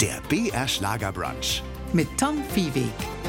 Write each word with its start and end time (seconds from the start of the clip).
Der 0.00 0.20
BR 0.28 0.66
Schlagerbrunch. 0.68 1.62
mit 1.92 2.08
Tom 2.18 2.42
Viehweg. 2.54 3.21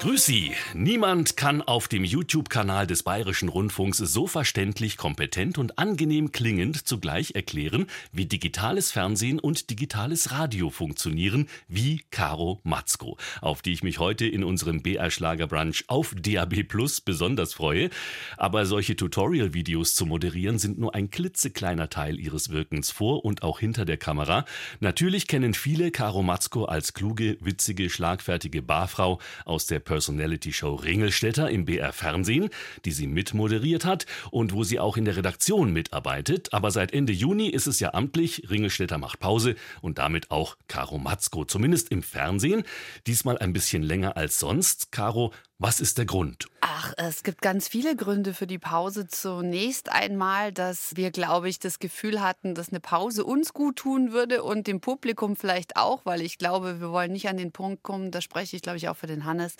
Grüß 0.00 0.26
Sie. 0.26 0.52
Niemand 0.74 1.36
kann 1.36 1.60
auf 1.60 1.88
dem 1.88 2.04
YouTube-Kanal 2.04 2.86
des 2.86 3.02
Bayerischen 3.02 3.48
Rundfunks 3.48 3.98
so 3.98 4.28
verständlich, 4.28 4.96
kompetent 4.96 5.58
und 5.58 5.76
angenehm 5.76 6.30
klingend 6.30 6.86
zugleich 6.86 7.32
erklären, 7.34 7.86
wie 8.12 8.26
digitales 8.26 8.92
Fernsehen 8.92 9.40
und 9.40 9.70
digitales 9.70 10.30
Radio 10.30 10.70
funktionieren, 10.70 11.48
wie 11.66 12.04
Caro 12.12 12.60
Matzko, 12.62 13.16
auf 13.40 13.60
die 13.60 13.72
ich 13.72 13.82
mich 13.82 13.98
heute 13.98 14.24
in 14.24 14.44
unserem 14.44 14.82
BR 14.82 15.10
Schlagerbrunch 15.10 15.86
auf 15.88 16.14
DAB 16.14 16.62
Plus 16.62 17.00
besonders 17.00 17.52
freue. 17.52 17.90
Aber 18.36 18.66
solche 18.66 18.94
Tutorial-Videos 18.94 19.96
zu 19.96 20.06
moderieren 20.06 20.60
sind 20.60 20.78
nur 20.78 20.94
ein 20.94 21.10
klitzekleiner 21.10 21.90
Teil 21.90 22.20
ihres 22.20 22.50
Wirkens 22.50 22.92
vor 22.92 23.24
und 23.24 23.42
auch 23.42 23.58
hinter 23.58 23.84
der 23.84 23.96
Kamera. 23.96 24.44
Natürlich 24.78 25.26
kennen 25.26 25.54
viele 25.54 25.90
Caro 25.90 26.22
Matzko 26.22 26.66
als 26.66 26.94
kluge, 26.94 27.36
witzige, 27.40 27.90
schlagfertige 27.90 28.62
Barfrau 28.62 29.18
aus 29.44 29.66
der 29.66 29.87
Personality-Show 29.88 30.74
Ringelstädter 30.74 31.48
im 31.48 31.64
BR 31.64 31.94
Fernsehen, 31.94 32.50
die 32.84 32.92
sie 32.92 33.06
mitmoderiert 33.06 33.86
hat 33.86 34.04
und 34.30 34.52
wo 34.52 34.62
sie 34.62 34.78
auch 34.78 34.98
in 34.98 35.06
der 35.06 35.16
Redaktion 35.16 35.72
mitarbeitet. 35.72 36.52
Aber 36.52 36.70
seit 36.70 36.92
Ende 36.92 37.14
Juni 37.14 37.48
ist 37.48 37.66
es 37.66 37.80
ja 37.80 37.94
amtlich, 37.94 38.50
Ringelstädter 38.50 38.98
macht 38.98 39.18
Pause 39.18 39.56
und 39.80 39.96
damit 39.96 40.30
auch 40.30 40.58
Caro 40.68 40.98
Matzko, 40.98 41.46
zumindest 41.46 41.90
im 41.90 42.02
Fernsehen. 42.02 42.64
Diesmal 43.06 43.38
ein 43.38 43.54
bisschen 43.54 43.82
länger 43.82 44.18
als 44.18 44.38
sonst. 44.38 44.92
Caro, 44.92 45.32
was 45.60 45.80
ist 45.80 45.98
der 45.98 46.06
Grund? 46.06 46.46
Ach, 46.60 46.92
es 46.96 47.24
gibt 47.24 47.42
ganz 47.42 47.66
viele 47.66 47.96
Gründe 47.96 48.32
für 48.32 48.46
die 48.46 48.60
Pause. 48.60 49.08
Zunächst 49.08 49.90
einmal, 49.90 50.52
dass 50.52 50.94
wir, 50.94 51.10
glaube 51.10 51.48
ich, 51.48 51.58
das 51.58 51.80
Gefühl 51.80 52.20
hatten, 52.20 52.54
dass 52.54 52.68
eine 52.68 52.78
Pause 52.78 53.24
uns 53.24 53.52
gut 53.52 53.74
tun 53.74 54.12
würde 54.12 54.44
und 54.44 54.68
dem 54.68 54.80
Publikum 54.80 55.34
vielleicht 55.34 55.76
auch, 55.76 56.06
weil 56.06 56.22
ich 56.22 56.38
glaube, 56.38 56.80
wir 56.80 56.90
wollen 56.90 57.10
nicht 57.10 57.28
an 57.28 57.36
den 57.36 57.50
Punkt 57.50 57.82
kommen, 57.82 58.12
da 58.12 58.20
spreche 58.20 58.54
ich, 58.54 58.62
glaube 58.62 58.78
ich, 58.78 58.88
auch 58.88 58.96
für 58.96 59.08
den 59.08 59.24
Hannes, 59.24 59.56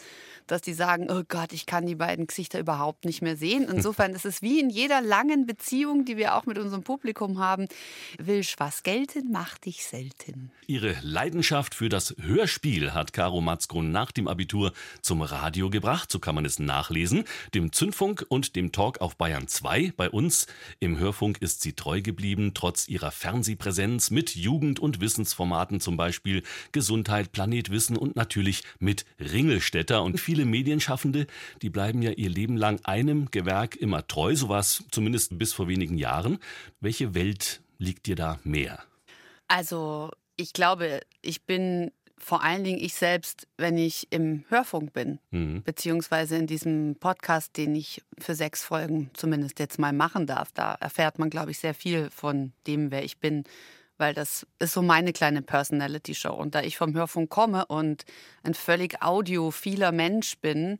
dass 0.46 0.62
die 0.62 0.72
sagen, 0.72 1.10
oh 1.10 1.24
Gott, 1.26 1.52
ich 1.52 1.66
kann 1.66 1.84
die 1.84 1.96
beiden 1.96 2.28
Gesichter 2.28 2.60
überhaupt 2.60 3.04
nicht 3.04 3.20
mehr 3.20 3.36
sehen. 3.36 3.66
Insofern 3.72 4.14
ist 4.14 4.24
es 4.24 4.40
wie 4.40 4.60
in 4.60 4.70
jeder 4.70 5.00
langen 5.00 5.46
Beziehung, 5.46 6.04
die 6.04 6.16
wir 6.16 6.36
auch 6.36 6.46
mit 6.46 6.58
unserem 6.58 6.84
Publikum 6.84 7.40
haben, 7.40 7.66
willst 8.18 8.60
was 8.60 8.84
gelten, 8.84 9.32
mach 9.32 9.58
dich 9.58 9.84
selten. 9.84 10.52
Ihre 10.68 10.94
Leidenschaft 11.02 11.74
für 11.74 11.88
das 11.88 12.14
Hörspiel 12.20 12.94
hat 12.94 13.12
Caro 13.12 13.40
Matzko 13.40 13.82
nach 13.82 14.12
dem 14.12 14.28
Abitur 14.28 14.72
zum 15.02 15.22
Radio 15.22 15.70
gebracht. 15.70 15.87
So 16.08 16.18
kann 16.18 16.34
man 16.34 16.44
es 16.44 16.58
nachlesen. 16.58 17.24
Dem 17.54 17.72
Zündfunk 17.72 18.26
und 18.28 18.56
dem 18.56 18.72
Talk 18.72 19.00
auf 19.00 19.16
Bayern 19.16 19.48
2. 19.48 19.94
Bei 19.96 20.10
uns 20.10 20.46
im 20.80 20.98
Hörfunk 20.98 21.40
ist 21.40 21.62
sie 21.62 21.72
treu 21.72 22.02
geblieben, 22.02 22.52
trotz 22.52 22.88
ihrer 22.88 23.10
Fernsehpräsenz 23.10 24.10
mit 24.10 24.36
Jugend- 24.36 24.80
und 24.80 25.00
Wissensformaten, 25.00 25.80
zum 25.80 25.96
Beispiel 25.96 26.42
Gesundheit, 26.72 27.32
Planet 27.32 27.70
Wissen 27.70 27.96
und 27.96 28.16
natürlich 28.16 28.64
mit 28.78 29.06
Ringelstädter. 29.18 30.02
Und 30.02 30.20
viele 30.20 30.44
Medienschaffende, 30.44 31.26
die 31.62 31.70
bleiben 31.70 32.02
ja 32.02 32.10
ihr 32.10 32.28
Leben 32.28 32.56
lang 32.56 32.80
einem 32.84 33.30
Gewerk 33.30 33.74
immer 33.76 34.06
treu. 34.06 34.36
So 34.36 34.50
war 34.50 34.60
es 34.60 34.84
zumindest 34.90 35.38
bis 35.38 35.54
vor 35.54 35.68
wenigen 35.68 35.96
Jahren. 35.96 36.38
Welche 36.80 37.14
Welt 37.14 37.62
liegt 37.78 38.06
dir 38.06 38.16
da 38.16 38.38
mehr? 38.44 38.82
Also, 39.46 40.10
ich 40.36 40.52
glaube, 40.52 41.00
ich 41.22 41.46
bin 41.46 41.90
vor 42.20 42.42
allen 42.42 42.64
Dingen 42.64 42.78
ich 42.78 42.94
selbst, 42.94 43.46
wenn 43.56 43.78
ich 43.78 44.06
im 44.10 44.44
Hörfunk 44.48 44.92
bin, 44.92 45.18
Mhm. 45.30 45.62
beziehungsweise 45.62 46.36
in 46.36 46.46
diesem 46.46 46.96
Podcast, 46.96 47.56
den 47.56 47.74
ich 47.74 48.02
für 48.18 48.34
sechs 48.34 48.62
Folgen 48.62 49.10
zumindest 49.14 49.58
jetzt 49.58 49.78
mal 49.78 49.92
machen 49.92 50.26
darf. 50.26 50.50
Da 50.52 50.74
erfährt 50.80 51.18
man, 51.18 51.30
glaube 51.30 51.50
ich, 51.50 51.58
sehr 51.58 51.74
viel 51.74 52.10
von 52.10 52.52
dem, 52.66 52.90
wer 52.90 53.04
ich 53.04 53.18
bin, 53.18 53.44
weil 53.96 54.14
das 54.14 54.46
ist 54.58 54.72
so 54.72 54.82
meine 54.82 55.12
kleine 55.12 55.42
Personality-Show. 55.42 56.32
Und 56.32 56.54
da 56.54 56.62
ich 56.62 56.76
vom 56.76 56.94
Hörfunk 56.94 57.30
komme 57.30 57.66
und 57.66 58.04
ein 58.42 58.54
völlig 58.54 59.02
audiophiler 59.02 59.92
Mensch 59.92 60.38
bin, 60.38 60.78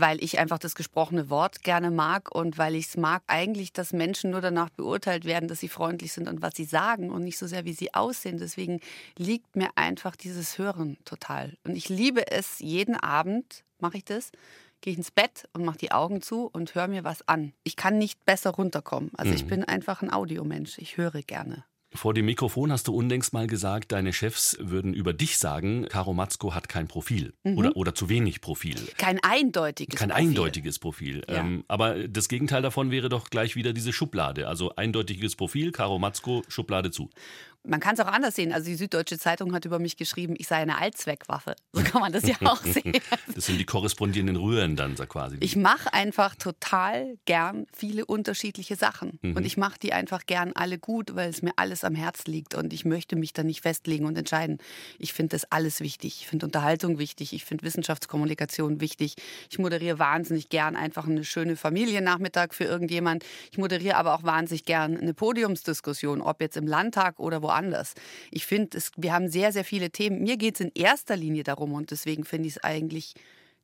weil 0.00 0.22
ich 0.22 0.38
einfach 0.38 0.58
das 0.58 0.74
gesprochene 0.74 1.28
Wort 1.28 1.62
gerne 1.62 1.90
mag 1.90 2.34
und 2.34 2.56
weil 2.56 2.74
ich 2.74 2.86
es 2.86 2.96
mag 2.96 3.22
eigentlich, 3.26 3.72
dass 3.72 3.92
Menschen 3.92 4.30
nur 4.30 4.40
danach 4.40 4.70
beurteilt 4.70 5.24
werden, 5.24 5.48
dass 5.48 5.60
sie 5.60 5.68
freundlich 5.68 6.12
sind 6.12 6.28
und 6.28 6.40
was 6.42 6.54
sie 6.54 6.64
sagen 6.64 7.10
und 7.10 7.24
nicht 7.24 7.38
so 7.38 7.46
sehr, 7.46 7.64
wie 7.64 7.72
sie 7.72 7.94
aussehen. 7.94 8.38
Deswegen 8.38 8.80
liegt 9.16 9.56
mir 9.56 9.70
einfach 9.74 10.14
dieses 10.14 10.58
Hören 10.58 10.98
total. 11.04 11.56
Und 11.64 11.76
ich 11.76 11.88
liebe 11.88 12.30
es, 12.30 12.60
jeden 12.60 12.96
Abend 12.96 13.64
mache 13.80 13.98
ich 13.98 14.04
das, 14.04 14.30
gehe 14.80 14.92
ich 14.92 14.98
ins 14.98 15.10
Bett 15.10 15.48
und 15.52 15.64
mache 15.64 15.78
die 15.78 15.92
Augen 15.92 16.22
zu 16.22 16.48
und 16.52 16.74
höre 16.74 16.88
mir 16.88 17.02
was 17.02 17.26
an. 17.26 17.52
Ich 17.64 17.76
kann 17.76 17.98
nicht 17.98 18.24
besser 18.24 18.50
runterkommen. 18.50 19.10
Also 19.16 19.32
ich 19.32 19.46
bin 19.46 19.64
einfach 19.64 20.02
ein 20.02 20.12
Audiomensch. 20.12 20.78
Ich 20.78 20.96
höre 20.96 21.22
gerne. 21.22 21.64
Vor 21.94 22.12
dem 22.12 22.26
Mikrofon 22.26 22.70
hast 22.70 22.86
du 22.86 22.94
unlängst 22.94 23.32
mal 23.32 23.46
gesagt, 23.46 23.92
deine 23.92 24.12
Chefs 24.12 24.58
würden 24.60 24.92
über 24.92 25.14
dich 25.14 25.38
sagen, 25.38 25.86
Caro 25.88 26.12
Matzko 26.12 26.54
hat 26.54 26.68
kein 26.68 26.86
Profil 26.86 27.32
oder, 27.44 27.74
oder 27.76 27.94
zu 27.94 28.10
wenig 28.10 28.42
Profil. 28.42 28.76
Kein 28.98 29.18
eindeutiges 29.22 29.98
Kein 29.98 30.10
Profil. 30.10 30.28
eindeutiges 30.28 30.78
Profil. 30.78 31.22
Ja. 31.26 31.38
Ähm, 31.38 31.64
aber 31.66 32.06
das 32.06 32.28
Gegenteil 32.28 32.60
davon 32.60 32.90
wäre 32.90 33.08
doch 33.08 33.30
gleich 33.30 33.56
wieder 33.56 33.72
diese 33.72 33.94
Schublade. 33.94 34.48
Also 34.48 34.76
eindeutiges 34.76 35.34
Profil, 35.34 35.72
Caro 35.72 35.98
Matzko, 35.98 36.42
Schublade 36.48 36.90
zu. 36.90 37.08
Man 37.68 37.80
kann 37.80 37.94
es 37.94 38.00
auch 38.00 38.06
anders 38.06 38.34
sehen. 38.34 38.52
Also 38.52 38.66
die 38.66 38.76
Süddeutsche 38.76 39.18
Zeitung 39.18 39.52
hat 39.52 39.66
über 39.66 39.78
mich 39.78 39.96
geschrieben, 39.98 40.34
ich 40.38 40.48
sei 40.48 40.56
eine 40.56 40.78
Allzweckwaffe. 40.78 41.54
So 41.72 41.82
kann 41.82 42.00
man 42.00 42.12
das 42.12 42.26
ja 42.26 42.36
auch 42.44 42.62
sehen. 42.64 42.96
Das 43.34 43.44
sind 43.46 43.58
die 43.58 43.66
korrespondierenden 43.66 44.36
Röhren 44.36 44.74
dann 44.74 44.96
so 44.96 45.04
quasi. 45.04 45.36
Ich 45.40 45.54
mache 45.54 45.92
einfach 45.92 46.34
total 46.34 47.18
gern 47.26 47.66
viele 47.76 48.06
unterschiedliche 48.06 48.76
Sachen. 48.76 49.18
Mhm. 49.20 49.36
Und 49.36 49.44
ich 49.44 49.58
mache 49.58 49.78
die 49.78 49.92
einfach 49.92 50.24
gern 50.24 50.52
alle 50.54 50.78
gut, 50.78 51.14
weil 51.14 51.28
es 51.28 51.42
mir 51.42 51.52
alles 51.56 51.84
am 51.84 51.94
Herz 51.94 52.24
liegt. 52.24 52.54
Und 52.54 52.72
ich 52.72 52.86
möchte 52.86 53.16
mich 53.16 53.34
da 53.34 53.42
nicht 53.42 53.60
festlegen 53.60 54.06
und 54.06 54.16
entscheiden. 54.16 54.58
Ich 54.98 55.12
finde 55.12 55.36
das 55.36 55.52
alles 55.52 55.80
wichtig. 55.80 56.22
Ich 56.22 56.26
finde 56.26 56.46
Unterhaltung 56.46 56.98
wichtig. 56.98 57.34
Ich 57.34 57.44
finde 57.44 57.64
Wissenschaftskommunikation 57.64 58.80
wichtig. 58.80 59.16
Ich 59.50 59.58
moderiere 59.58 59.98
wahnsinnig 59.98 60.48
gern 60.48 60.74
einfach 60.74 61.06
eine 61.06 61.22
schöne 61.22 61.56
Familiennachmittag 61.56 62.54
für 62.54 62.64
irgendjemand. 62.64 63.24
Ich 63.52 63.58
moderiere 63.58 63.96
aber 63.96 64.14
auch 64.14 64.22
wahnsinnig 64.22 64.64
gern 64.64 64.96
eine 64.96 65.12
Podiumsdiskussion, 65.12 66.22
ob 66.22 66.40
jetzt 66.40 66.56
im 66.56 66.66
Landtag 66.66 67.20
oder 67.20 67.42
woanders. 67.42 67.57
Ich 68.30 68.46
finde, 68.46 68.78
wir 68.96 69.12
haben 69.12 69.28
sehr, 69.28 69.52
sehr 69.52 69.64
viele 69.64 69.90
Themen. 69.90 70.22
Mir 70.22 70.36
geht 70.36 70.54
es 70.54 70.60
in 70.60 70.72
erster 70.74 71.16
Linie 71.16 71.42
darum 71.42 71.72
und 71.72 71.90
deswegen 71.90 72.24
finde 72.24 72.48
ich 72.48 72.56
es 72.56 72.64
eigentlich 72.64 73.14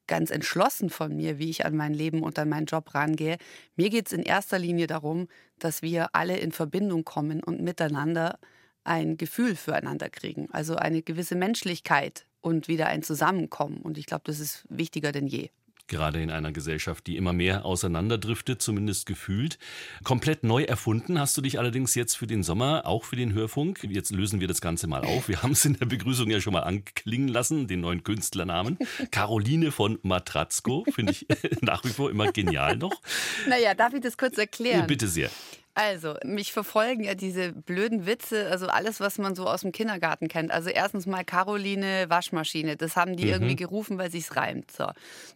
ganz 0.06 0.30
entschlossen 0.30 0.90
von 0.90 1.16
mir, 1.16 1.38
wie 1.38 1.50
ich 1.50 1.64
an 1.64 1.76
mein 1.76 1.94
Leben 1.94 2.22
und 2.22 2.38
an 2.38 2.48
meinen 2.48 2.66
Job 2.66 2.94
rangehe. 2.94 3.38
Mir 3.76 3.90
geht 3.90 4.06
es 4.06 4.12
in 4.12 4.22
erster 4.22 4.58
Linie 4.58 4.86
darum, 4.86 5.28
dass 5.58 5.82
wir 5.82 6.14
alle 6.14 6.36
in 6.36 6.52
Verbindung 6.52 7.04
kommen 7.04 7.42
und 7.42 7.60
miteinander 7.60 8.38
ein 8.84 9.16
Gefühl 9.16 9.56
füreinander 9.56 10.10
kriegen. 10.10 10.48
Also 10.52 10.76
eine 10.76 11.02
gewisse 11.02 11.36
Menschlichkeit 11.36 12.26
und 12.40 12.68
wieder 12.68 12.88
ein 12.88 13.02
Zusammenkommen. 13.02 13.78
Und 13.78 13.96
ich 13.96 14.06
glaube, 14.06 14.24
das 14.26 14.40
ist 14.40 14.66
wichtiger 14.68 15.10
denn 15.10 15.26
je. 15.26 15.48
Gerade 15.86 16.22
in 16.22 16.30
einer 16.30 16.50
Gesellschaft, 16.50 17.06
die 17.06 17.16
immer 17.16 17.34
mehr 17.34 17.66
auseinanderdriftet, 17.66 18.62
zumindest 18.62 19.04
gefühlt. 19.04 19.58
Komplett 20.02 20.42
neu 20.42 20.62
erfunden 20.62 21.20
hast 21.20 21.36
du 21.36 21.42
dich 21.42 21.58
allerdings 21.58 21.94
jetzt 21.94 22.14
für 22.16 22.26
den 22.26 22.42
Sommer, 22.42 22.86
auch 22.86 23.04
für 23.04 23.16
den 23.16 23.34
Hörfunk. 23.34 23.80
Jetzt 23.82 24.10
lösen 24.10 24.40
wir 24.40 24.48
das 24.48 24.62
Ganze 24.62 24.86
mal 24.86 25.04
auf. 25.04 25.28
Wir 25.28 25.42
haben 25.42 25.52
es 25.52 25.64
in 25.66 25.74
der 25.74 25.86
Begrüßung 25.86 26.30
ja 26.30 26.40
schon 26.40 26.54
mal 26.54 26.62
anklingen 26.62 27.28
lassen, 27.28 27.66
den 27.66 27.80
neuen 27.80 28.02
Künstlernamen. 28.02 28.78
Caroline 29.10 29.72
von 29.72 29.98
Matratzko, 30.02 30.86
finde 30.94 31.12
ich 31.12 31.26
nach 31.60 31.84
wie 31.84 31.90
vor 31.90 32.10
immer 32.10 32.32
genial 32.32 32.76
noch. 32.76 33.02
Naja, 33.46 33.74
darf 33.74 33.92
ich 33.92 34.00
das 34.00 34.16
kurz 34.16 34.38
erklären? 34.38 34.86
Bitte 34.86 35.06
sehr. 35.06 35.30
Also, 35.76 36.14
mich 36.24 36.52
verfolgen 36.52 37.02
ja 37.02 37.16
diese 37.16 37.52
blöden 37.52 38.06
Witze, 38.06 38.48
also 38.48 38.68
alles, 38.68 39.00
was 39.00 39.18
man 39.18 39.34
so 39.34 39.48
aus 39.48 39.62
dem 39.62 39.72
Kindergarten 39.72 40.28
kennt. 40.28 40.52
Also 40.52 40.70
erstens 40.70 41.04
mal 41.06 41.24
Caroline 41.24 42.06
Waschmaschine, 42.08 42.76
das 42.76 42.94
haben 42.94 43.16
die 43.16 43.28
irgendwie 43.28 43.56
gerufen, 43.56 43.98
weil 43.98 44.08
sich's 44.08 44.36
reimt. 44.36 44.70
So. 44.70 44.86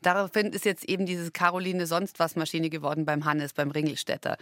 Daraufhin 0.00 0.52
ist 0.52 0.64
jetzt 0.64 0.88
eben 0.88 1.06
dieses 1.06 1.32
Caroline 1.32 1.86
sonst 1.88 2.20
was 2.20 2.36
Maschine 2.36 2.70
geworden 2.70 3.04
beim 3.04 3.24
Hannes, 3.24 3.52
beim 3.52 3.72
Ringelstädter. 3.72 4.36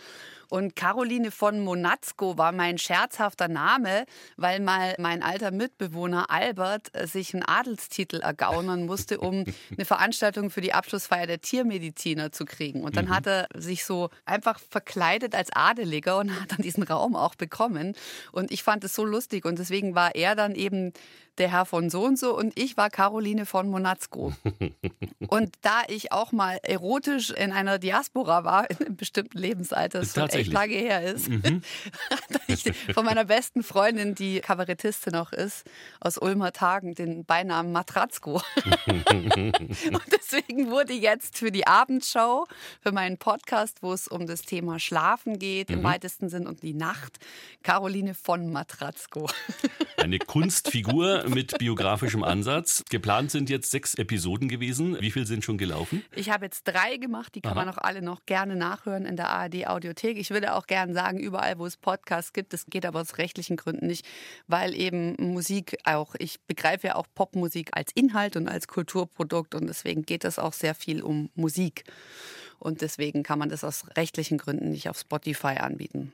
Und 0.48 0.76
Caroline 0.76 1.30
von 1.30 1.60
Monatzko 1.60 2.38
war 2.38 2.52
mein 2.52 2.78
scherzhafter 2.78 3.48
Name, 3.48 4.04
weil 4.36 4.60
mal 4.60 4.94
mein 4.98 5.22
alter 5.22 5.50
Mitbewohner 5.50 6.30
Albert 6.30 6.94
äh, 6.94 7.06
sich 7.06 7.34
einen 7.34 7.42
Adelstitel 7.42 8.20
ergaunern 8.20 8.86
musste, 8.86 9.18
um 9.18 9.44
eine 9.70 9.84
Veranstaltung 9.84 10.50
für 10.50 10.60
die 10.60 10.72
Abschlussfeier 10.72 11.26
der 11.26 11.40
Tiermediziner 11.40 12.32
zu 12.32 12.44
kriegen. 12.44 12.82
Und 12.82 12.96
dann 12.96 13.08
hat 13.08 13.26
er 13.26 13.48
sich 13.54 13.84
so 13.84 14.10
einfach 14.24 14.58
verkleidet 14.58 15.34
als 15.34 15.50
Adeliger 15.52 16.18
und 16.18 16.30
hat 16.40 16.52
dann 16.52 16.62
diesen 16.62 16.82
Raum 16.82 17.16
auch 17.16 17.34
bekommen. 17.34 17.94
Und 18.32 18.50
ich 18.50 18.62
fand 18.62 18.84
es 18.84 18.94
so 18.94 19.04
lustig 19.04 19.44
und 19.44 19.58
deswegen 19.58 19.94
war 19.94 20.14
er 20.14 20.34
dann 20.34 20.54
eben 20.54 20.92
der 21.38 21.50
Herr 21.50 21.66
von 21.66 21.90
so 21.90 22.04
und 22.04 22.18
so 22.18 22.36
und 22.36 22.58
ich 22.58 22.76
war 22.76 22.90
Caroline 22.90 23.46
von 23.46 23.68
Monatzko. 23.68 24.32
und 25.28 25.54
da 25.62 25.82
ich 25.88 26.12
auch 26.12 26.32
mal 26.32 26.58
erotisch 26.62 27.30
in 27.30 27.52
einer 27.52 27.78
Diaspora 27.78 28.44
war, 28.44 28.70
in 28.70 28.78
einem 28.78 28.96
bestimmten 28.96 29.38
Lebensalter, 29.38 30.00
das 30.00 30.14
schon 30.14 30.28
echt 30.30 30.52
lange 30.52 30.74
her 30.74 31.02
ist, 31.02 31.28
mhm. 31.28 31.62
ich 32.46 32.64
von 32.94 33.04
meiner 33.04 33.24
besten 33.24 33.62
Freundin, 33.62 34.14
die 34.14 34.40
Kabarettistin 34.40 35.14
auch 35.16 35.32
ist, 35.32 35.64
aus 36.00 36.18
Ulmer 36.18 36.52
Tagen, 36.52 36.94
den 36.94 37.24
Beinamen 37.24 37.72
Matratzko. 37.72 38.42
und 38.86 40.02
deswegen 40.12 40.70
wurde 40.70 40.92
jetzt 40.92 41.38
für 41.38 41.50
die 41.50 41.66
Abendshow, 41.66 42.46
für 42.80 42.92
meinen 42.92 43.18
Podcast, 43.18 43.82
wo 43.82 43.92
es 43.92 44.08
um 44.08 44.26
das 44.26 44.42
Thema 44.42 44.78
Schlafen 44.78 45.38
geht, 45.38 45.70
mhm. 45.70 45.76
im 45.76 45.84
weitesten 45.84 46.28
Sinn 46.28 46.46
und 46.46 46.62
die 46.62 46.74
Nacht, 46.74 47.18
Caroline 47.62 48.14
von 48.14 48.50
Matratzko. 48.52 49.28
Eine 49.96 50.18
Kunstfigur 50.18 51.25
mit 51.28 51.58
biografischem 51.58 52.22
Ansatz. 52.22 52.84
Geplant 52.90 53.30
sind 53.30 53.50
jetzt 53.50 53.70
sechs 53.70 53.94
Episoden 53.94 54.48
gewesen. 54.48 54.96
Wie 55.00 55.10
viele 55.10 55.26
sind 55.26 55.44
schon 55.44 55.58
gelaufen? 55.58 56.04
Ich 56.14 56.30
habe 56.30 56.44
jetzt 56.46 56.64
drei 56.64 56.96
gemacht. 56.96 57.34
Die 57.34 57.40
kann 57.40 57.52
Aha. 57.52 57.64
man 57.64 57.74
auch 57.74 57.78
alle 57.78 58.02
noch 58.02 58.26
gerne 58.26 58.56
nachhören 58.56 59.04
in 59.04 59.16
der 59.16 59.30
ARD 59.30 59.66
Audiothek. 59.66 60.18
Ich 60.18 60.30
würde 60.30 60.54
auch 60.54 60.66
gerne 60.66 60.94
sagen, 60.94 61.18
überall, 61.18 61.58
wo 61.58 61.66
es 61.66 61.76
Podcasts 61.76 62.32
gibt, 62.32 62.52
das 62.52 62.66
geht 62.66 62.86
aber 62.86 63.00
aus 63.00 63.18
rechtlichen 63.18 63.56
Gründen 63.56 63.86
nicht, 63.86 64.06
weil 64.46 64.74
eben 64.74 65.14
Musik 65.18 65.76
auch, 65.84 66.14
ich 66.18 66.40
begreife 66.40 66.88
ja 66.88 66.94
auch 66.96 67.06
Popmusik 67.14 67.70
als 67.72 67.92
Inhalt 67.94 68.36
und 68.36 68.48
als 68.48 68.68
Kulturprodukt 68.68 69.54
und 69.54 69.66
deswegen 69.66 70.02
geht 70.02 70.24
es 70.24 70.38
auch 70.38 70.52
sehr 70.52 70.74
viel 70.74 71.02
um 71.02 71.30
Musik. 71.34 71.84
Und 72.58 72.80
deswegen 72.80 73.22
kann 73.22 73.38
man 73.38 73.48
das 73.48 73.64
aus 73.64 73.84
rechtlichen 73.96 74.38
Gründen 74.38 74.70
nicht 74.70 74.88
auf 74.88 74.98
Spotify 74.98 75.58
anbieten. 75.58 76.12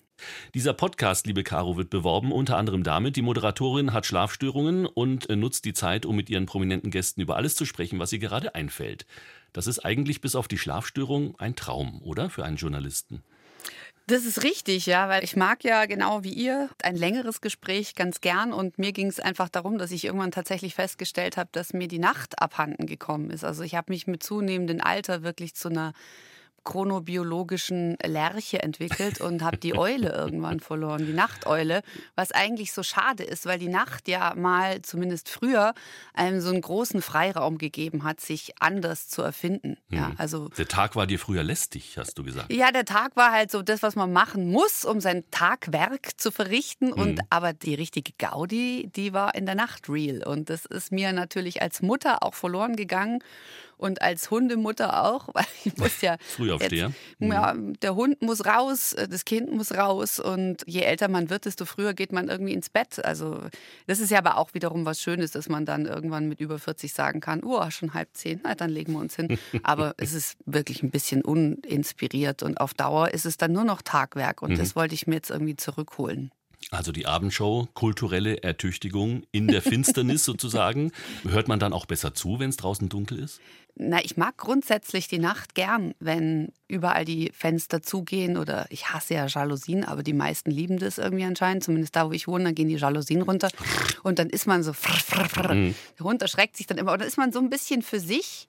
Dieser 0.54 0.72
Podcast, 0.72 1.26
liebe 1.26 1.42
Caro, 1.42 1.76
wird 1.76 1.90
beworben 1.90 2.32
unter 2.32 2.56
anderem 2.56 2.82
damit, 2.82 3.16
die 3.16 3.22
Moderatorin 3.22 3.92
hat 3.92 4.06
Schlafstörungen 4.06 4.86
und 4.86 5.28
äh, 5.30 5.36
nutzt 5.36 5.64
die 5.64 5.72
Zeit, 5.72 6.06
um 6.06 6.16
mit 6.16 6.30
ihren 6.30 6.46
prominenten 6.46 6.90
Gästen 6.90 7.20
über 7.20 7.36
alles 7.36 7.56
zu 7.56 7.64
sprechen, 7.64 7.98
was 7.98 8.12
ihr 8.12 8.18
gerade 8.18 8.54
einfällt. 8.54 9.06
Das 9.52 9.66
ist 9.66 9.80
eigentlich 9.80 10.20
bis 10.20 10.34
auf 10.34 10.48
die 10.48 10.58
Schlafstörung 10.58 11.38
ein 11.38 11.56
Traum, 11.56 12.00
oder? 12.02 12.30
Für 12.30 12.44
einen 12.44 12.56
Journalisten. 12.56 13.22
Das 14.08 14.24
ist 14.24 14.42
richtig, 14.42 14.86
ja, 14.86 15.08
weil 15.08 15.22
ich 15.22 15.36
mag 15.36 15.62
ja 15.62 15.86
genau 15.86 16.24
wie 16.24 16.32
ihr 16.32 16.68
ein 16.82 16.96
längeres 16.96 17.40
Gespräch 17.40 17.94
ganz 17.94 18.20
gern 18.20 18.52
und 18.52 18.76
mir 18.76 18.92
ging 18.92 19.06
es 19.06 19.20
einfach 19.20 19.48
darum, 19.48 19.78
dass 19.78 19.92
ich 19.92 20.04
irgendwann 20.04 20.32
tatsächlich 20.32 20.74
festgestellt 20.74 21.36
habe, 21.36 21.50
dass 21.52 21.72
mir 21.72 21.86
die 21.86 22.00
Nacht 22.00 22.40
abhanden 22.42 22.86
gekommen 22.86 23.30
ist. 23.30 23.44
Also 23.44 23.62
ich 23.62 23.76
habe 23.76 23.92
mich 23.92 24.08
mit 24.08 24.22
zunehmendem 24.22 24.80
Alter 24.80 25.22
wirklich 25.22 25.54
zu 25.54 25.68
einer 25.68 25.92
chronobiologischen 26.64 27.96
Lerche 28.04 28.62
entwickelt 28.62 29.20
und 29.20 29.42
habe 29.42 29.56
die 29.56 29.76
Eule 29.76 30.12
irgendwann 30.12 30.60
verloren, 30.60 31.06
die 31.06 31.12
Nachteule, 31.12 31.82
was 32.14 32.32
eigentlich 32.32 32.72
so 32.72 32.82
schade 32.82 33.24
ist, 33.24 33.46
weil 33.46 33.58
die 33.58 33.68
Nacht 33.68 34.08
ja 34.08 34.34
mal, 34.34 34.82
zumindest 34.82 35.28
früher, 35.28 35.74
einem 36.14 36.40
so 36.40 36.50
einen 36.50 36.60
großen 36.60 37.02
Freiraum 37.02 37.58
gegeben 37.58 38.04
hat, 38.04 38.20
sich 38.20 38.52
anders 38.60 39.08
zu 39.08 39.22
erfinden. 39.22 39.76
Hm. 39.88 39.98
Ja, 39.98 40.12
also, 40.18 40.48
der 40.48 40.68
Tag 40.68 40.96
war 40.96 41.06
dir 41.06 41.18
früher 41.18 41.42
lästig, 41.42 41.98
hast 41.98 42.18
du 42.18 42.24
gesagt. 42.24 42.52
Ja, 42.52 42.70
der 42.70 42.84
Tag 42.84 43.16
war 43.16 43.32
halt 43.32 43.50
so 43.50 43.62
das, 43.62 43.82
was 43.82 43.96
man 43.96 44.12
machen 44.12 44.50
muss, 44.50 44.84
um 44.84 45.00
sein 45.00 45.24
Tagwerk 45.30 46.20
zu 46.20 46.30
verrichten. 46.30 46.92
Hm. 46.92 47.00
Und 47.00 47.20
aber 47.30 47.52
die 47.52 47.74
richtige 47.74 48.12
Gaudi, 48.18 48.90
die 48.94 49.12
war 49.12 49.34
in 49.34 49.46
der 49.46 49.54
Nacht 49.54 49.88
real. 49.88 50.22
Und 50.24 50.50
das 50.50 50.64
ist 50.66 50.92
mir 50.92 51.12
natürlich 51.12 51.62
als 51.62 51.82
Mutter 51.82 52.22
auch 52.22 52.34
verloren 52.34 52.76
gegangen 52.76 53.22
und 53.82 54.00
als 54.00 54.30
Hundemutter 54.30 55.04
auch, 55.04 55.28
weil 55.34 55.44
ich 55.64 55.76
muss 55.76 56.00
ja. 56.00 56.16
Frühaufsteher. 56.36 56.92
Jetzt, 57.18 57.32
ja, 57.32 57.54
der 57.54 57.94
Hund 57.94 58.22
muss 58.22 58.46
raus, 58.46 58.92
äh, 58.92 59.08
das 59.08 59.24
Kind 59.24 59.52
muss 59.52 59.72
raus 59.72 60.20
und 60.20 60.62
je 60.66 60.82
älter 60.82 61.08
man 61.08 61.30
wird, 61.30 61.44
desto 61.44 61.64
früher 61.64 61.92
geht 61.92 62.12
man 62.12 62.28
irgendwie 62.28 62.52
ins 62.52 62.70
Bett. 62.70 63.04
Also 63.04 63.40
das 63.86 64.00
ist 64.00 64.10
ja 64.10 64.18
aber 64.18 64.38
auch 64.38 64.54
wiederum 64.54 64.86
was 64.86 65.00
Schönes, 65.00 65.32
dass 65.32 65.48
man 65.48 65.66
dann 65.66 65.86
irgendwann 65.86 66.28
mit 66.28 66.40
über 66.40 66.58
40 66.58 66.92
sagen 66.92 67.20
kann, 67.20 67.42
oh, 67.42 67.70
schon 67.70 67.94
halb 67.94 68.08
zehn, 68.12 68.40
na, 68.44 68.54
dann 68.54 68.70
legen 68.70 68.92
wir 68.92 69.00
uns 69.00 69.16
hin. 69.16 69.38
Aber 69.62 69.94
es 69.96 70.12
ist 70.12 70.36
wirklich 70.46 70.82
ein 70.82 70.90
bisschen 70.90 71.22
uninspiriert 71.22 72.42
und 72.42 72.60
auf 72.60 72.74
Dauer 72.74 73.10
ist 73.10 73.26
es 73.26 73.36
dann 73.36 73.52
nur 73.52 73.64
noch 73.64 73.82
Tagwerk 73.82 74.42
und 74.42 74.52
mhm. 74.52 74.58
das 74.58 74.76
wollte 74.76 74.94
ich 74.94 75.06
mir 75.06 75.16
jetzt 75.16 75.30
irgendwie 75.30 75.56
zurückholen. 75.56 76.30
Also 76.70 76.92
die 76.92 77.06
Abendshow, 77.06 77.68
kulturelle 77.74 78.42
Ertüchtigung 78.42 79.24
in 79.32 79.48
der 79.48 79.62
Finsternis 79.62 80.24
sozusagen. 80.26 80.92
Hört 81.28 81.48
man 81.48 81.58
dann 81.58 81.72
auch 81.72 81.86
besser 81.86 82.14
zu, 82.14 82.38
wenn 82.38 82.50
es 82.50 82.56
draußen 82.56 82.88
dunkel 82.88 83.18
ist? 83.18 83.40
Na, 83.74 84.04
ich 84.04 84.18
mag 84.18 84.36
grundsätzlich 84.36 85.08
die 85.08 85.18
Nacht 85.18 85.54
gern, 85.54 85.94
wenn 85.98 86.52
überall 86.68 87.06
die 87.06 87.32
Fenster 87.34 87.80
zugehen 87.80 88.36
oder 88.36 88.66
ich 88.68 88.90
hasse 88.90 89.14
ja 89.14 89.26
Jalousien, 89.26 89.84
aber 89.84 90.02
die 90.02 90.12
meisten 90.12 90.50
lieben 90.50 90.78
das 90.78 90.98
irgendwie 90.98 91.24
anscheinend. 91.24 91.64
Zumindest 91.64 91.96
da, 91.96 92.06
wo 92.06 92.12
ich 92.12 92.28
wohne, 92.28 92.44
dann 92.44 92.54
gehen 92.54 92.68
die 92.68 92.76
Jalousien 92.76 93.22
runter 93.22 93.48
und 94.02 94.18
dann 94.18 94.28
ist 94.28 94.46
man 94.46 94.62
so 94.62 94.72
mhm. 94.72 95.74
der 95.98 96.04
Hund 96.04 96.20
erschreckt 96.20 96.56
sich 96.56 96.66
dann 96.66 96.76
immer. 96.76 96.92
Oder 96.92 97.06
ist 97.06 97.16
man 97.16 97.32
so 97.32 97.38
ein 97.38 97.48
bisschen 97.48 97.80
für 97.80 97.98
sich 97.98 98.48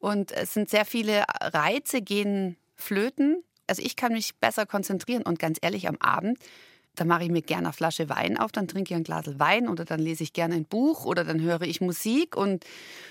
und 0.00 0.32
es 0.32 0.54
sind 0.54 0.68
sehr 0.68 0.84
viele 0.84 1.24
Reize 1.40 2.02
gehen 2.02 2.56
flöten. 2.74 3.44
Also 3.68 3.80
ich 3.80 3.94
kann 3.94 4.12
mich 4.12 4.34
besser 4.36 4.66
konzentrieren 4.66 5.22
und 5.22 5.38
ganz 5.38 5.58
ehrlich 5.62 5.88
am 5.88 5.96
Abend 6.00 6.38
dann 6.94 7.08
mache 7.08 7.24
ich 7.24 7.30
mir 7.30 7.42
gerne 7.42 7.66
eine 7.66 7.72
Flasche 7.72 8.08
Wein 8.08 8.38
auf, 8.38 8.52
dann 8.52 8.68
trinke 8.68 8.92
ich 8.92 8.96
ein 8.96 9.04
Glas 9.04 9.38
Wein 9.38 9.68
oder 9.68 9.84
dann 9.84 10.00
lese 10.00 10.22
ich 10.22 10.32
gerne 10.32 10.54
ein 10.54 10.64
Buch 10.64 11.04
oder 11.04 11.24
dann 11.24 11.40
höre 11.40 11.62
ich 11.62 11.80
Musik 11.80 12.36
und 12.36 12.64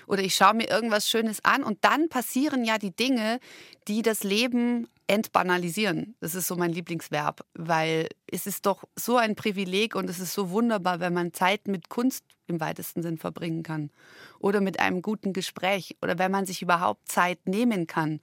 oder 0.08 0.22
ich 0.22 0.36
schaue 0.36 0.56
mir 0.56 0.70
irgendwas 0.70 1.10
Schönes 1.10 1.44
an 1.44 1.64
und 1.64 1.84
dann 1.84 2.10
passieren 2.10 2.64
ja 2.64 2.78
die 2.78 2.96
Dinge, 2.96 3.40
die 3.88 4.02
das 4.02 4.24
Leben 4.24 4.88
entbanalisieren. 5.08 6.16
Das 6.22 6.34
ist 6.34 6.48
so 6.48 6.56
mein 6.56 6.72
Lieblingsverb, 6.72 7.46
weil 7.54 8.08
es 8.28 8.48
ist 8.48 8.66
doch 8.66 8.86
so 8.96 9.18
ein 9.18 9.36
Privileg 9.36 9.96
und 9.96 10.10
es 10.10 10.20
ist 10.20 10.34
so 10.34 10.50
wunderbar, 10.50 11.00
wenn 11.00 11.14
man 11.14 11.34
Zeit 11.34 11.68
mit 11.68 11.90
Kunst 11.90 12.24
im 12.48 12.60
weitesten 12.60 13.02
Sinn 13.02 13.18
verbringen 13.18 13.64
kann 13.64 13.92
oder 14.40 14.62
mit 14.62 14.80
einem 14.80 15.02
guten 15.02 15.34
Gespräch 15.34 15.98
oder 16.02 16.18
wenn 16.20 16.32
man 16.32 16.46
sich 16.46 16.62
überhaupt 16.62 17.12
Zeit 17.12 17.40
nehmen 17.48 17.88
kann, 17.88 18.22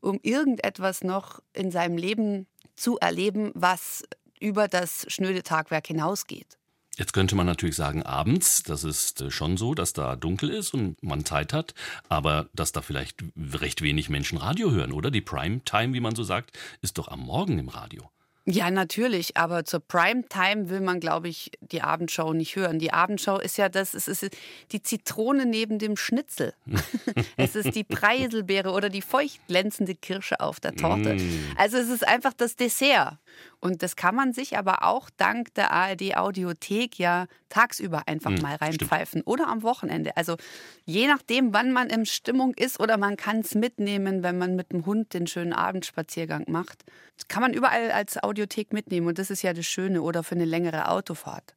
um 0.00 0.18
irgendetwas 0.22 1.04
noch 1.04 1.40
in 1.52 1.70
seinem 1.70 1.96
Leben 1.96 2.46
zu 2.74 2.98
erleben, 2.98 3.52
was 3.54 4.04
über 4.42 4.68
das 4.68 5.06
schnöde 5.08 5.42
Tagwerk 5.42 5.86
hinausgeht. 5.86 6.58
Jetzt 6.96 7.14
könnte 7.14 7.34
man 7.36 7.46
natürlich 7.46 7.76
sagen, 7.76 8.02
abends, 8.02 8.62
das 8.64 8.84
ist 8.84 9.22
äh, 9.22 9.30
schon 9.30 9.56
so, 9.56 9.74
dass 9.74 9.94
da 9.94 10.14
dunkel 10.14 10.50
ist 10.50 10.74
und 10.74 11.02
man 11.02 11.24
Zeit 11.24 11.54
hat, 11.54 11.72
aber 12.10 12.50
dass 12.52 12.72
da 12.72 12.82
vielleicht 12.82 13.24
recht 13.60 13.80
wenig 13.80 14.10
Menschen 14.10 14.36
Radio 14.36 14.70
hören, 14.70 14.92
oder? 14.92 15.10
Die 15.10 15.22
Primetime, 15.22 15.94
wie 15.94 16.00
man 16.00 16.14
so 16.14 16.22
sagt, 16.22 16.58
ist 16.82 16.98
doch 16.98 17.08
am 17.08 17.20
Morgen 17.20 17.58
im 17.58 17.68
Radio. 17.68 18.10
Ja, 18.44 18.72
natürlich, 18.72 19.36
aber 19.36 19.64
zur 19.64 19.78
Primetime 19.78 20.68
will 20.68 20.80
man, 20.80 20.98
glaube 20.98 21.28
ich, 21.28 21.52
die 21.60 21.80
Abendshow 21.80 22.32
nicht 22.32 22.56
hören. 22.56 22.80
Die 22.80 22.92
Abendshow 22.92 23.38
ist 23.38 23.56
ja 23.56 23.68
das, 23.68 23.94
es 23.94 24.08
ist 24.08 24.30
die 24.72 24.82
Zitrone 24.82 25.46
neben 25.46 25.78
dem 25.78 25.96
Schnitzel. 25.96 26.52
es 27.36 27.54
ist 27.54 27.76
die 27.76 27.84
Preiselbeere 27.84 28.72
oder 28.72 28.88
die 28.88 29.00
feucht 29.00 29.38
glänzende 29.46 29.94
Kirsche 29.94 30.40
auf 30.40 30.58
der 30.58 30.74
Torte. 30.74 31.14
Mm. 31.14 31.56
Also 31.56 31.76
es 31.76 31.88
ist 31.88 32.06
einfach 32.06 32.32
das 32.32 32.56
Dessert. 32.56 33.18
Und 33.62 33.84
das 33.84 33.94
kann 33.94 34.16
man 34.16 34.32
sich 34.32 34.58
aber 34.58 34.82
auch 34.82 35.08
dank 35.16 35.54
der 35.54 35.70
ARD 35.70 36.16
Audiothek 36.16 36.98
ja 36.98 37.26
tagsüber 37.48 38.02
einfach 38.08 38.32
mhm, 38.32 38.42
mal 38.42 38.56
reinpfeifen 38.56 39.20
stimmt. 39.20 39.26
oder 39.28 39.46
am 39.46 39.62
Wochenende. 39.62 40.16
Also 40.16 40.36
je 40.84 41.06
nachdem, 41.06 41.54
wann 41.54 41.70
man 41.70 41.88
in 41.88 42.04
Stimmung 42.04 42.54
ist 42.54 42.80
oder 42.80 42.96
man 42.96 43.16
kann 43.16 43.38
es 43.38 43.54
mitnehmen, 43.54 44.24
wenn 44.24 44.36
man 44.36 44.56
mit 44.56 44.72
dem 44.72 44.84
Hund 44.84 45.14
den 45.14 45.28
schönen 45.28 45.52
Abendspaziergang 45.52 46.46
macht. 46.48 46.84
Das 47.16 47.28
kann 47.28 47.40
man 47.40 47.54
überall 47.54 47.92
als 47.92 48.20
Audiothek 48.20 48.72
mitnehmen 48.72 49.06
und 49.06 49.20
das 49.20 49.30
ist 49.30 49.42
ja 49.42 49.52
das 49.52 49.64
Schöne 49.64 50.02
oder 50.02 50.24
für 50.24 50.34
eine 50.34 50.44
längere 50.44 50.88
Autofahrt. 50.88 51.54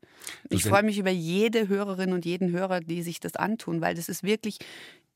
Ich 0.50 0.64
freue 0.64 0.84
mich 0.84 1.00
über 1.00 1.10
jede 1.10 1.68
Hörerin 1.68 2.14
und 2.14 2.24
jeden 2.24 2.52
Hörer, 2.52 2.82
die 2.82 3.02
sich 3.02 3.20
das 3.20 3.36
antun, 3.36 3.82
weil 3.82 3.96
das 3.96 4.10
ist 4.10 4.22
wirklich 4.22 4.60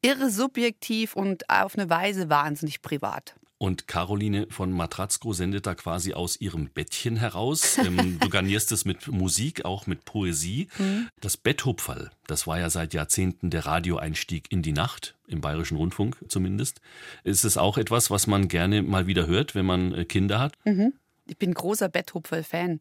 irre 0.02 0.32
subjektiv 0.32 1.16
und 1.16 1.50
auf 1.52 1.78
eine 1.78 1.88
Weise 1.90 2.30
wahnsinnig 2.30 2.82
privat. 2.82 3.36
Und 3.60 3.88
Caroline 3.88 4.48
von 4.50 4.72
Matratzko 4.72 5.34
sendet 5.34 5.68
da 5.68 5.76
quasi 5.76 6.14
aus 6.14 6.40
ihrem 6.40 6.70
Bettchen 6.70 7.18
heraus. 7.18 7.78
Ähm, 7.90 8.20
du 8.20 8.30
garnierst 8.30 8.72
es 8.72 8.84
mit 8.84 9.08
Musik, 9.08 9.64
auch 9.64 9.88
mit 9.88 10.04
Poesie. 10.04 10.68
Mhm. 10.78 11.08
Das 11.22 11.38
Betthupferl, 11.38 12.12
das 12.28 12.46
war 12.46 12.60
ja 12.60 12.70
seit 12.70 12.94
Jahrzehnten 12.94 13.50
der 13.50 13.66
Radioeinstieg 13.66 14.52
in 14.52 14.62
die 14.62 14.74
Nacht, 14.74 15.16
im 15.28 15.42
Bayerischen 15.42 15.78
Rundfunk 15.78 16.18
zumindest. 16.28 16.82
Ist 17.24 17.46
es 17.46 17.58
auch 17.58 17.78
etwas, 17.78 18.12
was 18.12 18.28
man 18.28 18.48
gerne 18.48 18.82
mal 18.84 19.08
wieder 19.08 19.28
hört, 19.28 19.56
wenn 19.56 19.66
man 19.66 19.94
äh, 19.94 20.06
Kinder 20.06 20.40
hat? 20.40 20.54
Mhm. 20.66 20.94
Ich 21.26 21.38
bin 21.38 21.54
großer 21.54 21.90
Betthupferl-Fan. 21.90 22.80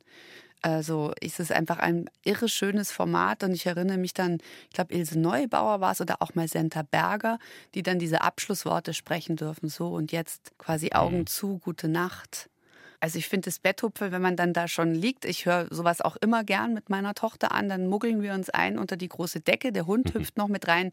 Also 0.60 1.12
ist 1.20 1.38
es 1.38 1.52
einfach 1.52 1.78
ein 1.78 2.10
irre 2.24 2.48
schönes 2.48 2.90
Format 2.90 3.44
und 3.44 3.52
ich 3.52 3.66
erinnere 3.66 3.98
mich 3.98 4.12
dann, 4.12 4.38
ich 4.68 4.74
glaube 4.74 4.92
Ilse 4.92 5.18
Neubauer 5.18 5.80
war 5.80 5.92
es 5.92 6.00
oder 6.00 6.20
auch 6.20 6.34
mal 6.34 6.48
Senta 6.48 6.82
Berger, 6.82 7.38
die 7.74 7.82
dann 7.82 7.98
diese 7.98 8.22
Abschlussworte 8.22 8.92
sprechen 8.92 9.36
dürfen. 9.36 9.68
So 9.68 9.88
und 9.88 10.10
jetzt 10.10 10.52
quasi 10.58 10.90
Augen 10.92 11.18
mhm. 11.18 11.26
zu, 11.26 11.58
gute 11.58 11.88
Nacht. 11.88 12.50
Also 13.00 13.18
ich 13.18 13.28
finde 13.28 13.46
das 13.46 13.60
Betthupfel, 13.60 14.10
wenn 14.10 14.22
man 14.22 14.34
dann 14.34 14.52
da 14.52 14.66
schon 14.66 14.92
liegt, 14.92 15.24
ich 15.24 15.46
höre 15.46 15.72
sowas 15.72 16.00
auch 16.00 16.16
immer 16.16 16.42
gern 16.42 16.74
mit 16.74 16.90
meiner 16.90 17.14
Tochter 17.14 17.52
an, 17.52 17.68
dann 17.68 17.86
muggeln 17.86 18.22
wir 18.22 18.34
uns 18.34 18.50
ein 18.50 18.76
unter 18.76 18.96
die 18.96 19.08
große 19.08 19.40
Decke, 19.40 19.70
der 19.70 19.86
Hund 19.86 20.14
hüpft 20.14 20.36
noch 20.36 20.48
mit 20.48 20.66
rein 20.66 20.90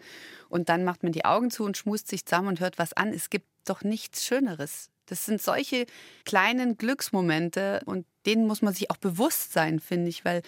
und 0.48 0.69
dann 0.69 0.84
macht 0.84 1.01
man 1.01 1.12
die 1.12 1.25
Augen 1.25 1.50
zu 1.50 1.63
und 1.63 1.77
schmust 1.77 2.07
sich 2.07 2.25
zusammen 2.25 2.50
und 2.50 2.60
hört 2.60 2.77
was 2.77 2.93
an. 2.93 3.12
Es 3.12 3.31
gibt 3.31 3.48
doch 3.65 3.84
nichts 3.84 4.24
Schöneres. 4.24 4.91
Das 5.07 5.25
sind 5.25 5.41
solche 5.41 5.88
kleinen 6.25 6.77
Glücksmomente 6.77 7.81
und 7.86 8.05
denen 8.25 8.48
muss 8.48 8.62
man 8.62 8.74
sich 8.74 8.91
auch 8.91 8.98
bewusst 8.98 9.53
sein, 9.53 9.79
finde 9.79 10.10
ich, 10.10 10.25
weil 10.25 10.41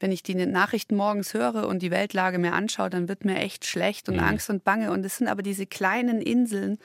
wenn 0.00 0.12
ich 0.12 0.22
die 0.22 0.34
Nachrichten 0.34 0.96
morgens 0.96 1.34
höre 1.34 1.66
und 1.66 1.82
die 1.82 1.90
Weltlage 1.90 2.38
mir 2.38 2.52
anschaue, 2.52 2.90
dann 2.90 3.08
wird 3.08 3.24
mir 3.24 3.36
echt 3.36 3.64
schlecht 3.64 4.08
und 4.08 4.16
mhm. 4.16 4.22
Angst 4.22 4.50
und 4.50 4.64
Bange. 4.64 4.92
Und 4.92 5.04
es 5.04 5.16
sind 5.16 5.28
aber 5.28 5.42
diese 5.42 5.66
kleinen 5.66 6.20
Inseln, 6.20 6.78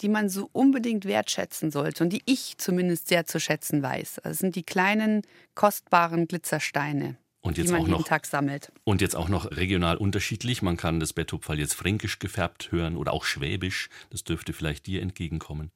die 0.00 0.08
man 0.08 0.28
so 0.28 0.48
unbedingt 0.52 1.04
wertschätzen 1.04 1.70
sollte 1.70 2.04
und 2.04 2.10
die 2.12 2.22
ich 2.26 2.56
zumindest 2.58 3.08
sehr 3.08 3.26
zu 3.26 3.40
schätzen 3.40 3.82
weiß. 3.82 4.14
Das 4.16 4.24
also 4.24 4.38
sind 4.38 4.56
die 4.56 4.62
kleinen, 4.62 5.22
kostbaren 5.54 6.26
Glitzersteine. 6.26 7.16
Und 7.40 7.56
jetzt 7.56 7.68
die 7.68 7.72
man 7.72 7.82
auch 7.82 7.86
noch, 7.86 7.98
jeden 7.98 8.08
Tag 8.08 8.26
sammelt. 8.26 8.72
Und 8.84 9.00
jetzt 9.00 9.14
auch 9.14 9.28
noch 9.28 9.50
regional 9.52 9.96
unterschiedlich. 9.96 10.62
Man 10.62 10.76
kann 10.76 11.00
das 11.00 11.12
Betthupferl 11.12 11.58
jetzt 11.58 11.74
fränkisch 11.74 12.18
gefärbt 12.18 12.72
hören 12.72 12.96
oder 12.96 13.12
auch 13.12 13.24
schwäbisch. 13.24 13.88
Das 14.10 14.24
dürfte 14.24 14.52
vielleicht 14.52 14.86
dir 14.86 15.02
entgegenkommen. 15.02 15.70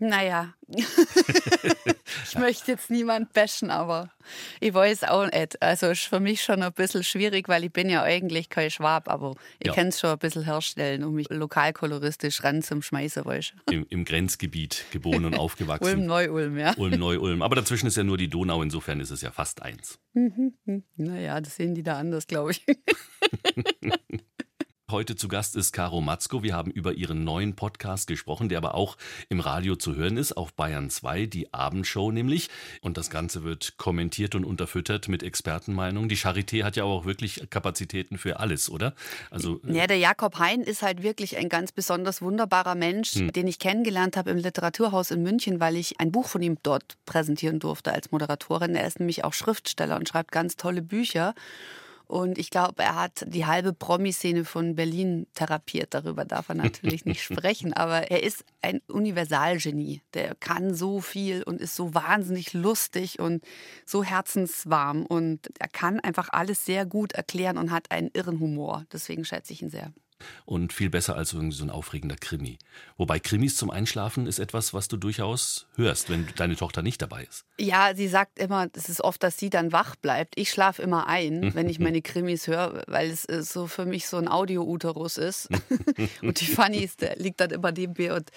Naja, 0.00 0.54
ich 0.68 2.38
möchte 2.38 2.72
jetzt 2.72 2.88
niemand 2.88 3.32
bashen, 3.32 3.70
aber 3.70 4.10
ich 4.60 4.72
weiß 4.72 5.04
auch 5.04 5.28
nicht. 5.28 5.60
Also 5.60 5.88
ist 5.88 6.02
für 6.02 6.20
mich 6.20 6.42
schon 6.42 6.62
ein 6.62 6.72
bisschen 6.72 7.02
schwierig, 7.02 7.48
weil 7.48 7.64
ich 7.64 7.72
bin 7.72 7.90
ja 7.90 8.04
eigentlich 8.04 8.48
kein 8.48 8.70
Schwab, 8.70 9.08
aber 9.08 9.34
ich 9.58 9.66
ja. 9.66 9.74
kann 9.74 9.88
es 9.88 9.98
schon 9.98 10.10
ein 10.10 10.18
bisschen 10.18 10.44
herstellen, 10.44 11.02
um 11.02 11.14
mich 11.14 11.28
lokalkoloristisch 11.30 12.44
ran 12.44 12.62
zum 12.62 12.82
Schmeißen, 12.82 13.24
weißt 13.24 13.54
Im, 13.72 13.86
Im 13.88 14.04
Grenzgebiet 14.04 14.84
geboren 14.92 15.24
und 15.24 15.34
aufgewachsen. 15.38 15.98
Ulm-Neu-Ulm, 15.98 16.58
ja. 16.58 16.74
Ulm-Neu-Ulm. 16.76 17.42
Aber 17.48 17.56
dazwischen 17.56 17.88
ist 17.88 17.96
ja 17.96 18.04
nur 18.04 18.18
die 18.18 18.28
Donau, 18.28 18.62
insofern 18.62 19.00
ist 19.00 19.10
es 19.10 19.20
ja 19.22 19.32
fast 19.32 19.62
eins. 19.62 19.98
Naja, 20.96 21.40
das 21.40 21.56
sehen 21.56 21.74
die 21.74 21.82
da 21.82 21.98
anders, 21.98 22.26
glaube 22.28 22.52
ich. 22.52 22.64
Heute 24.90 25.16
zu 25.16 25.28
Gast 25.28 25.54
ist 25.54 25.72
Caro 25.72 26.00
Matzko. 26.00 26.42
Wir 26.42 26.54
haben 26.54 26.70
über 26.70 26.94
ihren 26.94 27.22
neuen 27.22 27.54
Podcast 27.54 28.06
gesprochen, 28.06 28.48
der 28.48 28.56
aber 28.56 28.74
auch 28.74 28.96
im 29.28 29.38
Radio 29.38 29.76
zu 29.76 29.94
hören 29.94 30.16
ist, 30.16 30.32
auf 30.32 30.54
Bayern 30.54 30.88
2, 30.88 31.26
die 31.26 31.52
Abendshow 31.52 32.10
nämlich. 32.10 32.48
Und 32.80 32.96
das 32.96 33.10
Ganze 33.10 33.44
wird 33.44 33.76
kommentiert 33.76 34.34
und 34.34 34.46
unterfüttert 34.46 35.08
mit 35.08 35.22
Expertenmeinungen. 35.22 36.08
Die 36.08 36.16
Charité 36.16 36.64
hat 36.64 36.76
ja 36.76 36.84
auch 36.84 37.04
wirklich 37.04 37.50
Kapazitäten 37.50 38.16
für 38.16 38.40
alles, 38.40 38.70
oder? 38.70 38.94
Also, 39.30 39.60
ja, 39.68 39.86
der 39.86 39.98
Jakob 39.98 40.38
Hein 40.38 40.62
ist 40.62 40.80
halt 40.80 41.02
wirklich 41.02 41.36
ein 41.36 41.50
ganz 41.50 41.70
besonders 41.70 42.22
wunderbarer 42.22 42.74
Mensch, 42.74 43.12
hm. 43.12 43.30
den 43.30 43.46
ich 43.46 43.58
kennengelernt 43.58 44.16
habe 44.16 44.30
im 44.30 44.38
Literaturhaus 44.38 45.10
in 45.10 45.22
München, 45.22 45.60
weil 45.60 45.76
ich 45.76 46.00
ein 46.00 46.12
Buch 46.12 46.28
von 46.28 46.40
ihm 46.40 46.56
dort 46.62 46.96
präsentieren 47.04 47.58
durfte 47.58 47.92
als 47.92 48.10
Moderatorin. 48.10 48.74
Er 48.74 48.86
ist 48.86 49.00
nämlich 49.00 49.22
auch 49.22 49.34
Schriftsteller 49.34 49.96
und 49.96 50.08
schreibt 50.08 50.32
ganz 50.32 50.56
tolle 50.56 50.80
Bücher. 50.80 51.34
Und 52.08 52.38
ich 52.38 52.48
glaube, 52.48 52.82
er 52.82 52.96
hat 52.96 53.26
die 53.28 53.44
halbe 53.44 53.74
Promi-Szene 53.74 54.46
von 54.46 54.74
Berlin 54.74 55.26
therapiert. 55.34 55.92
Darüber 55.92 56.24
darf 56.24 56.48
er 56.48 56.54
natürlich 56.54 57.04
nicht 57.04 57.22
sprechen. 57.22 57.74
Aber 57.74 58.10
er 58.10 58.22
ist 58.22 58.44
ein 58.62 58.80
Universalgenie. 58.88 60.00
Der 60.14 60.34
kann 60.34 60.74
so 60.74 61.00
viel 61.00 61.42
und 61.42 61.60
ist 61.60 61.76
so 61.76 61.94
wahnsinnig 61.94 62.54
lustig 62.54 63.18
und 63.18 63.44
so 63.84 64.02
herzenswarm. 64.02 65.04
Und 65.04 65.50
er 65.58 65.68
kann 65.68 66.00
einfach 66.00 66.30
alles 66.32 66.64
sehr 66.64 66.86
gut 66.86 67.12
erklären 67.12 67.58
und 67.58 67.70
hat 67.70 67.90
einen 67.90 68.08
irren 68.14 68.40
Humor. 68.40 68.86
Deswegen 68.90 69.26
schätze 69.26 69.52
ich 69.52 69.60
ihn 69.60 69.70
sehr 69.70 69.92
und 70.44 70.72
viel 70.72 70.90
besser 70.90 71.16
als 71.16 71.32
irgendwie 71.32 71.56
so 71.56 71.64
ein 71.64 71.70
aufregender 71.70 72.16
Krimi. 72.16 72.58
Wobei 72.96 73.18
Krimis 73.18 73.56
zum 73.56 73.70
Einschlafen 73.70 74.26
ist 74.26 74.38
etwas, 74.38 74.74
was 74.74 74.88
du 74.88 74.96
durchaus 74.96 75.66
hörst, 75.76 76.10
wenn 76.10 76.28
deine 76.36 76.56
Tochter 76.56 76.82
nicht 76.82 77.00
dabei 77.02 77.24
ist. 77.24 77.44
Ja, 77.58 77.94
sie 77.94 78.08
sagt 78.08 78.38
immer, 78.38 78.68
es 78.72 78.88
ist 78.88 79.02
oft, 79.02 79.22
dass 79.22 79.36
sie 79.36 79.50
dann 79.50 79.72
wach 79.72 79.96
bleibt. 79.96 80.34
Ich 80.36 80.50
schlafe 80.50 80.82
immer 80.82 81.06
ein, 81.06 81.50
wenn 81.54 81.68
ich 81.68 81.78
meine 81.78 82.02
Krimis 82.02 82.46
höre, 82.46 82.82
weil 82.86 83.10
es 83.10 83.24
äh, 83.28 83.42
so 83.42 83.66
für 83.66 83.84
mich 83.84 84.06
so 84.08 84.16
ein 84.16 84.28
Audio-Uterus 84.28 85.18
ist. 85.18 85.48
und 86.22 86.40
die 86.40 86.46
Fanny 86.46 86.78
ist, 86.78 87.04
liegt 87.16 87.40
dann 87.40 87.50
immer 87.50 87.72
neben 87.72 87.94
mir 87.96 88.14
und 88.14 88.30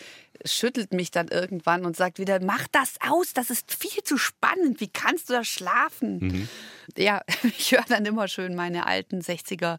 schüttelt 0.45 0.93
mich 0.93 1.11
dann 1.11 1.27
irgendwann 1.27 1.85
und 1.85 1.95
sagt 1.95 2.19
wieder, 2.19 2.39
mach 2.43 2.67
das 2.71 2.95
aus, 3.07 3.33
das 3.33 3.49
ist 3.49 3.73
viel 3.73 4.03
zu 4.03 4.17
spannend, 4.17 4.79
wie 4.79 4.87
kannst 4.87 5.29
du 5.29 5.33
da 5.33 5.43
schlafen? 5.43 6.19
Mhm. 6.19 6.49
Ja, 6.97 7.21
ich 7.43 7.71
höre 7.71 7.85
dann 7.87 8.05
immer 8.05 8.27
schön 8.27 8.55
meine 8.55 8.85
alten 8.85 9.21
60er 9.21 9.77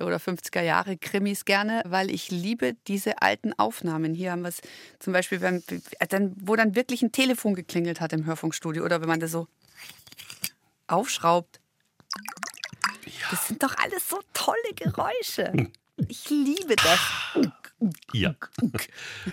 oder 0.00 0.16
50er 0.16 0.62
Jahre 0.62 0.96
Krimis 0.96 1.44
gerne, 1.44 1.82
weil 1.86 2.10
ich 2.10 2.30
liebe 2.30 2.74
diese 2.86 3.20
alten 3.20 3.52
Aufnahmen. 3.58 4.14
Hier 4.14 4.32
haben 4.32 4.42
wir 4.42 4.48
es 4.48 4.60
zum 4.98 5.12
Beispiel, 5.12 5.38
dann, 5.38 5.62
wo 6.40 6.56
dann 6.56 6.74
wirklich 6.74 7.02
ein 7.02 7.12
Telefon 7.12 7.54
geklingelt 7.54 8.00
hat 8.00 8.12
im 8.12 8.24
Hörfunkstudio 8.24 8.84
oder 8.84 9.00
wenn 9.00 9.08
man 9.08 9.20
das 9.20 9.30
so 9.30 9.48
aufschraubt. 10.86 11.60
Ja. 13.04 13.12
Das 13.30 13.48
sind 13.48 13.62
doch 13.62 13.76
alles 13.78 14.08
so 14.08 14.20
tolle 14.32 14.56
Geräusche. 14.74 15.52
Ich 16.08 16.28
liebe 16.30 16.76
das. 16.76 17.00
Ja. 18.12 18.34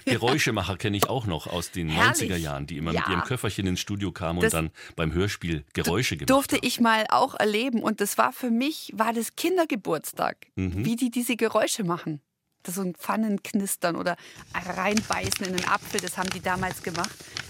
Geräuschemacher 0.05 0.77
kenne 0.77 0.97
ich 0.97 1.07
auch 1.07 1.25
noch 1.25 1.47
aus 1.47 1.71
den 1.71 1.89
Herrlich. 1.89 2.31
90er 2.31 2.35
Jahren, 2.35 2.65
die 2.65 2.77
immer 2.77 2.91
ja. 2.91 3.01
mit 3.01 3.09
ihrem 3.09 3.23
Köfferchen 3.23 3.67
ins 3.67 3.79
Studio 3.79 4.11
kamen 4.11 4.39
das 4.39 4.53
und 4.53 4.57
dann 4.57 4.71
beim 4.95 5.13
Hörspiel 5.13 5.65
Geräusche 5.73 6.17
gemacht 6.17 6.31
Durfte 6.31 6.55
haben. 6.55 6.65
ich 6.65 6.79
mal 6.79 7.05
auch 7.09 7.35
erleben 7.35 7.83
und 7.83 8.01
das 8.01 8.17
war 8.17 8.33
für 8.33 8.49
mich, 8.49 8.91
war 8.95 9.13
das 9.13 9.35
Kindergeburtstag, 9.35 10.47
mhm. 10.55 10.83
wie 10.83 10.95
die 10.95 11.11
diese 11.11 11.35
Geräusche 11.35 11.83
machen 11.83 12.21
so 12.67 12.81
ein 12.81 12.93
Pfannenknistern 12.93 13.95
oder 13.95 14.15
reinbeißen 14.53 15.45
in 15.45 15.57
den 15.57 15.67
Apfel. 15.67 16.01
Das 16.01 16.17
haben 16.17 16.29
die 16.29 16.41
damals 16.41 16.83
gemacht 16.83 17.09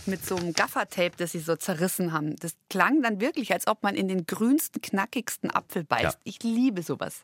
mit 0.10 0.25
so 0.25 0.36
einem 0.36 0.54
Gaffertape, 0.54 1.12
das 1.18 1.32
sie 1.32 1.39
so 1.39 1.56
zerrissen 1.56 2.12
haben. 2.12 2.36
Das 2.38 2.56
klang 2.70 3.01
dann 3.01 3.22
wirklich, 3.22 3.54
als 3.54 3.68
ob 3.68 3.84
man 3.84 3.96
in 3.96 4.08
den 4.08 4.25
grünsten, 4.25 4.82
knackigsten 4.82 5.51
Apfel 5.51 5.84
beißt. 5.84 6.04
Ja. 6.04 6.22
Ich 6.24 6.44
liebe 6.44 6.84
sowas. 6.84 7.22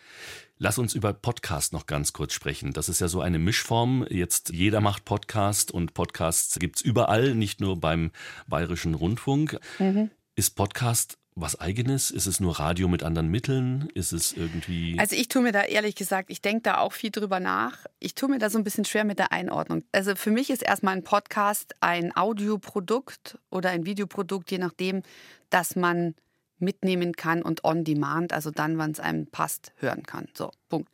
Lass 0.57 0.77
uns 0.77 0.93
über 0.93 1.13
Podcast 1.13 1.73
noch 1.73 1.85
ganz 1.85 2.13
kurz 2.13 2.33
sprechen. 2.33 2.73
Das 2.73 2.87
ist 2.89 3.01
ja 3.01 3.07
so 3.07 3.21
eine 3.21 3.39
Mischform. 3.39 4.05
Jetzt 4.09 4.49
jeder 4.49 4.81
macht 4.81 5.05
Podcast 5.05 5.71
und 5.71 5.93
Podcasts 5.93 6.59
gibt 6.59 6.77
es 6.77 6.81
überall, 6.81 7.35
nicht 7.35 7.59
nur 7.59 7.79
beim 7.79 8.11
Bayerischen 8.47 8.93
Rundfunk. 8.93 9.59
Mhm. 9.79 10.11
Ist 10.35 10.55
Podcast 10.55 11.17
was 11.35 11.59
eigenes? 11.59 12.11
Ist 12.11 12.27
es 12.27 12.39
nur 12.39 12.59
Radio 12.59 12.87
mit 12.87 13.03
anderen 13.03 13.27
Mitteln? 13.27 13.89
Ist 13.93 14.13
es 14.13 14.31
irgendwie. 14.31 14.97
Also 14.97 15.15
ich 15.15 15.27
tue 15.27 15.41
mir 15.41 15.51
da 15.51 15.63
ehrlich 15.63 15.95
gesagt, 15.95 16.29
ich 16.29 16.41
denke 16.41 16.61
da 16.61 16.77
auch 16.77 16.93
viel 16.93 17.11
drüber 17.11 17.41
nach. 17.41 17.85
Ich 17.99 18.15
tue 18.15 18.29
mir 18.29 18.39
da 18.39 18.49
so 18.49 18.57
ein 18.57 18.63
bisschen 18.63 18.85
schwer 18.85 19.03
mit 19.03 19.19
der 19.19 19.33
Einordnung. 19.33 19.83
Also 19.91 20.15
für 20.15 20.31
mich 20.31 20.49
ist 20.49 20.63
erstmal 20.63 20.95
ein 20.95 21.03
Podcast 21.03 21.75
ein 21.81 22.15
Audioprodukt 22.15 23.37
oder 23.49 23.69
ein 23.69 23.85
Videoprodukt, 23.85 24.49
je 24.49 24.59
nachdem, 24.59 25.03
dass 25.49 25.75
man 25.75 26.15
mitnehmen 26.57 27.13
kann 27.13 27.41
und 27.41 27.65
on 27.65 27.83
demand, 27.83 28.31
also 28.31 28.49
dann, 28.49 28.77
wann 28.77 28.91
es 28.91 29.01
einem 29.01 29.27
passt, 29.27 29.73
hören 29.75 30.03
kann. 30.03 30.29
So, 30.33 30.51
Punkt. 30.69 30.89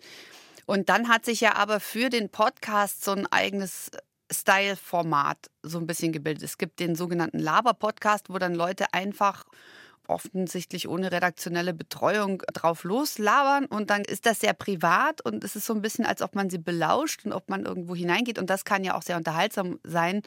Und 0.66 0.90
dann 0.90 1.08
hat 1.08 1.24
sich 1.24 1.42
ja 1.42 1.56
aber 1.56 1.80
für 1.80 2.10
den 2.10 2.30
Podcast 2.30 3.04
so 3.04 3.12
ein 3.12 3.28
eigenes 3.28 3.92
Style-Format 4.32 5.52
so 5.62 5.78
ein 5.78 5.86
bisschen 5.86 6.12
gebildet. 6.14 6.44
Es 6.44 6.58
gibt 6.58 6.80
den 6.80 6.96
sogenannten 6.96 7.38
Laber-Podcast, 7.38 8.30
wo 8.30 8.40
dann 8.40 8.56
Leute 8.56 8.94
einfach 8.94 9.46
offensichtlich 10.12 10.88
ohne 10.88 11.12
redaktionelle 11.12 11.74
Betreuung 11.74 12.44
drauf 12.54 12.84
loslabern. 12.84 13.66
Und 13.66 13.90
dann 13.90 14.02
ist 14.02 14.26
das 14.26 14.40
sehr 14.40 14.54
privat 14.54 15.22
und 15.22 15.44
es 15.44 15.56
ist 15.56 15.66
so 15.66 15.74
ein 15.74 15.82
bisschen, 15.82 16.06
als 16.06 16.22
ob 16.22 16.36
man 16.36 16.50
sie 16.50 16.60
belauscht 16.60 17.26
und 17.26 17.34
ob 17.34 17.50
man 17.50 17.66
irgendwo 17.66 17.96
hineingeht. 17.96 18.38
Und 18.38 18.50
das 18.50 18.66
kann 18.66 18.84
ja 18.84 18.96
auch 18.96 19.02
sehr 19.02 19.18
unterhaltsam 19.18 19.80
sein 19.84 20.22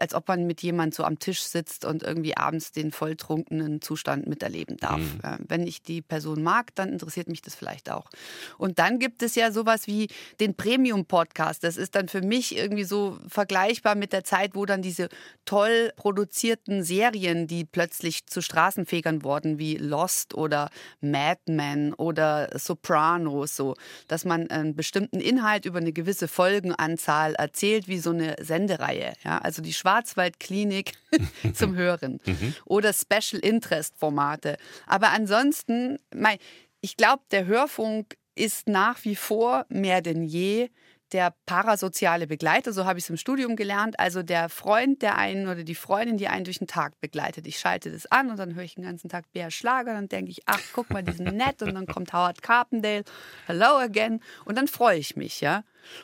als 0.00 0.14
ob 0.14 0.28
man 0.28 0.46
mit 0.46 0.62
jemand 0.62 0.94
so 0.94 1.04
am 1.04 1.18
Tisch 1.18 1.42
sitzt 1.42 1.84
und 1.84 2.02
irgendwie 2.02 2.36
abends 2.36 2.72
den 2.72 2.90
volltrunkenen 2.90 3.80
Zustand 3.80 4.26
miterleben 4.26 4.76
darf. 4.76 4.98
Mhm. 4.98 5.20
Wenn 5.46 5.66
ich 5.66 5.82
die 5.82 6.02
Person 6.02 6.42
mag, 6.42 6.74
dann 6.74 6.90
interessiert 6.90 7.28
mich 7.28 7.42
das 7.42 7.54
vielleicht 7.54 7.90
auch. 7.90 8.10
Und 8.58 8.78
dann 8.78 8.98
gibt 8.98 9.22
es 9.22 9.34
ja 9.34 9.52
sowas 9.52 9.86
wie 9.86 10.08
den 10.40 10.54
Premium-Podcast. 10.54 11.62
Das 11.64 11.76
ist 11.76 11.94
dann 11.94 12.08
für 12.08 12.22
mich 12.22 12.56
irgendwie 12.56 12.84
so 12.84 13.18
vergleichbar 13.28 13.94
mit 13.94 14.12
der 14.12 14.24
Zeit, 14.24 14.54
wo 14.54 14.66
dann 14.66 14.82
diese 14.82 15.08
toll 15.44 15.92
produzierten 15.96 16.82
Serien, 16.82 17.46
die 17.46 17.64
plötzlich 17.64 18.26
zu 18.26 18.42
Straßenfegern 18.42 19.22
wurden, 19.22 19.58
wie 19.58 19.76
Lost 19.76 20.34
oder 20.34 20.70
Mad 21.00 21.40
Men 21.46 21.94
oder 21.94 22.50
Sopranos, 22.58 23.56
so, 23.56 23.76
dass 24.08 24.24
man 24.24 24.50
einen 24.50 24.74
bestimmten 24.74 25.20
Inhalt 25.20 25.64
über 25.64 25.78
eine 25.78 25.92
gewisse 25.92 26.28
Folgenanzahl 26.28 27.34
erzählt, 27.34 27.88
wie 27.88 27.98
so 27.98 28.10
eine 28.10 28.36
Sendereihe. 28.40 29.12
Ja, 29.24 29.38
also 29.38 29.62
die 29.62 29.72
Schwarzwaldklinik 29.76 30.92
zum 31.54 31.76
Hören 31.76 32.20
mhm. 32.24 32.54
oder 32.64 32.92
Special 32.92 33.40
Interest 33.40 33.96
Formate. 33.96 34.56
Aber 34.86 35.10
ansonsten, 35.10 35.98
ich 36.80 36.96
glaube, 36.96 37.22
der 37.30 37.46
Hörfunk 37.46 38.16
ist 38.34 38.68
nach 38.68 39.04
wie 39.04 39.16
vor 39.16 39.66
mehr 39.68 40.02
denn 40.02 40.22
je 40.22 40.68
der 41.12 41.34
parasoziale 41.46 42.26
Begleiter, 42.26 42.72
so 42.72 42.84
habe 42.84 42.98
ich 42.98 43.04
es 43.04 43.10
im 43.10 43.16
Studium 43.16 43.54
gelernt, 43.54 43.98
also 44.00 44.22
der 44.22 44.48
Freund 44.48 45.02
der 45.02 45.16
einen 45.16 45.46
oder 45.46 45.62
die 45.62 45.76
Freundin, 45.76 46.16
die 46.16 46.26
einen 46.26 46.44
durch 46.44 46.58
den 46.58 46.66
Tag 46.66 47.00
begleitet. 47.00 47.46
Ich 47.46 47.58
schalte 47.58 47.92
das 47.92 48.06
an 48.06 48.30
und 48.30 48.38
dann 48.38 48.54
höre 48.54 48.64
ich 48.64 48.74
den 48.74 48.84
ganzen 48.84 49.08
Tag 49.08 49.30
Bär 49.32 49.50
Schlager, 49.50 49.92
dann 49.92 50.08
denke 50.08 50.32
ich, 50.32 50.42
ach, 50.46 50.60
guck 50.72 50.90
mal, 50.90 51.02
die 51.02 51.12
sind 51.12 51.34
nett 51.36 51.62
und 51.62 51.74
dann 51.74 51.86
kommt 51.86 52.12
Howard 52.12 52.42
Carpendale, 52.42 53.04
hello 53.46 53.76
again 53.78 54.20
und 54.44 54.58
dann 54.58 54.66
freue 54.66 54.98
ich 54.98 55.16
mich, 55.16 55.40
ja. 55.40 55.62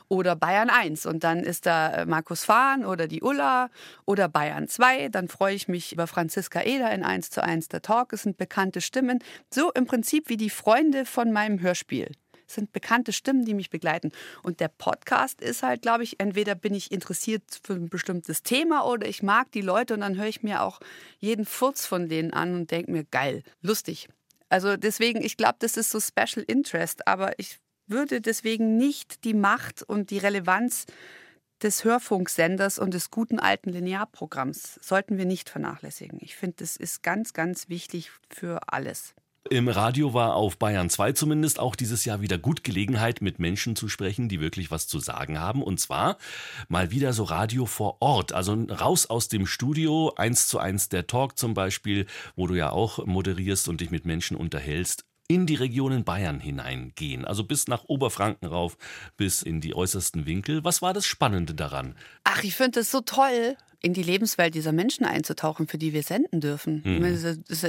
Oder 0.09 0.37
Bayern 0.37 0.71
1 0.71 1.07
und 1.07 1.25
dann 1.25 1.41
ist 1.41 1.67
da 1.67 1.93
äh, 1.93 2.07
Markus 2.07 2.45
Fahn 2.45 2.85
oder 2.85 3.07
die 3.07 3.23
Ulla 3.23 3.71
oder 4.05 4.29
Bayern 4.29 4.69
2, 4.69 5.09
dann 5.09 5.29
freue 5.29 5.55
ich 5.55 5.69
mich 5.69 5.93
über 5.93 6.07
Franziska 6.07 6.63
Eder 6.63 6.93
in 6.93 7.05
1 7.05 7.31
zu 7.31 7.43
1 7.43 7.69
der 7.69 7.83
Talk, 7.83 8.13
es 8.13 8.23
sind 8.23 8.37
bekannte 8.37 8.81
Stimmen, 8.81 9.19
so 9.51 9.73
im 9.73 9.87
Prinzip 9.87 10.29
wie 10.29 10.37
die 10.37 10.51
Freunde 10.51 11.05
von 11.05 11.33
meinem 11.33 11.61
Hörspiel. 11.61 12.13
Sind 12.47 12.73
bekannte 12.73 13.13
Stimmen, 13.13 13.47
die 13.47 13.55
mich 13.55 13.71
begleiten. 13.71 14.13
Und 14.43 14.61
der 14.61 14.69
Podcast 14.69 15.41
ist 15.41 15.63
halt, 15.63 15.81
glaube 15.81 16.03
ich, 16.03 16.21
entweder 16.21 16.55
bin 16.55 16.75
ich 16.75 16.93
interessiert 16.93 17.43
für 17.63 17.73
ein 17.73 17.89
bestimmtes 17.89 18.43
Thema 18.43 18.85
oder 18.85 19.09
ich 19.09 19.23
mag 19.23 19.51
die 19.53 19.63
Leute 19.63 19.95
und 19.95 20.01
dann 20.01 20.19
höre 20.19 20.27
ich 20.27 20.43
mir 20.43 20.63
auch 20.63 20.81
jeden 21.19 21.47
Furz 21.47 21.87
von 21.87 22.09
denen 22.09 22.33
an 22.33 22.55
und 22.55 22.71
denke 22.71 22.91
mir, 22.91 23.05
geil, 23.05 23.43
lustig. 23.63 24.09
Also 24.53 24.77
deswegen, 24.77 25.23
ich 25.23 25.39
glaube, 25.39 25.57
das 25.61 25.79
ist 25.79 25.91
so 25.91 25.99
Special 25.99 26.45
Interest, 26.47 27.09
aber 27.09 27.39
ich 27.39 27.59
würde 27.87 28.21
deswegen 28.21 28.77
nicht 28.77 29.25
die 29.25 29.35
Macht 29.35 29.83
und 29.83 30.11
die 30.11 30.19
Relevanz 30.19 30.87
des 31.63 31.85
Hörfunksenders 31.85 32.79
und 32.79 32.95
des 32.95 33.11
guten 33.11 33.39
alten 33.39 33.71
Linearprogramms 33.71 34.81
sollten 34.83 35.19
wir 35.19 35.27
nicht 35.27 35.49
vernachlässigen. 35.49 36.19
Ich 36.21 36.37
finde, 36.37 36.57
das 36.59 36.77
ist 36.77 37.03
ganz, 37.03 37.33
ganz 37.33 37.69
wichtig 37.69 38.11
für 38.29 38.61
alles. 38.69 39.15
Im 39.51 39.69
Radio 39.69 40.15
war 40.15 40.37
auf 40.37 40.57
Bayern 40.57 40.89
2 40.89 41.13
zumindest 41.13 41.59
auch 41.59 41.75
dieses 41.75 42.05
Jahr 42.05 42.21
wieder 42.21 42.39
gut 42.39 42.63
Gelegenheit, 42.63 43.21
mit 43.23 43.41
Menschen 43.41 43.75
zu 43.75 43.89
sprechen, 43.89 44.29
die 44.29 44.41
wirklich 44.41 44.71
was 44.71 44.87
zu 44.87 45.01
sagen 45.01 45.41
haben. 45.41 45.63
Und 45.63 45.81
zwar 45.81 46.17
mal 46.69 46.93
wieder 46.93 47.13
so 47.13 47.25
Radio 47.25 47.67
vor 47.67 47.97
Ort. 48.01 48.33
Also 48.33 48.55
raus 48.55 49.07
aus 49.07 49.29
dem 49.29 49.47
Studio, 49.47 50.13
eins 50.17 50.47
zu 50.47 50.59
eins 50.59 50.89
der 50.89 51.09
Talk 51.09 51.39
zum 51.39 51.55
Beispiel, 51.55 52.07
wo 52.37 52.47
du 52.47 52.55
ja 52.55 52.71
auch 52.71 53.05
moderierst 53.05 53.69
und 53.69 53.81
dich 53.81 53.91
mit 53.91 54.07
Menschen 54.07 54.37
unterhältst 54.37 55.05
in 55.33 55.47
die 55.47 55.55
Regionen 55.55 56.05
Bayern 56.05 56.41
hineingehen, 56.41 57.25
also 57.25 57.45
bis 57.45 57.67
nach 57.67 57.85
Oberfranken 57.85 58.47
rauf, 58.47 58.77
bis 59.17 59.43
in 59.43 59.63
die 59.63 59.75
äußersten 59.75 60.27
Winkel. 60.27 60.63
Was 60.63 60.83
war 60.83 60.93
das 60.93 61.07
Spannende 61.07 61.55
daran? 61.55 61.97
Ach, 62.25 62.43
ich 62.45 62.55
finde 62.55 62.81
es 62.81 62.91
so 62.91 63.01
toll, 63.01 63.57
in 63.81 63.95
die 63.95 64.03
Lebenswelt 64.03 64.55
dieser 64.55 64.73
Menschen 64.73 65.05
einzutauchen, 65.07 65.67
für 65.67 65.79
die 65.79 65.95
wir 65.95 66.03
senden 66.03 66.41
dürfen. 66.41 66.83
Mhm. 66.85 67.05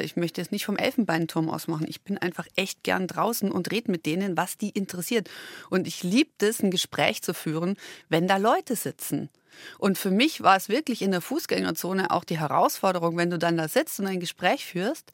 Ich 0.02 0.16
möchte 0.18 0.42
es 0.42 0.52
nicht 0.52 0.66
vom 0.66 0.78
Elfenbeinturm 0.78 1.50
aus 1.50 1.68
machen. 1.68 1.88
Ich 1.88 2.02
bin 2.04 2.18
einfach 2.18 2.48
echt 2.56 2.84
gern 2.84 3.08
draußen 3.08 3.50
und 3.50 3.72
rede 3.72 3.90
mit 3.90 4.06
denen, 4.06 4.36
was 4.36 4.58
die 4.58 4.70
interessiert. 4.70 5.30
Und 5.70 5.88
ich 5.88 6.04
liebe 6.04 6.32
es, 6.46 6.62
ein 6.62 6.70
Gespräch 6.70 7.24
zu 7.24 7.34
führen, 7.34 7.78
wenn 8.10 8.28
da 8.28 8.38
Leute 8.38 8.76
sitzen. 8.76 9.30
Und 9.80 9.98
für 9.98 10.12
mich 10.12 10.42
war 10.42 10.58
es 10.58 10.68
wirklich 10.68 11.02
in 11.02 11.12
der 11.12 11.22
Fußgängerzone 11.22 12.12
auch 12.12 12.26
die 12.26 12.40
Herausforderung, 12.40 13.18
wenn 13.18 13.30
du 13.30 13.40
dann 13.40 13.58
da 13.58 13.68
sitzt 13.68 14.00
und 14.00 14.08
ein 14.08 14.20
Gespräch 14.20 14.66
führst, 14.66 15.12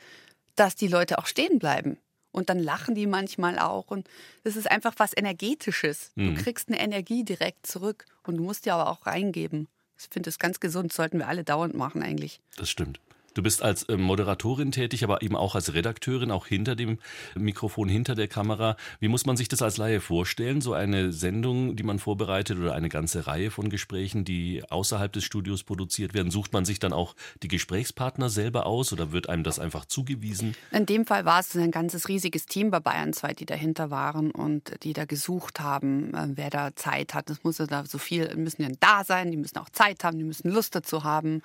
dass 0.56 0.75
die 0.75 0.88
Leute 0.88 1.20
auch 1.20 1.27
stehen 1.27 1.60
bleiben. 1.60 1.98
Und 2.31 2.50
dann 2.50 2.59
lachen 2.59 2.95
die 2.95 3.07
manchmal 3.07 3.57
auch. 3.57 3.88
Und 3.88 4.07
das 4.43 4.55
ist 4.55 4.69
einfach 4.69 4.93
was 4.98 5.15
Energetisches. 5.15 6.12
Mhm. 6.15 6.36
Du 6.36 6.43
kriegst 6.43 6.69
eine 6.69 6.79
Energie 6.79 7.24
direkt 7.24 7.65
zurück. 7.65 8.05
Und 8.24 8.38
du 8.38 8.43
musst 8.43 8.65
dir 8.65 8.75
aber 8.75 8.89
auch 8.89 9.05
reingeben. 9.05 9.67
Ich 9.98 10.07
finde 10.09 10.27
das 10.27 10.39
ganz 10.39 10.59
gesund, 10.59 10.93
sollten 10.93 11.17
wir 11.19 11.27
alle 11.27 11.43
dauernd 11.43 11.74
machen 11.75 12.03
eigentlich. 12.03 12.39
Das 12.55 12.69
stimmt. 12.69 13.00
Du 13.39 13.43
bist 13.43 13.63
als 13.63 13.86
ähm, 13.88 14.01
Moderatorin 14.01 14.74
tätig, 14.74 15.05
aber 15.05 15.22
eben 15.22 15.38
auch 15.38 15.55
als 15.55 15.74
Redakteurin, 15.74 16.29
auch 16.29 16.46
hinter 16.46 16.75
dem 16.75 17.00
Mikrofon, 17.36 17.88
hinter 17.88 18.13
der 18.13 18.27
Kamera. 18.27 18.75
Wie 19.00 19.08
muss 19.08 19.25
man 19.25 19.38
sich 19.38 19.48
das 19.48 19.62
als 19.62 19.77
Laie 19.77 20.01
vorstellen? 20.01 20.60
So 20.60 20.74
eine 20.74 21.13
Sendung, 21.13 21.77
die 21.77 21.84
man 21.84 22.00
vorbereitet 22.00 22.60
oder 22.60 22.75
eine 22.75 22.89
ganze 22.89 23.27
Reihe 23.27 23.50
von 23.50 23.69
Gesprächen, 23.69 24.25
die 24.25 24.62
außerhalb 24.69 25.13
des 25.13 25.24
Studios 25.24 25.63
produziert 25.63 26.13
werden, 26.13 26.31
sucht 26.31 26.51
man 26.51 26.65
sich 26.65 26.79
dann 26.79 26.91
auch 26.91 27.15
die 27.41 27.48
Gesprächspartner 27.48 28.27
selber 28.27 28.65
aus 28.65 28.91
oder 28.91 29.13
wird 29.13 29.29
einem 29.29 29.46
das 29.46 29.58
einfach 29.58 29.86
zugewiesen? 29.86 30.53
In 30.72 30.86
dem 30.86 31.05
Fall 31.05 31.24
war 31.24 31.39
es 31.39 31.55
ein 31.55 31.72
ganzes 31.72 32.10
riesiges 32.10 32.46
Team 32.46 32.72
bei 32.72 32.81
Bayern 32.81 33.13
2, 33.13 33.36
die 33.36 33.46
dahinter 33.46 33.89
waren 33.89 34.31
und 34.31 34.84
die 34.84 34.91
da 34.91 35.05
gesucht 35.05 35.62
haben, 35.62 36.13
äh, 36.13 36.27
wer 36.34 36.50
da 36.50 36.75
Zeit 36.75 37.13
hat. 37.13 37.29
Es 37.29 37.41
muss 37.46 37.60
ja 37.60 37.67
da 37.67 37.86
so 37.86 38.00
viel, 38.00 38.36
müssen 38.36 38.63
ja 38.63 38.69
da 38.81 39.05
sein, 39.05 39.31
die 39.31 39.38
müssen 39.38 39.60
auch 39.60 39.69
Zeit 39.69 40.03
haben, 40.03 40.17
die 40.17 40.25
müssen 40.25 40.51
Lust 40.51 40.75
dazu 40.75 41.05
haben. 41.05 41.41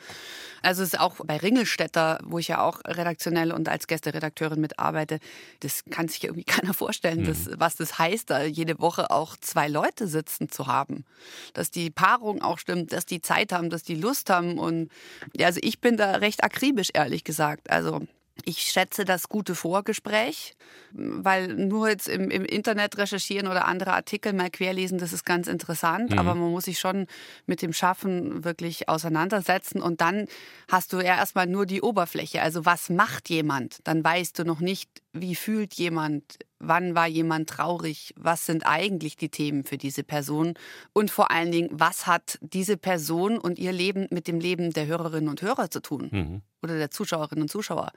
Also 0.61 0.83
es 0.83 0.95
ist 0.95 0.99
auch 0.99 1.25
bei 1.25 1.37
Ringelstedt 1.37 1.84
Newsletter, 1.85 2.19
wo 2.25 2.39
ich 2.39 2.49
ja 2.49 2.63
auch 2.63 2.81
redaktionell 2.87 3.53
und 3.53 3.69
als 3.69 3.87
Gästeredakteurin 3.87 4.61
mitarbeite, 4.61 5.19
das 5.61 5.85
kann 5.91 6.09
sich 6.09 6.25
irgendwie 6.25 6.45
keiner 6.45 6.75
vorstellen, 6.75 7.21
mhm. 7.21 7.27
dass, 7.27 7.51
was 7.59 7.77
das 7.77 7.99
heißt, 7.99 8.31
da 8.31 8.43
jede 8.43 8.79
Woche 8.81 9.11
auch 9.11 9.37
zwei 9.37 9.69
Leute 9.69 10.09
sitzen 10.09 10.49
zu 10.49 10.67
haben. 10.67 11.05
Dass 11.53 11.71
die 11.71 11.91
Paarung 11.91 12.43
auch 12.43 12.59
stimmt, 12.59 12.93
dass 12.93 13.07
die 13.07 13.21
Zeit 13.21 13.53
haben, 13.53 13.71
dass 13.71 13.83
die 13.83 13.95
Lust 13.95 14.31
haben. 14.31 14.59
Und 14.59 14.91
ja, 15.35 15.47
also 15.47 15.61
ich 15.63 15.81
bin 15.81 15.97
da 15.97 16.17
recht 16.17 16.43
akribisch, 16.45 16.89
ehrlich 16.95 17.25
gesagt. 17.25 17.71
Also 17.71 18.03
ich 18.45 18.59
schätze 18.59 19.05
das 19.05 19.29
gute 19.29 19.55
Vorgespräch, 19.55 20.57
weil 20.93 21.55
nur 21.55 21.89
jetzt 21.89 22.09
im, 22.09 22.31
im, 22.31 22.45
Internet 22.45 22.99
recherchieren 22.99 23.47
oder 23.47 23.67
andere 23.67 23.93
Artikel 23.93 24.33
mal 24.33 24.51
querlesen, 24.51 24.99
das 24.99 25.13
ist 25.13 25.25
ganz 25.25 25.47
interessant, 25.47 26.11
mhm. 26.11 26.19
aber 26.19 26.35
man 26.35 26.51
muss 26.51 26.65
sich 26.65 26.79
schon 26.79 27.07
mit 27.47 27.63
dem 27.63 27.73
Schaffen 27.73 28.45
wirklich 28.45 28.89
auseinandersetzen 28.89 29.81
und 29.81 30.01
dann 30.01 30.27
hast 30.71 30.93
du 30.93 30.97
ja 30.97 31.17
erstmal 31.17 31.47
nur 31.47 31.65
die 31.65 31.81
Oberfläche. 31.81 32.43
Also 32.43 32.65
was 32.65 32.91
macht 32.91 33.31
jemand? 33.31 33.79
Dann 33.85 34.03
weißt 34.03 34.39
du 34.39 34.45
noch 34.45 34.61
nicht, 34.61 34.91
wie 35.13 35.37
fühlt 35.37 35.75
jemand, 35.75 36.39
wann 36.59 36.97
war 36.97 37.07
jemand 37.07 37.49
traurig, 37.49 38.15
was 38.17 38.47
sind 38.47 38.67
eigentlich 38.67 39.17
die 39.17 39.29
Themen 39.29 39.65
für 39.65 39.79
diese 39.79 40.03
Person 40.03 40.55
und 40.93 41.11
vor 41.11 41.31
allen 41.31 41.53
Dingen, 41.53 41.69
was 41.73 42.09
hat 42.09 42.39
diese 42.41 42.77
Person 42.77 43.39
und 43.39 43.61
ihr 43.61 43.73
Leben 43.73 44.09
mit 44.11 44.27
dem 44.27 44.41
Leben 44.41 44.73
der 44.73 44.87
Hörerinnen 44.87 45.29
und 45.29 45.41
Hörer 45.41 45.71
zu 45.71 45.81
tun 45.81 46.09
mhm. 46.11 46.43
Oder 46.65 46.77
der 46.79 46.91
Zuschauerinnen 46.91 47.43
und 47.43 47.49
Zuschauer. 47.49 47.93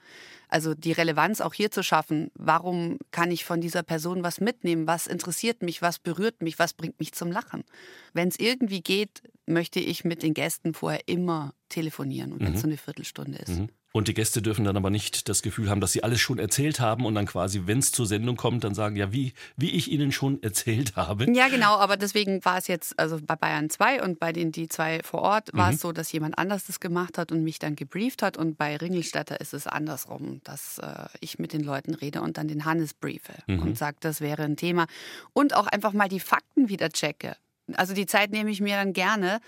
Also 0.48 0.74
die 0.74 0.92
Relevanz 0.92 1.40
auch 1.40 1.54
hier 1.54 1.70
zu 1.70 1.82
schaffen, 1.82 2.30
warum 2.34 2.98
kann 3.10 3.30
ich 3.30 3.44
von 3.44 3.60
dieser 3.60 3.82
Person 3.82 4.22
was 4.22 4.40
mitnehmen, 4.40 4.86
was 4.86 5.06
interessiert 5.06 5.62
mich, 5.62 5.82
was 5.82 5.98
berührt 5.98 6.42
mich, 6.42 6.58
was 6.58 6.74
bringt 6.74 7.00
mich 7.00 7.12
zum 7.12 7.32
Lachen. 7.32 7.64
Wenn 8.12 8.28
es 8.28 8.38
irgendwie 8.38 8.82
geht, 8.82 9.22
möchte 9.46 9.80
ich 9.80 10.04
mit 10.04 10.22
den 10.22 10.34
Gästen 10.34 10.74
vorher 10.74 11.00
immer 11.06 11.54
telefonieren 11.68 12.32
und 12.32 12.40
wenn 12.40 12.54
es 12.54 12.58
mhm. 12.58 12.60
so 12.60 12.66
eine 12.68 12.76
Viertelstunde 12.76 13.38
ist. 13.38 13.58
Mhm. 13.58 13.68
Und 13.92 14.06
die 14.06 14.14
Gäste 14.14 14.42
dürfen 14.42 14.66
dann 14.66 14.76
aber 14.76 14.90
nicht 14.90 15.30
das 15.30 15.40
Gefühl 15.40 15.70
haben, 15.70 15.80
dass 15.80 15.92
sie 15.92 16.02
alles 16.02 16.20
schon 16.20 16.38
erzählt 16.38 16.78
haben 16.78 17.06
und 17.06 17.14
dann 17.14 17.24
quasi, 17.24 17.62
wenn 17.64 17.78
es 17.78 17.90
zur 17.90 18.06
Sendung 18.06 18.36
kommt, 18.36 18.62
dann 18.64 18.74
sagen, 18.74 18.96
ja, 18.96 19.12
wie, 19.12 19.32
wie 19.56 19.70
ich 19.70 19.90
Ihnen 19.90 20.12
schon 20.12 20.42
erzählt 20.42 20.96
habe. 20.96 21.26
Ja, 21.32 21.48
genau, 21.48 21.76
aber 21.76 21.96
deswegen 21.96 22.44
war 22.44 22.58
es 22.58 22.66
jetzt, 22.66 22.98
also 22.98 23.18
bei 23.22 23.34
Bayern 23.34 23.70
2 23.70 24.02
und 24.02 24.20
bei 24.20 24.32
den 24.32 24.52
die 24.52 24.68
zwei 24.68 25.00
vor 25.02 25.22
Ort, 25.22 25.50
war 25.54 25.68
mhm. 25.68 25.74
es 25.74 25.80
so, 25.80 25.92
dass 25.92 26.12
jemand 26.12 26.36
anders 26.36 26.66
das 26.66 26.80
gemacht 26.80 27.16
hat 27.16 27.32
und 27.32 27.42
mich 27.42 27.58
dann 27.58 27.76
gebrieft 27.76 28.22
hat. 28.22 28.36
Und 28.36 28.58
bei 28.58 28.76
Ringelstädter 28.76 29.40
ist 29.40 29.54
es 29.54 29.66
andersrum, 29.66 30.42
dass 30.44 30.78
äh, 30.78 31.06
ich 31.20 31.38
mit 31.38 31.54
den 31.54 31.62
Leuten 31.62 31.94
rede 31.94 32.20
und 32.20 32.36
dann 32.36 32.46
den 32.46 32.66
Hannes 32.66 32.92
briefe 32.92 33.32
mhm. 33.46 33.62
und 33.62 33.78
sage, 33.78 33.96
das 34.00 34.20
wäre 34.20 34.42
ein 34.42 34.56
Thema. 34.56 34.86
Und 35.32 35.54
auch 35.56 35.66
einfach 35.66 35.94
mal 35.94 36.08
die 36.08 36.20
Fakten 36.20 36.68
wieder 36.68 36.90
checke. 36.90 37.36
Also 37.74 37.94
die 37.94 38.06
Zeit 38.06 38.32
nehme 38.32 38.50
ich 38.50 38.60
mir 38.60 38.76
dann 38.76 38.92
gerne 38.92 39.40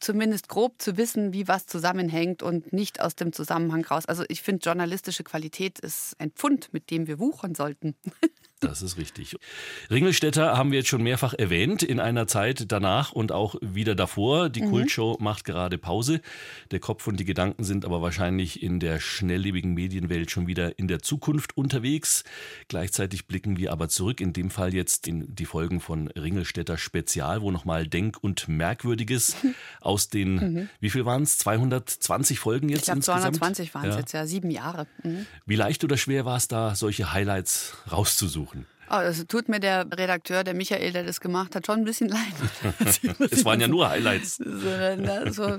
zumindest 0.00 0.48
grob 0.48 0.80
zu 0.80 0.96
wissen, 0.96 1.32
wie 1.32 1.48
was 1.48 1.66
zusammenhängt 1.66 2.42
und 2.42 2.72
nicht 2.72 3.00
aus 3.00 3.16
dem 3.16 3.32
Zusammenhang 3.32 3.84
raus. 3.84 4.06
Also 4.06 4.24
ich 4.28 4.42
finde, 4.42 4.64
journalistische 4.64 5.24
Qualität 5.24 5.78
ist 5.78 6.14
ein 6.18 6.30
Pfund, 6.30 6.72
mit 6.72 6.90
dem 6.90 7.06
wir 7.06 7.18
wuchern 7.18 7.54
sollten. 7.54 7.94
Das 8.60 8.82
ist 8.82 8.98
richtig. 8.98 9.36
Ringelstädter 9.88 10.56
haben 10.56 10.72
wir 10.72 10.78
jetzt 10.78 10.88
schon 10.88 11.02
mehrfach 11.02 11.32
erwähnt, 11.32 11.84
in 11.84 12.00
einer 12.00 12.26
Zeit 12.26 12.72
danach 12.72 13.12
und 13.12 13.30
auch 13.30 13.54
wieder 13.60 13.94
davor. 13.94 14.48
Die 14.48 14.62
mhm. 14.62 14.70
Kultshow 14.70 15.16
macht 15.20 15.44
gerade 15.44 15.78
Pause. 15.78 16.20
Der 16.72 16.80
Kopf 16.80 17.06
und 17.06 17.20
die 17.20 17.24
Gedanken 17.24 17.62
sind 17.62 17.84
aber 17.84 18.02
wahrscheinlich 18.02 18.60
in 18.60 18.80
der 18.80 18.98
schnelllebigen 18.98 19.74
Medienwelt 19.74 20.32
schon 20.32 20.48
wieder 20.48 20.76
in 20.76 20.88
der 20.88 21.00
Zukunft 21.00 21.56
unterwegs. 21.56 22.24
Gleichzeitig 22.66 23.26
blicken 23.26 23.58
wir 23.58 23.70
aber 23.70 23.88
zurück, 23.88 24.20
in 24.20 24.32
dem 24.32 24.50
Fall 24.50 24.74
jetzt 24.74 25.06
in 25.06 25.32
die 25.32 25.46
Folgen 25.46 25.80
von 25.80 26.08
Ringelstädter 26.08 26.78
Spezial, 26.78 27.42
wo 27.42 27.52
nochmal 27.52 27.86
Denk- 27.86 28.18
und 28.22 28.48
Merkwürdiges 28.48 29.36
aus 29.80 30.08
den, 30.08 30.34
mhm. 30.34 30.68
wie 30.80 30.90
viel 30.90 31.04
waren 31.04 31.22
es? 31.22 31.38
220 31.38 32.40
Folgen 32.40 32.68
jetzt 32.68 32.80
ich 32.80 32.84
glaub, 32.86 32.96
insgesamt? 32.96 33.36
220 33.36 33.74
waren 33.74 33.88
es 33.88 33.94
ja. 33.94 34.00
jetzt, 34.00 34.12
ja, 34.12 34.26
sieben 34.26 34.50
Jahre. 34.50 34.88
Mhm. 35.04 35.26
Wie 35.46 35.56
leicht 35.56 35.84
oder 35.84 35.96
schwer 35.96 36.24
war 36.24 36.36
es 36.36 36.48
da, 36.48 36.74
solche 36.74 37.12
Highlights 37.12 37.76
rauszusuchen? 37.92 38.47
Oh, 38.90 38.94
also 38.94 39.24
tut 39.24 39.48
mir 39.48 39.60
der 39.60 39.86
Redakteur, 39.90 40.44
der 40.44 40.54
Michael, 40.54 40.92
der 40.92 41.04
das 41.04 41.20
gemacht 41.20 41.54
hat, 41.54 41.66
schon 41.66 41.80
ein 41.80 41.84
bisschen 41.84 42.08
leid. 42.08 42.34
es 43.30 43.44
waren 43.44 43.60
ja 43.60 43.68
nur 43.68 43.88
Highlights. 43.88 44.36
So, 44.36 44.68
also, 44.68 45.58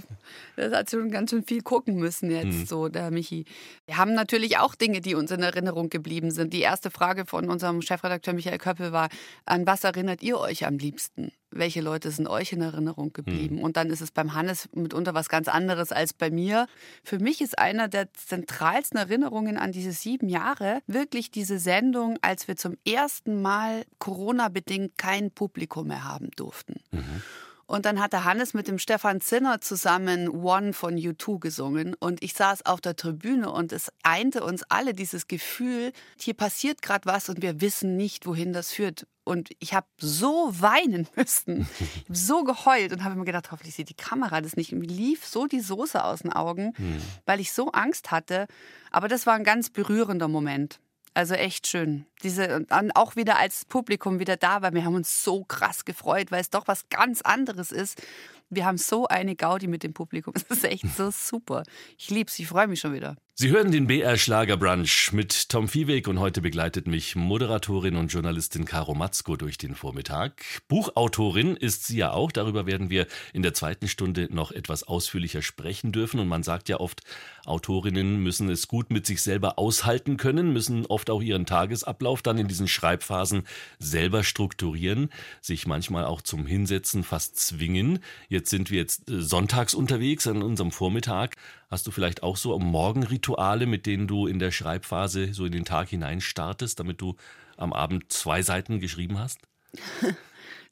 das 0.60 0.74
hat 0.74 0.90
schon 0.90 1.10
ganz 1.10 1.32
schön 1.32 1.44
viel 1.44 1.62
gucken 1.62 1.96
müssen 1.96 2.30
jetzt, 2.30 2.46
mhm. 2.46 2.66
so 2.66 2.90
der 2.90 3.12
Michi. 3.12 3.46
Wir 3.86 3.98
haben 3.98 4.14
natürlich 4.14 4.58
auch 4.58 4.76
Dinge, 4.76 5.02
die 5.02 5.16
uns 5.16 5.32
in 5.32 5.42
Erinnerung 5.42 5.90
geblieben 5.90 6.32
sind. 6.32 6.54
Die 6.54 6.62
erste 6.62 6.92
Frage 6.92 7.26
von 7.26 7.50
unserem 7.50 7.82
Chefredakteur 7.82 8.34
Michael 8.34 8.58
Köppel 8.58 8.92
war, 8.92 9.10
an 9.46 9.66
was 9.66 9.84
erinnert 9.84 10.22
ihr 10.22 10.40
euch 10.40 10.66
am 10.66 10.78
liebsten? 10.78 11.32
welche 11.52 11.82
Leute 11.82 12.12
sind 12.12 12.28
euch 12.28 12.54
in 12.54 12.62
Erinnerung 12.62 13.14
geblieben? 13.14 13.58
Hm. 13.58 13.64
Und 13.64 13.78
dann 13.78 13.90
ist 13.90 14.02
es 14.02 14.12
beim 14.12 14.34
Hannes 14.34 14.70
mitunter 14.74 15.14
was 15.14 15.30
ganz 15.30 15.48
anderes 15.48 15.92
als 15.92 16.14
bei 16.14 16.30
mir. 16.30 16.68
Für 17.04 17.20
mich 17.20 17.42
ist 17.42 17.58
einer 17.58 17.88
der 17.88 18.14
zentralsten 18.14 19.00
Erinnerungen 19.00 19.58
an 19.58 19.72
diese 19.72 19.92
sieben 19.92 20.30
Jahre 20.30 20.82
wirklich 20.88 21.32
diese 21.32 21.60
Sendung, 21.60 22.18
als 22.22 22.48
wir 22.48 22.56
zum 22.56 22.78
ersten 22.86 23.42
Mal 23.42 23.84
Corona-bedingt 23.98 24.98
kein 24.98 25.32
Publikum 25.32 25.88
mehr 25.88 26.04
haben 26.04 26.30
durften. 26.36 26.82
Mhm. 26.92 27.24
Und 27.70 27.86
dann 27.86 28.00
hat 28.00 28.14
der 28.14 28.24
Hannes 28.24 28.56
mit 28.56 28.68
dem 28.68 28.80
Stefan 28.80 29.22
Zinner 29.22 29.62
zusammen 29.62 30.28
One 30.28 30.74
von 30.74 30.96
U2 30.96 31.40
gesungen. 31.40 31.94
Und 31.94 32.24
ich 32.24 32.34
saß 32.34 32.66
auf 32.66 32.82
der 32.82 32.96
Tribüne 32.96 33.52
und 33.52 33.72
es 33.72 33.92
einte 34.02 34.44
uns 34.44 34.64
alle 34.70 34.96
dieses 34.96 35.28
Gefühl, 35.28 35.94
hier 36.20 36.34
passiert 36.34 36.82
gerade 36.82 37.06
was 37.06 37.30
und 37.30 37.44
wir 37.44 37.62
wissen 37.62 37.96
nicht, 37.96 38.26
wohin 38.26 38.54
das 38.54 38.72
führt. 38.72 39.06
Und 39.24 39.52
ich 39.60 39.76
habe 39.76 39.86
so 40.00 40.52
weinen 40.60 41.08
müssen, 41.16 41.70
so 42.10 42.44
geheult 42.44 42.92
und 42.92 43.04
habe 43.04 43.14
mir 43.14 43.26
gedacht, 43.26 43.52
hoffentlich 43.52 43.76
sieht 43.76 43.90
die 43.90 43.94
Kamera 43.94 44.42
das 44.42 44.58
nicht. 44.58 44.72
Mir 44.72 44.88
lief 44.88 45.28
so 45.28 45.46
die 45.46 45.60
Soße 45.60 46.04
aus 46.04 46.22
den 46.22 46.34
Augen, 46.34 46.74
hm. 46.76 47.00
weil 47.28 47.40
ich 47.40 47.54
so 47.54 47.72
Angst 47.72 48.10
hatte. 48.10 48.48
Aber 48.90 49.08
das 49.08 49.28
war 49.28 49.36
ein 49.36 49.44
ganz 49.44 49.70
berührender 49.70 50.28
Moment. 50.28 50.80
Also 51.14 51.34
echt 51.34 51.68
schön. 51.68 52.06
Diese, 52.24 52.62
dann 52.66 52.92
auch 52.92 53.16
wieder 53.16 53.38
als 53.38 53.66
Publikum 53.66 54.20
wieder 54.20 54.38
da, 54.38 54.62
weil 54.62 54.74
wir 54.74 54.86
haben 54.86 54.96
uns 54.96 55.24
so 55.24 55.44
krass 55.44 55.86
gefreut, 55.86 56.32
weil 56.32 56.42
es 56.42 56.50
doch 56.50 56.68
was 56.68 56.88
ganz 56.90 57.22
anderes 57.22 57.72
ist. 57.72 58.02
Wir 58.50 58.66
haben 58.66 58.78
so 58.78 59.08
eine 59.08 59.36
Gaudi 59.36 59.68
mit 59.68 59.84
dem 59.84 59.94
Publikum. 59.94 60.34
Es 60.36 60.44
ist 60.50 60.66
echt 60.66 60.86
so 60.96 61.12
super. 61.12 61.64
Ich 61.98 62.10
liebe 62.10 62.30
es, 62.30 62.40
ich 62.40 62.48
freue 62.48 62.68
mich 62.68 62.80
schon 62.80 62.94
wieder. 62.94 63.16
Sie 63.42 63.52
hören 63.52 63.72
den 63.72 63.88
BR 63.88 64.18
Schlager 64.18 64.58
Brunch 64.58 65.14
mit 65.14 65.48
Tom 65.48 65.70
Viehweg 65.70 66.10
und 66.10 66.20
heute 66.20 66.42
begleitet 66.42 66.88
mich 66.88 67.16
Moderatorin 67.16 67.96
und 67.96 68.12
Journalistin 68.12 68.66
Caro 68.66 68.96
Matzko 68.96 69.38
durch 69.38 69.58
den 69.58 69.76
Vormittag. 69.76 70.44
Buchautorin 70.68 71.56
ist 71.56 71.88
sie 71.88 72.00
ja 72.00 72.12
auch, 72.12 72.34
darüber 72.34 72.66
werden 72.66 72.90
wir 72.90 73.08
in 73.32 73.42
der 73.42 73.54
zweiten 73.54 73.88
Stunde 73.88 74.28
noch 74.30 74.52
etwas 74.52 74.84
ausführlicher 74.84 75.42
sprechen 75.42 75.94
dürfen 75.94 76.20
und 76.20 76.28
man 76.28 76.44
sagt 76.44 76.68
ja 76.68 76.82
oft, 76.82 77.02
Autorinnen 77.46 78.22
müssen 78.22 78.50
es 78.50 78.68
gut 78.68 78.92
mit 78.92 79.06
sich 79.06 79.22
selber 79.22 79.58
aushalten 79.58 80.18
können, 80.18 80.52
müssen 80.52 80.86
oft 80.86 81.10
auch 81.10 81.22
ihren 81.22 81.46
Tagesablauf 81.46 82.22
dann 82.22 82.40
in 82.40 82.50
diesen 82.50 82.68
Schreibphasen 82.68 83.44
selber 83.80 84.26
strukturieren, 84.26 85.12
sich 85.40 85.66
manchmal 85.66 86.04
auch 86.04 86.22
zum 86.22 86.46
Hinsetzen 86.46 87.06
fast 87.06 87.40
zwingen. 87.40 88.00
Jetzt 88.28 88.50
sind 88.50 88.70
wir 88.70 88.80
jetzt 88.80 89.10
äh, 89.10 89.22
sonntags 89.22 89.74
unterwegs 89.74 90.28
an 90.28 90.44
unserem 90.44 90.72
Vormittag. 90.72 91.38
Hast 91.70 91.86
du 91.86 91.92
vielleicht 91.92 92.24
auch 92.24 92.36
so 92.36 92.58
Morgenrituale, 92.58 93.68
mit 93.68 93.86
denen 93.86 94.08
du 94.08 94.26
in 94.26 94.40
der 94.40 94.52
Schreibphase 94.52 95.34
so 95.34 95.46
in 95.46 95.52
den 95.52 95.66
Tag 95.66 95.90
hinein 95.90 96.20
startest, 96.20 96.80
damit 96.80 97.00
du 97.00 97.16
am 97.58 97.74
Abend 97.74 98.12
zwei 98.12 98.42
Seiten 98.42 98.80
geschrieben 98.80 99.20
hast? 99.20 99.40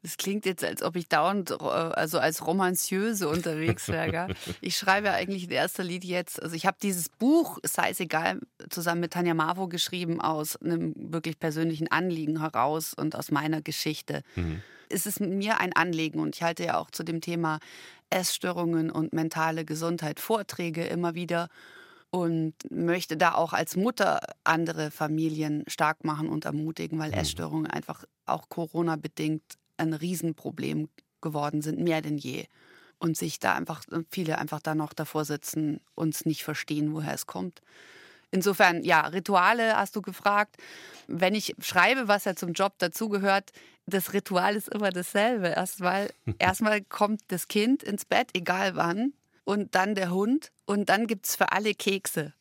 Das 0.04 0.16
klingt 0.16 0.46
jetzt, 0.46 0.64
als 0.64 0.84
ob 0.84 0.96
ich 0.96 1.10
dauernd 1.10 1.52
äh, 1.52 1.56
also 1.64 2.20
als 2.20 2.46
Romanziöse 2.46 3.28
unterwegs 3.28 3.88
wäre. 3.88 4.28
Ich 4.62 4.78
schreibe 4.78 5.12
eigentlich 5.12 5.46
in 5.46 5.52
erster 5.52 5.84
Linie 5.84 6.10
jetzt, 6.10 6.42
also 6.42 6.56
ich 6.56 6.66
habe 6.66 6.78
dieses 6.82 7.10
Buch, 7.10 7.58
sei 7.64 7.90
es 7.90 8.00
egal, 8.00 8.40
zusammen 8.70 9.02
mit 9.02 9.14
Tanja 9.14 9.34
Marvo 9.34 9.68
geschrieben 9.68 10.22
aus 10.22 10.56
einem 10.58 10.94
wirklich 10.96 11.40
persönlichen 11.40 11.88
Anliegen 11.90 12.40
heraus 12.40 12.94
und 12.94 13.16
aus 13.16 13.32
meiner 13.32 13.62
Geschichte. 13.62 14.22
Mhm. 14.36 14.62
Es 14.90 15.06
ist 15.06 15.20
mir 15.20 15.60
ein 15.60 15.74
Anliegen 15.74 16.20
und 16.20 16.36
ich 16.36 16.44
halte 16.44 16.66
ja 16.66 16.78
auch 16.78 16.92
zu 16.92 17.04
dem 17.04 17.22
Thema 17.22 17.60
Essstörungen 18.10 18.90
und 18.90 19.14
mentale 19.14 19.66
Gesundheit 19.66 20.20
Vorträge 20.20 20.86
immer 20.86 21.16
wieder 21.16 21.50
und 22.10 22.54
möchte 22.70 23.18
da 23.18 23.34
auch 23.34 23.54
als 23.54 23.76
Mutter 23.76 24.20
andere 24.44 24.92
Familien 24.92 25.64
stark 25.68 26.06
machen 26.06 26.30
und 26.30 26.46
ermutigen, 26.46 27.00
weil 27.00 27.12
mhm. 27.12 27.18
Essstörungen 27.18 27.68
einfach 27.68 28.06
auch 28.26 28.50
Corona-bedingt 28.50 29.44
ein 29.78 29.94
Riesenproblem 29.94 30.90
geworden 31.22 31.62
sind, 31.62 31.80
mehr 31.80 32.02
denn 32.02 32.18
je. 32.18 32.46
Und 33.00 33.16
sich 33.16 33.40
da 33.40 33.54
einfach, 33.54 33.84
viele 34.10 34.40
einfach 34.40 34.60
da 34.60 34.74
noch 34.74 34.94
davor 34.94 35.24
sitzen, 35.24 35.82
uns 35.94 36.26
nicht 36.26 36.44
verstehen, 36.44 36.94
woher 36.94 37.14
es 37.14 37.28
kommt. 37.28 37.62
Insofern, 38.32 38.84
ja, 38.84 39.02
Rituale 39.08 39.78
hast 39.78 39.96
du 39.96 40.02
gefragt. 40.02 40.58
Wenn 41.08 41.36
ich 41.36 41.56
schreibe, 41.62 42.08
was 42.08 42.26
ja 42.26 42.36
zum 42.36 42.54
Job 42.54 42.74
dazugehört, 42.78 43.52
das 43.86 44.14
Ritual 44.14 44.56
ist 44.56 44.68
immer 44.70 44.90
dasselbe. 44.90 45.48
Erstmal, 45.48 46.10
erstmal 46.40 46.82
kommt 46.82 47.22
das 47.30 47.48
Kind 47.48 47.84
ins 47.84 48.06
Bett, 48.06 48.30
egal 48.34 48.76
wann, 48.76 49.14
und 49.46 49.76
dann 49.76 49.96
der 49.96 50.12
Hund 50.12 50.52
und 50.66 50.90
dann 50.90 51.08
gibt 51.08 51.26
es 51.26 51.38
für 51.38 51.54
alle 51.54 51.74
Kekse. 51.74 52.34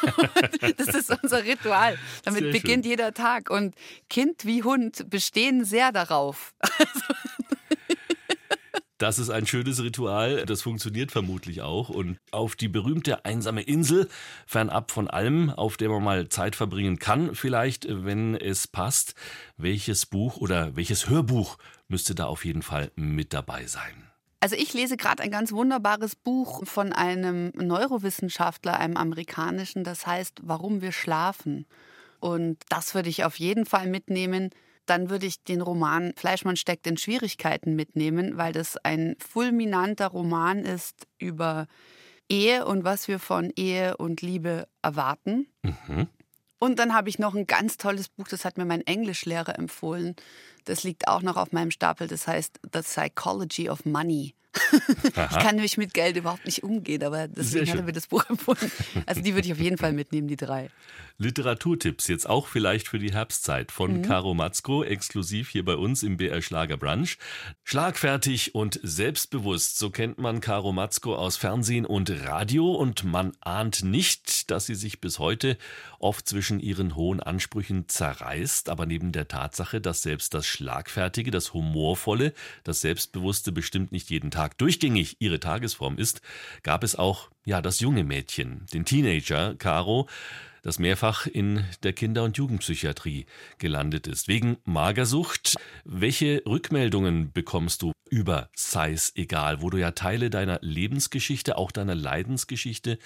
das 0.76 0.88
ist 0.88 1.16
unser 1.22 1.44
Ritual. 1.44 1.96
Damit 2.24 2.50
beginnt 2.50 2.84
jeder 2.84 3.14
Tag. 3.14 3.50
Und 3.50 3.76
Kind 4.08 4.44
wie 4.44 4.64
Hund 4.64 5.08
bestehen 5.08 5.64
sehr 5.64 5.92
darauf. 5.92 6.52
Das 9.00 9.18
ist 9.18 9.30
ein 9.30 9.46
schönes 9.46 9.82
Ritual, 9.82 10.44
das 10.44 10.60
funktioniert 10.60 11.10
vermutlich 11.10 11.62
auch. 11.62 11.88
Und 11.88 12.18
auf 12.32 12.54
die 12.54 12.68
berühmte 12.68 13.24
einsame 13.24 13.62
Insel, 13.62 14.10
fernab 14.46 14.90
von 14.90 15.08
allem, 15.08 15.48
auf 15.48 15.78
der 15.78 15.88
man 15.88 16.04
mal 16.04 16.28
Zeit 16.28 16.54
verbringen 16.54 16.98
kann, 16.98 17.34
vielleicht, 17.34 17.86
wenn 17.88 18.34
es 18.34 18.66
passt. 18.66 19.14
Welches 19.56 20.04
Buch 20.04 20.36
oder 20.36 20.76
welches 20.76 21.08
Hörbuch 21.08 21.56
müsste 21.88 22.14
da 22.14 22.26
auf 22.26 22.44
jeden 22.44 22.60
Fall 22.60 22.92
mit 22.94 23.32
dabei 23.32 23.64
sein? 23.64 24.10
Also 24.40 24.54
ich 24.54 24.74
lese 24.74 24.98
gerade 24.98 25.22
ein 25.22 25.30
ganz 25.30 25.50
wunderbares 25.50 26.14
Buch 26.14 26.66
von 26.66 26.92
einem 26.92 27.52
Neurowissenschaftler, 27.54 28.78
einem 28.78 28.98
amerikanischen, 28.98 29.82
das 29.82 30.06
heißt 30.06 30.42
Warum 30.42 30.82
wir 30.82 30.92
schlafen. 30.92 31.64
Und 32.18 32.58
das 32.68 32.94
würde 32.94 33.08
ich 33.08 33.24
auf 33.24 33.38
jeden 33.38 33.64
Fall 33.64 33.86
mitnehmen 33.86 34.50
dann 34.90 35.08
würde 35.08 35.26
ich 35.26 35.44
den 35.44 35.60
Roman 35.60 36.12
Fleischmann 36.16 36.56
steckt 36.56 36.86
in 36.88 36.96
Schwierigkeiten 36.96 37.76
mitnehmen, 37.76 38.36
weil 38.36 38.52
das 38.52 38.76
ein 38.76 39.14
fulminanter 39.20 40.08
Roman 40.08 40.64
ist 40.64 41.06
über 41.18 41.68
Ehe 42.28 42.66
und 42.66 42.82
was 42.82 43.06
wir 43.06 43.20
von 43.20 43.52
Ehe 43.56 43.96
und 43.96 44.20
Liebe 44.20 44.66
erwarten. 44.82 45.46
Mhm. 45.62 46.08
Und 46.58 46.78
dann 46.78 46.92
habe 46.92 47.08
ich 47.08 47.18
noch 47.18 47.34
ein 47.34 47.46
ganz 47.46 47.76
tolles 47.76 48.08
Buch, 48.08 48.28
das 48.28 48.44
hat 48.44 48.58
mir 48.58 48.66
mein 48.66 48.86
Englischlehrer 48.86 49.58
empfohlen. 49.58 50.16
Das 50.64 50.82
liegt 50.84 51.08
auch 51.08 51.22
noch 51.22 51.36
auf 51.36 51.52
meinem 51.52 51.70
Stapel, 51.70 52.08
das 52.08 52.26
heißt 52.26 52.60
The 52.72 52.80
Psychology 52.80 53.68
of 53.68 53.84
Money 53.84 54.34
ich 54.72 55.38
kann 55.38 55.54
nämlich 55.54 55.76
mit 55.76 55.94
Geld 55.94 56.16
überhaupt 56.16 56.44
nicht 56.44 56.62
umgehen, 56.64 57.02
aber 57.04 57.28
deswegen 57.28 57.68
hat 57.68 57.76
er 57.76 57.82
mir 57.82 57.92
das 57.92 58.08
Buch 58.08 58.28
empfohlen. 58.28 58.70
Also 59.06 59.20
die 59.20 59.34
würde 59.34 59.46
ich 59.46 59.52
auf 59.52 59.60
jeden 59.60 59.78
Fall 59.78 59.92
mitnehmen, 59.92 60.26
die 60.26 60.36
drei. 60.36 60.70
Literaturtipps 61.18 62.08
jetzt 62.08 62.28
auch 62.28 62.46
vielleicht 62.46 62.88
für 62.88 62.98
die 62.98 63.12
Herbstzeit 63.12 63.70
von 63.70 63.98
mhm. 63.98 64.02
Caro 64.02 64.34
Matzko, 64.34 64.82
exklusiv 64.82 65.50
hier 65.50 65.64
bei 65.64 65.76
uns 65.76 66.02
im 66.02 66.16
BR 66.16 66.42
Schlager 66.42 66.78
Brunch. 66.78 67.18
Schlagfertig 67.62 68.54
und 68.54 68.80
selbstbewusst, 68.82 69.78
so 69.78 69.90
kennt 69.90 70.18
man 70.18 70.40
Caro 70.40 70.72
Matzko 70.72 71.14
aus 71.14 71.36
Fernsehen 71.36 71.84
und 71.84 72.10
Radio 72.24 72.72
und 72.72 73.04
man 73.04 73.32
ahnt 73.42 73.84
nicht, 73.84 74.50
dass 74.50 74.66
sie 74.66 74.74
sich 74.74 75.00
bis 75.00 75.18
heute 75.18 75.58
oft 75.98 76.26
zwischen 76.26 76.58
ihren 76.58 76.96
hohen 76.96 77.20
Ansprüchen 77.20 77.88
zerreißt, 77.88 78.68
aber 78.68 78.86
neben 78.86 79.12
der 79.12 79.28
Tatsache, 79.28 79.80
dass 79.80 80.02
selbst 80.02 80.32
das 80.34 80.46
Schlagfertige, 80.50 81.30
das 81.30 81.54
Humorvolle, 81.54 82.34
das 82.64 82.80
Selbstbewusste 82.80 83.52
bestimmt 83.52 83.92
nicht 83.92 84.10
jeden 84.10 84.30
Tag 84.30 84.58
durchgängig 84.58 85.16
ihre 85.20 85.40
Tagesform 85.40 85.96
ist, 85.96 86.20
gab 86.62 86.84
es 86.84 86.96
auch 86.96 87.30
ja 87.44 87.62
das 87.62 87.80
junge 87.80 88.04
Mädchen, 88.04 88.66
den 88.72 88.84
Teenager 88.84 89.54
Caro, 89.54 90.08
das 90.62 90.78
mehrfach 90.78 91.26
in 91.26 91.64
der 91.82 91.92
Kinder- 91.92 92.24
und 92.24 92.36
Jugendpsychiatrie 92.36 93.26
gelandet 93.58 94.06
ist. 94.06 94.28
Wegen 94.28 94.58
Magersucht. 94.64 95.56
Welche 95.84 96.42
Rückmeldungen 96.46 97.32
bekommst 97.32 97.82
du 97.82 97.92
über 98.10 98.50
Size 98.54 99.12
egal, 99.14 99.62
wo 99.62 99.70
du 99.70 99.78
ja 99.78 99.92
Teile 99.92 100.30
deiner 100.30 100.58
Lebensgeschichte, 100.60 101.56
auch 101.56 101.70
deiner 101.70 101.94
Leidensgeschichte 101.94 102.98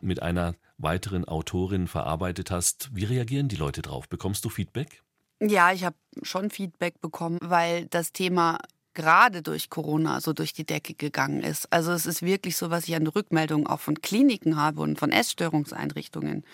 mit 0.00 0.22
einer 0.22 0.54
weiteren 0.78 1.24
Autorin 1.24 1.88
verarbeitet 1.88 2.50
hast? 2.50 2.90
Wie 2.94 3.04
reagieren 3.04 3.48
die 3.48 3.56
Leute 3.56 3.82
drauf? 3.82 4.08
Bekommst 4.08 4.44
du 4.44 4.48
Feedback? 4.48 5.02
Ja, 5.40 5.72
ich 5.72 5.84
habe 5.84 5.96
schon 6.22 6.50
Feedback 6.50 7.00
bekommen, 7.00 7.38
weil 7.42 7.86
das 7.86 8.12
Thema 8.12 8.58
gerade 8.92 9.42
durch 9.42 9.70
Corona 9.70 10.20
so 10.20 10.32
durch 10.32 10.52
die 10.52 10.66
Decke 10.66 10.94
gegangen 10.94 11.42
ist. 11.42 11.72
Also 11.72 11.92
es 11.92 12.06
ist 12.06 12.22
wirklich 12.22 12.56
so, 12.56 12.70
was 12.70 12.88
ich 12.88 12.94
an 12.96 13.06
Rückmeldungen 13.06 13.66
auch 13.66 13.80
von 13.80 14.00
Kliniken 14.02 14.56
habe 14.56 14.82
und 14.82 14.98
von 14.98 15.12
Essstörungseinrichtungen 15.12 16.44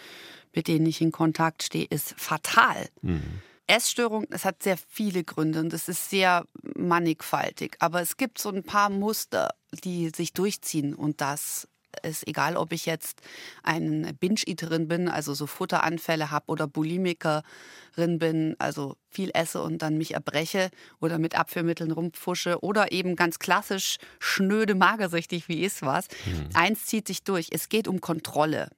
mit 0.56 0.68
denen 0.68 0.86
ich 0.86 1.00
in 1.00 1.12
Kontakt 1.12 1.62
stehe, 1.62 1.86
ist 1.88 2.14
fatal. 2.18 2.88
Mhm. 3.02 3.42
Essstörung, 3.68 4.26
es 4.30 4.44
hat 4.44 4.62
sehr 4.62 4.76
viele 4.76 5.22
Gründe 5.22 5.60
und 5.60 5.72
es 5.72 5.88
ist 5.88 6.08
sehr 6.08 6.46
mannigfaltig. 6.76 7.76
Aber 7.80 8.00
es 8.00 8.16
gibt 8.16 8.38
so 8.38 8.48
ein 8.48 8.62
paar 8.62 8.90
Muster, 8.90 9.50
die 9.84 10.10
sich 10.14 10.32
durchziehen 10.32 10.94
und 10.94 11.20
das 11.20 11.68
ist 12.06 12.26
egal, 12.26 12.56
ob 12.56 12.72
ich 12.72 12.86
jetzt 12.86 13.20
eine 13.62 14.14
Binge-Eaterin 14.14 14.88
bin, 14.88 15.08
also 15.08 15.34
so 15.34 15.46
Futteranfälle 15.46 16.30
habe 16.30 16.46
oder 16.48 16.66
Bulimikerin 16.66 18.18
bin, 18.18 18.56
also 18.58 18.96
viel 19.16 19.30
esse 19.32 19.62
und 19.62 19.80
dann 19.80 19.96
mich 19.96 20.12
erbreche 20.12 20.68
oder 21.00 21.18
mit 21.18 21.38
Abführmitteln 21.38 21.90
rumpfusche 21.90 22.62
oder 22.62 22.92
eben 22.92 23.16
ganz 23.16 23.38
klassisch 23.38 23.96
schnöde 24.18 24.74
magersüchtig 24.74 25.48
wie 25.48 25.64
ist 25.64 25.80
was. 25.80 26.08
Mhm. 26.26 26.48
Eins 26.52 26.84
zieht 26.84 27.06
sich 27.06 27.22
durch. 27.22 27.48
Es 27.50 27.70
geht 27.70 27.88
um 27.88 28.02
Kontrolle. 28.02 28.68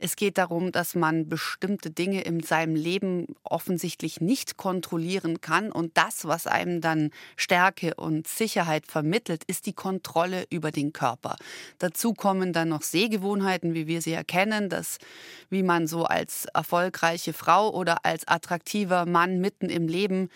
Es 0.00 0.14
geht 0.14 0.38
darum, 0.38 0.70
dass 0.70 0.94
man 0.94 1.28
bestimmte 1.28 1.90
Dinge 1.90 2.22
in 2.22 2.40
seinem 2.40 2.76
Leben 2.76 3.26
offensichtlich 3.42 4.20
nicht 4.20 4.56
kontrollieren 4.56 5.40
kann. 5.40 5.72
Und 5.72 5.96
das, 5.96 6.24
was 6.24 6.46
einem 6.46 6.80
dann 6.80 7.10
Stärke 7.36 7.94
und 7.94 8.28
Sicherheit 8.28 8.86
vermittelt, 8.86 9.42
ist 9.44 9.66
die 9.66 9.72
Kontrolle 9.72 10.44
über 10.50 10.70
den 10.70 10.92
Körper. 10.92 11.36
Dazu 11.78 12.14
kommen 12.14 12.52
dann 12.52 12.68
noch 12.68 12.82
Sehgewohnheiten, 12.82 13.74
wie 13.74 13.88
wir 13.88 14.00
sie 14.00 14.12
erkennen, 14.12 14.68
dass 14.68 14.98
wie 15.50 15.64
man 15.64 15.88
so 15.88 16.04
als 16.04 16.44
erfolgreiche 16.54 17.32
Frau 17.32 17.70
oder 17.70 18.04
als 18.04 18.28
attraktiver 18.28 19.06
Mann 19.06 19.40
mitten 19.40 19.68
im 19.68 19.77
Leben 19.86 20.30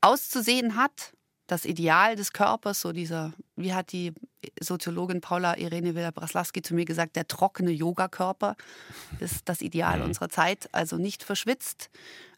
auszusehen 0.00 0.76
hat 0.76 1.14
das 1.46 1.64
Ideal 1.64 2.16
des 2.16 2.32
Körpers, 2.32 2.80
so 2.80 2.92
dieser, 2.92 3.32
wie 3.56 3.74
hat 3.74 3.92
die 3.92 4.12
Soziologin 4.60 5.20
Paula 5.20 5.56
Irene 5.56 5.94
Willer-Braslaski 5.94 6.62
zu 6.62 6.74
mir 6.74 6.84
gesagt, 6.84 7.16
der 7.16 7.28
trockene 7.28 7.70
Yogakörper 7.70 8.56
ist 9.20 9.48
das 9.48 9.60
Ideal 9.60 9.98
mhm. 9.98 10.06
unserer 10.06 10.28
Zeit. 10.28 10.68
Also 10.72 10.96
nicht 10.96 11.22
verschwitzt, 11.22 11.90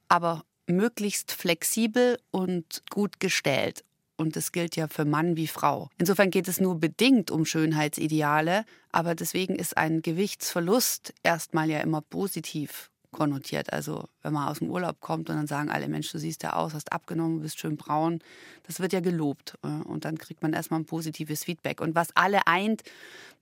aber 0.08 0.44
möglichst 0.66 1.32
flexibel 1.32 2.18
und 2.30 2.82
gut 2.90 3.20
gestellt. 3.20 3.84
Und 4.16 4.34
das 4.34 4.50
gilt 4.50 4.76
ja 4.76 4.88
für 4.88 5.04
Mann 5.04 5.36
wie 5.36 5.46
Frau. 5.46 5.90
Insofern 5.98 6.30
geht 6.30 6.48
es 6.48 6.58
nur 6.58 6.80
bedingt 6.80 7.30
um 7.30 7.44
Schönheitsideale, 7.44 8.64
aber 8.90 9.14
deswegen 9.14 9.56
ist 9.56 9.76
ein 9.76 10.00
Gewichtsverlust 10.00 11.12
erstmal 11.22 11.70
ja 11.70 11.80
immer 11.80 12.00
positiv 12.00 12.90
konnotiert. 13.16 13.72
Also 13.72 14.08
wenn 14.22 14.32
man 14.32 14.48
aus 14.48 14.60
dem 14.60 14.70
Urlaub 14.70 15.00
kommt 15.00 15.28
und 15.28 15.36
dann 15.36 15.46
sagen 15.48 15.70
alle, 15.70 15.88
Mensch, 15.88 16.12
du 16.12 16.18
siehst 16.18 16.44
ja 16.44 16.52
aus, 16.52 16.74
hast 16.74 16.92
abgenommen, 16.92 17.40
bist 17.40 17.58
schön 17.58 17.76
braun. 17.76 18.20
Das 18.66 18.78
wird 18.78 18.92
ja 18.92 19.00
gelobt. 19.00 19.58
Äh, 19.64 19.68
und 19.68 20.04
dann 20.04 20.18
kriegt 20.18 20.42
man 20.42 20.52
erstmal 20.52 20.80
ein 20.80 20.86
positives 20.86 21.42
Feedback. 21.42 21.80
Und 21.80 21.94
was 21.94 22.14
alle 22.14 22.46
eint, 22.46 22.82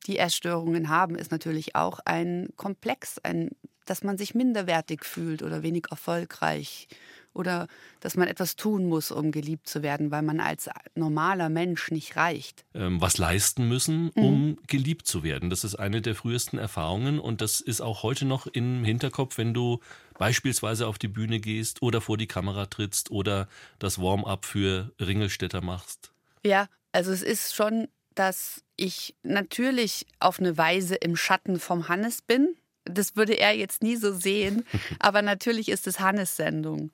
die 0.06 0.18
Essstörungen 0.18 0.88
haben, 0.88 1.16
ist 1.16 1.30
natürlich 1.30 1.74
auch 1.76 2.00
ein 2.04 2.48
Komplex, 2.56 3.18
ein 3.18 3.50
dass 3.86 4.02
man 4.02 4.16
sich 4.16 4.34
minderwertig 4.34 5.04
fühlt 5.04 5.42
oder 5.42 5.62
wenig 5.62 5.88
erfolgreich 5.90 6.88
oder 7.34 7.68
dass 8.00 8.16
man 8.16 8.28
etwas 8.28 8.56
tun 8.56 8.86
muss, 8.86 9.10
um 9.10 9.32
geliebt 9.32 9.68
zu 9.68 9.82
werden, 9.82 10.10
weil 10.10 10.22
man 10.22 10.40
als 10.40 10.70
normaler 10.94 11.48
Mensch 11.48 11.90
nicht 11.90 12.16
reicht. 12.16 12.64
Ähm, 12.74 13.00
was 13.00 13.18
leisten 13.18 13.68
müssen, 13.68 14.12
mhm. 14.14 14.24
um 14.24 14.46
mhm. 14.46 14.58
geliebt 14.66 15.06
zu 15.06 15.22
werden. 15.22 15.50
Das 15.50 15.64
ist 15.64 15.74
eine 15.74 16.00
der 16.00 16.14
frühesten 16.14 16.58
Erfahrungen 16.58 17.18
und 17.18 17.40
das 17.40 17.60
ist 17.60 17.80
auch 17.80 18.02
heute 18.02 18.24
noch 18.24 18.46
im 18.46 18.84
Hinterkopf, 18.84 19.38
wenn 19.38 19.52
du 19.52 19.80
beispielsweise 20.18 20.86
auf 20.86 20.98
die 20.98 21.08
Bühne 21.08 21.40
gehst 21.40 21.82
oder 21.82 22.00
vor 22.00 22.16
die 22.16 22.26
Kamera 22.26 22.66
trittst 22.66 23.10
oder 23.10 23.48
das 23.78 23.98
Warm-up 23.98 24.44
für 24.44 24.92
Ringelstädter 25.00 25.60
machst. 25.60 26.12
Ja, 26.44 26.68
also 26.92 27.10
es 27.10 27.22
ist 27.22 27.54
schon, 27.54 27.88
dass 28.14 28.62
ich 28.76 29.16
natürlich 29.22 30.06
auf 30.20 30.38
eine 30.38 30.56
Weise 30.56 30.94
im 30.94 31.16
Schatten 31.16 31.58
vom 31.58 31.88
Hannes 31.88 32.22
bin. 32.22 32.56
Das 32.84 33.16
würde 33.16 33.32
er 33.32 33.56
jetzt 33.56 33.82
nie 33.82 33.96
so 33.96 34.12
sehen, 34.12 34.64
aber 34.98 35.22
natürlich 35.22 35.68
ist 35.68 35.86
es 35.86 36.00
Hannes 36.00 36.36
Sendung 36.36 36.92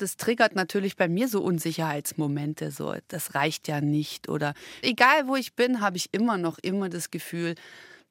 das 0.00 0.16
triggert 0.16 0.54
natürlich 0.54 0.96
bei 0.96 1.08
mir 1.08 1.28
so 1.28 1.42
Unsicherheitsmomente, 1.42 2.70
so 2.70 2.94
das 3.08 3.34
reicht 3.34 3.68
ja 3.68 3.80
nicht 3.80 4.28
oder 4.28 4.54
egal 4.82 5.28
wo 5.28 5.36
ich 5.36 5.54
bin, 5.54 5.80
habe 5.80 5.96
ich 5.96 6.08
immer 6.12 6.38
noch 6.38 6.58
immer 6.58 6.88
das 6.88 7.10
Gefühl, 7.10 7.54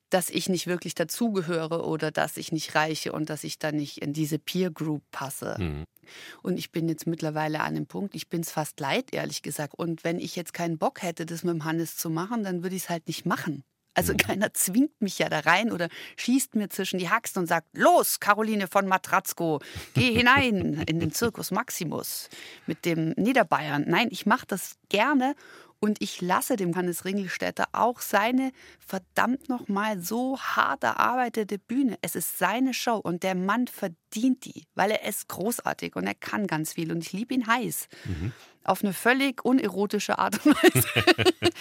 dass 0.10 0.30
ich 0.30 0.50
nicht 0.50 0.68
wirklich 0.68 0.96
dazugehöre 0.96 1.86
oder 1.86 2.12
dass 2.12 2.38
ich 2.38 2.52
nicht 2.52 2.76
reiche 2.76 3.12
und 3.12 3.30
dass 3.30 3.44
ich 3.44 3.60
da 3.60 3.72
nicht 3.72 4.00
in 4.00 4.14
diese 4.14 4.40
Peer 4.40 4.72
Group 4.72 5.04
passe. 5.12 5.56
Mhm. 5.60 5.84
Und 6.42 6.58
ich 6.58 6.72
bin 6.72 6.90
jetzt 6.90 7.06
mittlerweile 7.06 7.62
an 7.62 7.76
dem 7.76 7.86
Punkt, 7.86 8.16
ich 8.16 8.30
bin 8.30 8.42
es 8.42 8.52
fast 8.52 8.80
leid, 8.80 9.14
ehrlich 9.14 9.44
gesagt. 9.44 9.76
Und 9.76 10.04
wenn 10.04 10.20
ich 10.20 10.36
jetzt 10.36 10.54
keinen 10.54 10.80
Bock 10.80 11.04
hätte, 11.04 11.26
das 11.28 11.44
mit 11.44 11.54
dem 11.54 11.66
Hannes 11.66 11.96
zu 11.96 12.10
machen, 12.10 12.44
dann 12.44 12.64
würde 12.64 12.76
ich 12.76 12.84
es 12.84 12.90
halt 12.90 13.08
nicht 13.08 13.26
machen. 13.26 13.64
Also 14.00 14.14
mhm. 14.14 14.18
keiner 14.18 14.54
zwingt 14.54 15.02
mich 15.02 15.20
ja 15.20 15.28
da 15.28 15.40
rein 15.42 15.74
oder 15.74 15.90
schießt 16.16 16.56
mir 16.56 16.70
zwischen 16.70 17.00
die 17.00 17.10
Haxen 17.10 17.40
und 17.40 17.48
sagt, 17.48 17.68
los, 17.74 18.22
Caroline 18.22 18.68
von 18.70 18.88
Matratzko, 18.88 19.60
geh 19.94 20.14
hinein 20.14 20.86
in 20.88 21.02
den 21.02 21.12
Zirkus 21.12 21.52
Maximus 21.52 22.30
mit 22.66 22.86
dem 22.86 23.10
Niederbayern. 23.18 23.84
Nein, 23.88 24.08
ich 24.10 24.26
mache 24.26 24.46
das 24.48 24.78
gerne 24.88 25.36
und 25.82 26.02
ich 26.02 26.22
lasse 26.22 26.56
dem 26.56 26.78
Hannes 26.78 27.04
Ringelstädter 27.04 27.66
auch 27.74 28.00
seine 28.00 28.54
verdammt 28.80 29.50
nochmal 29.50 30.00
so 30.00 30.40
hart 30.40 30.86
erarbeitete 30.86 31.60
Bühne. 31.60 31.98
Es 32.02 32.16
ist 32.16 32.38
seine 32.38 32.74
Show 32.74 33.02
und 33.04 33.24
der 33.24 33.36
Mann 33.36 33.68
verdient 33.68 34.00
die, 34.16 34.66
weil 34.76 34.92
er 34.92 35.08
ist 35.08 35.28
großartig 35.28 35.96
und 35.96 36.08
er 36.08 36.16
kann 36.16 36.48
ganz 36.48 36.74
viel 36.74 36.92
und 36.92 37.04
ich 37.04 37.14
liebe 37.14 37.34
ihn 37.34 37.48
heiß. 37.48 37.88
Mhm 38.06 38.34
auf 38.70 38.84
eine 38.84 38.94
völlig 38.94 39.44
unerotische 39.44 40.20
Art 40.20 40.46
und 40.46 40.56
Weise. 40.56 40.88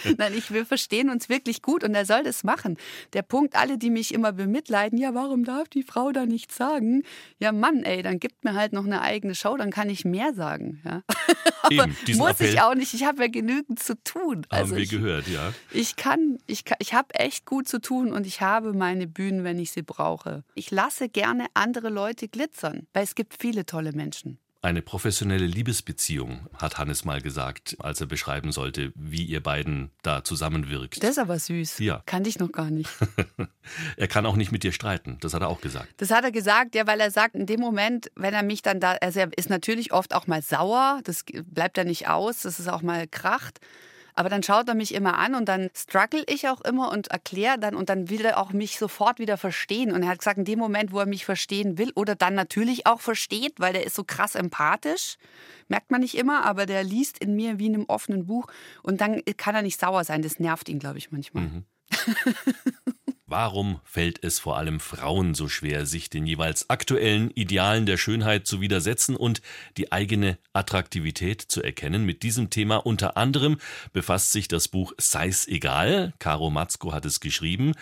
Nein, 0.17 0.33
ich 0.37 0.51
will 0.51 0.63
verstehen 0.63 1.09
uns 1.09 1.27
wirklich 1.27 1.61
gut 1.61 1.83
und 1.83 1.95
er 1.95 2.05
soll 2.05 2.23
das 2.23 2.43
machen. 2.43 2.77
Der 3.13 3.23
Punkt, 3.23 3.55
alle, 3.55 3.77
die 3.77 3.89
mich 3.89 4.13
immer 4.13 4.31
bemitleiden, 4.31 4.97
ja, 4.97 5.13
warum 5.13 5.43
darf 5.43 5.67
die 5.69 5.83
Frau 5.83 6.11
da 6.11 6.25
nichts 6.25 6.55
sagen? 6.55 7.03
Ja, 7.39 7.51
Mann, 7.51 7.83
ey, 7.83 8.03
dann 8.03 8.19
gibt 8.19 8.43
mir 8.43 8.53
halt 8.53 8.73
noch 8.73 8.85
eine 8.85 9.01
eigene 9.01 9.33
Show, 9.33 9.57
dann 9.57 9.71
kann 9.71 9.89
ich 9.89 10.05
mehr 10.05 10.33
sagen. 10.33 10.81
Ja. 10.85 11.01
Aber 11.63 11.73
Eben, 11.73 12.17
muss 12.17 12.31
Appell 12.31 12.53
ich 12.53 12.61
auch 12.61 12.75
nicht, 12.75 12.93
ich 12.93 13.03
habe 13.03 13.23
ja 13.23 13.27
genügend 13.27 13.79
zu 13.79 14.01
tun. 14.03 14.45
Haben 14.51 14.61
also 14.61 14.75
wir 14.75 14.83
ich, 14.83 14.89
gehört, 14.89 15.27
ja. 15.27 15.53
Ich 15.71 15.95
kann, 15.95 16.37
ich, 16.47 16.63
kann, 16.63 16.77
ich 16.79 16.93
habe 16.93 17.13
echt 17.15 17.45
gut 17.45 17.67
zu 17.67 17.81
tun 17.81 18.13
und 18.13 18.27
ich 18.27 18.41
habe 18.41 18.73
meine 18.73 19.07
Bühnen, 19.07 19.43
wenn 19.43 19.59
ich 19.59 19.71
sie 19.71 19.81
brauche. 19.81 20.43
Ich 20.53 20.71
lasse 20.71 21.09
gerne 21.09 21.47
andere 21.53 21.89
Leute 21.89 22.27
glitzern, 22.39 22.87
weil 22.93 23.03
es 23.03 23.15
gibt 23.15 23.35
viele 23.37 23.65
tolle 23.65 23.91
Menschen. 23.91 24.39
Eine 24.61 24.81
professionelle 24.81 25.45
Liebesbeziehung, 25.45 26.47
hat 26.53 26.77
Hannes 26.77 27.03
mal 27.03 27.21
gesagt, 27.21 27.75
als 27.79 27.99
er 27.99 28.07
beschreiben 28.07 28.53
sollte, 28.53 28.93
wie 28.95 29.23
ihr 29.23 29.43
beiden 29.43 29.91
da 30.03 30.23
zusammenwirkt. 30.23 31.03
Das 31.03 31.11
ist 31.11 31.19
aber 31.19 31.37
süß. 31.37 31.79
Ja. 31.79 32.01
Kannte 32.05 32.29
ich 32.29 32.39
noch 32.39 32.51
gar 32.53 32.69
nicht. 32.69 32.89
er 33.97 34.07
kann 34.07 34.25
auch 34.25 34.37
nicht 34.37 34.53
mit 34.53 34.63
dir 34.63 34.71
streiten. 34.71 35.17
Das 35.19 35.33
hat 35.33 35.41
er 35.41 35.49
auch 35.49 35.59
gesagt. 35.59 35.89
Das 35.97 36.11
hat 36.11 36.23
er 36.23 36.31
gesagt, 36.31 36.75
ja, 36.75 36.87
weil 36.87 37.01
er 37.01 37.11
sagt, 37.11 37.35
in 37.35 37.45
dem 37.45 37.59
Moment, 37.59 38.09
wenn 38.15 38.33
er 38.33 38.43
mich 38.43 38.61
dann 38.61 38.79
da, 38.79 38.93
also 39.01 39.19
er 39.19 39.37
ist 39.37 39.49
natürlich 39.49 39.91
oft 39.91 40.13
auch 40.13 40.27
mal 40.27 40.41
sauer, 40.41 41.01
das 41.03 41.25
bleibt 41.43 41.77
er 41.77 41.83
nicht 41.83 42.07
aus, 42.07 42.41
das 42.41 42.59
ist 42.59 42.69
auch 42.69 42.81
mal 42.81 43.05
kracht. 43.05 43.59
Aber 44.19 44.27
dann 44.27 44.43
schaut 44.43 44.67
er 44.67 44.75
mich 44.75 44.93
immer 44.93 45.17
an 45.17 45.33
und 45.33 45.47
dann 45.47 45.69
struggle 45.73 46.25
ich 46.27 46.49
auch 46.49 46.59
immer 46.59 46.91
und 46.91 47.07
erkläre 47.07 47.57
dann 47.57 47.73
und 47.73 47.87
dann 47.87 48.09
will 48.09 48.25
er 48.25 48.37
auch 48.37 48.51
mich 48.51 48.77
sofort 48.77 49.17
wieder 49.17 49.37
verstehen. 49.37 49.93
Und 49.93 50.03
er 50.03 50.09
hat 50.09 50.17
gesagt, 50.17 50.37
in 50.37 50.43
dem 50.43 50.59
Moment, 50.59 50.91
wo 50.91 50.99
er 50.99 51.05
mich 51.05 51.23
verstehen 51.23 51.77
will 51.77 51.93
oder 51.95 52.15
dann 52.15 52.35
natürlich 52.35 52.85
auch 52.85 52.99
versteht, 52.99 53.61
weil 53.61 53.71
der 53.71 53.85
ist 53.85 53.95
so 53.95 54.03
krass 54.03 54.35
empathisch, 54.35 55.15
merkt 55.69 55.89
man 55.89 56.01
nicht 56.01 56.17
immer, 56.17 56.43
aber 56.43 56.65
der 56.65 56.83
liest 56.83 57.17
in 57.19 57.33
mir 57.33 57.59
wie 57.59 57.67
in 57.67 57.75
einem 57.75 57.85
offenen 57.85 58.25
Buch 58.25 58.47
und 58.83 58.99
dann 58.99 59.23
kann 59.37 59.55
er 59.55 59.61
nicht 59.61 59.79
sauer 59.79 60.03
sein. 60.03 60.21
Das 60.21 60.37
nervt 60.37 60.67
ihn, 60.67 60.79
glaube 60.79 60.97
ich, 60.97 61.13
manchmal. 61.13 61.43
Mhm. 61.43 61.63
Warum 63.31 63.79
fällt 63.83 64.23
es 64.23 64.39
vor 64.39 64.57
allem 64.57 64.79
Frauen 64.79 65.35
so 65.35 65.47
schwer, 65.47 65.85
sich 65.85 66.09
den 66.09 66.25
jeweils 66.25 66.67
aktuellen 66.71 67.29
Idealen 67.29 67.85
der 67.85 67.97
Schönheit 67.97 68.47
zu 68.47 68.59
widersetzen 68.59 69.15
und 69.15 69.43
die 69.77 69.91
eigene 69.91 70.39
Attraktivität 70.51 71.39
zu 71.39 71.61
erkennen? 71.61 72.05
Mit 72.05 72.23
diesem 72.23 72.49
Thema 72.49 72.77
unter 72.77 73.17
anderem 73.17 73.59
befasst 73.93 74.31
sich 74.31 74.47
das 74.47 74.67
Buch 74.67 74.93
Sei's 74.97 75.47
egal. 75.47 76.11
Caro 76.17 76.49
Matzko 76.49 76.91
hat 76.91 77.05
es 77.05 77.19
geschrieben, 77.19 77.73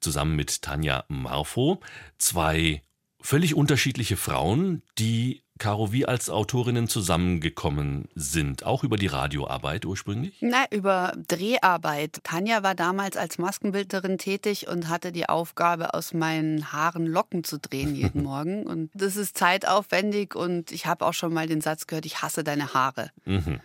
zusammen 0.00 0.36
mit 0.36 0.62
Tanja 0.62 1.04
Marfo. 1.08 1.80
Zwei 2.16 2.82
völlig 3.24 3.54
unterschiedliche 3.54 4.16
Frauen, 4.16 4.82
die 4.98 5.42
Caro, 5.58 5.92
wie 5.92 6.04
als 6.04 6.30
Autorinnen 6.30 6.88
zusammengekommen 6.88 8.08
sind, 8.16 8.66
auch 8.66 8.82
über 8.82 8.96
die 8.96 9.06
Radioarbeit 9.06 9.86
ursprünglich? 9.86 10.36
Nein, 10.40 10.66
über 10.72 11.16
Dreharbeit. 11.28 12.20
Tanja 12.24 12.64
war 12.64 12.74
damals 12.74 13.16
als 13.16 13.38
Maskenbildnerin 13.38 14.18
tätig 14.18 14.66
und 14.66 14.88
hatte 14.88 15.12
die 15.12 15.28
Aufgabe, 15.28 15.94
aus 15.94 16.12
meinen 16.12 16.72
Haaren 16.72 17.06
Locken 17.06 17.44
zu 17.44 17.60
drehen 17.60 17.94
jeden 17.94 18.22
Morgen. 18.24 18.66
Und 18.66 18.90
das 18.94 19.16
ist 19.16 19.38
zeitaufwendig 19.38 20.34
und 20.34 20.72
ich 20.72 20.86
habe 20.86 21.06
auch 21.06 21.14
schon 21.14 21.32
mal 21.32 21.46
den 21.46 21.60
Satz 21.60 21.86
gehört, 21.86 22.06
ich 22.06 22.20
hasse 22.20 22.42
deine 22.42 22.74
Haare. 22.74 23.10
Mhm 23.24 23.60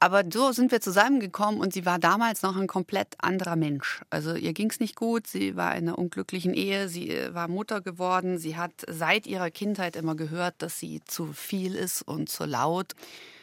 aber 0.00 0.22
so 0.32 0.52
sind 0.52 0.72
wir 0.72 0.80
zusammengekommen 0.80 1.60
und 1.60 1.72
sie 1.72 1.86
war 1.86 1.98
damals 1.98 2.42
noch 2.42 2.56
ein 2.56 2.66
komplett 2.66 3.14
anderer 3.18 3.56
Mensch. 3.56 4.02
Also 4.10 4.34
ihr 4.34 4.52
ging 4.52 4.70
es 4.70 4.80
nicht 4.80 4.96
gut, 4.96 5.26
sie 5.26 5.56
war 5.56 5.74
in 5.76 5.88
einer 5.88 5.98
unglücklichen 5.98 6.54
Ehe, 6.54 6.88
sie 6.88 7.10
äh, 7.10 7.34
war 7.34 7.48
Mutter 7.48 7.80
geworden, 7.80 8.38
sie 8.38 8.56
hat 8.56 8.72
seit 8.88 9.26
ihrer 9.26 9.50
Kindheit 9.50 9.96
immer 9.96 10.14
gehört, 10.14 10.54
dass 10.58 10.78
sie 10.78 11.00
zu 11.04 11.32
viel 11.32 11.74
ist 11.74 12.02
und 12.02 12.28
zu 12.28 12.44
laut. 12.44 12.92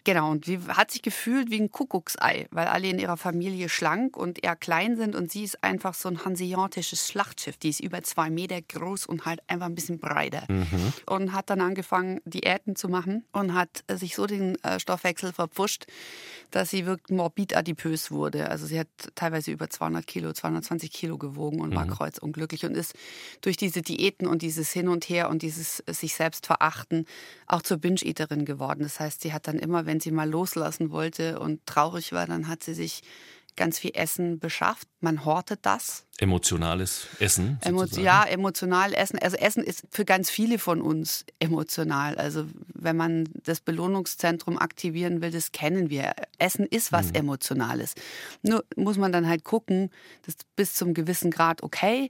Genau, 0.04 0.32
und 0.32 0.46
sie 0.46 0.60
hat 0.68 0.90
sich 0.90 1.02
gefühlt 1.04 1.52
wie 1.52 1.62
ein 1.62 1.72
Kuckucksei, 1.72 2.48
weil 2.50 2.68
alle 2.68 2.88
in 2.88 2.98
ihrer 2.98 3.18
Familie 3.18 3.70
schlank 3.70 4.18
und 4.18 4.44
eher 4.44 4.56
klein 4.56 4.98
sind 4.98 5.16
und 5.16 5.32
sie 5.32 5.44
ist 5.44 5.64
einfach 5.64 5.94
so 5.94 6.10
ein 6.10 6.26
hanseatisches 6.26 7.08
Schlachtschiff. 7.08 7.58
Die 7.58 7.70
ist 7.70 7.80
über 7.80 8.02
zwei 8.02 8.32
Meter 8.32 8.60
groß 8.62 9.06
und 9.06 9.26
halt 9.26 9.42
einfach 9.48 9.68
ein 9.68 9.76
bisschen 9.76 10.00
breiter. 10.00 10.46
Mhm. 10.48 10.94
Und 11.06 11.34
hat 11.34 11.52
dann 11.52 11.62
angefangen, 11.62 12.20
Diäten 12.26 12.76
zu 12.76 12.90
machen 12.90 13.26
und 13.32 13.54
hat 13.54 13.84
sich 13.92 14.16
so 14.16 14.26
den 14.26 14.62
äh, 14.64 14.80
Stoffwechsel 14.80 15.34
verpfuscht, 15.34 15.86
dass 16.50 16.72
sie 16.72 16.86
wirklich 16.86 17.16
morbid 17.16 17.56
adipös 17.56 18.10
wurde. 18.10 18.50
Also 18.50 18.66
sie 18.66 18.80
hat 18.80 18.88
teilweise 19.14 19.52
über 19.52 19.70
200 19.70 20.08
Kilo, 20.08 20.34
220 20.34 20.92
Kilo 20.92 21.20
gewogen 21.20 21.62
und 21.62 21.72
mhm. 21.72 21.76
war 21.76 21.88
kreuzunglücklich 21.88 22.66
und 22.66 22.76
ist 22.76 22.96
durch 23.42 23.56
diese 23.56 23.84
Diäten 23.84 24.26
und 24.26 24.42
dieses 24.42 24.72
Hin 24.72 24.88
und 24.88 25.10
Her 25.10 25.30
und 25.30 25.44
dieses 25.44 25.84
sich 25.88 26.16
selbst 26.16 26.48
verachten 26.48 27.06
auch 27.48 27.62
zur 27.62 27.78
Binge-Eaterin 27.78 28.46
geworden. 28.46 28.84
Das 28.84 29.00
heißt, 29.00 29.22
sie 29.22 29.34
hat 29.34 29.48
dann 29.48 29.60
immer, 29.60 29.86
wenn 29.86 29.91
sie 30.00 30.12
mal 30.12 30.30
loslassen 30.30 30.92
wollte 30.92 31.40
und 31.40 31.66
traurig 31.66 32.12
war, 32.14 32.26
dann 32.26 32.48
hat 32.48 32.64
sie 32.64 32.74
sich 32.74 33.02
ganz 33.56 33.80
viel 33.80 33.92
Essen 33.94 34.40
beschafft. 34.40 34.88
Man 35.02 35.26
hortet 35.26 35.60
das. 35.64 36.06
Emotionales 36.18 37.08
Essen? 37.20 37.60
Emo 37.62 37.84
ja, 37.86 38.24
emotional 38.24 38.94
Essen. 38.94 39.20
Also 39.20 39.38
Essen 39.38 39.64
ist 39.64 39.84
für 39.92 40.06
ganz 40.06 40.30
viele 40.30 40.58
von 40.58 40.82
uns 40.82 41.26
emotional. 41.40 42.16
Also 42.16 42.46
wenn 42.74 42.96
man 42.96 43.28
das 43.44 43.60
Belohnungszentrum 43.60 44.58
aktivieren 44.58 45.22
will, 45.22 45.32
das 45.32 45.52
kennen 45.52 45.90
wir. 45.90 46.14
Essen 46.38 46.66
ist 46.66 46.92
was 46.92 47.10
mhm. 47.10 47.16
Emotionales. 47.16 47.96
Nur 48.42 48.64
muss 48.76 48.98
man 48.98 49.12
dann 49.12 49.28
halt 49.28 49.44
gucken, 49.44 49.90
das 50.26 50.36
bis 50.56 50.74
zum 50.74 50.94
gewissen 50.94 51.32
Grad 51.32 51.64
okay 51.64 52.10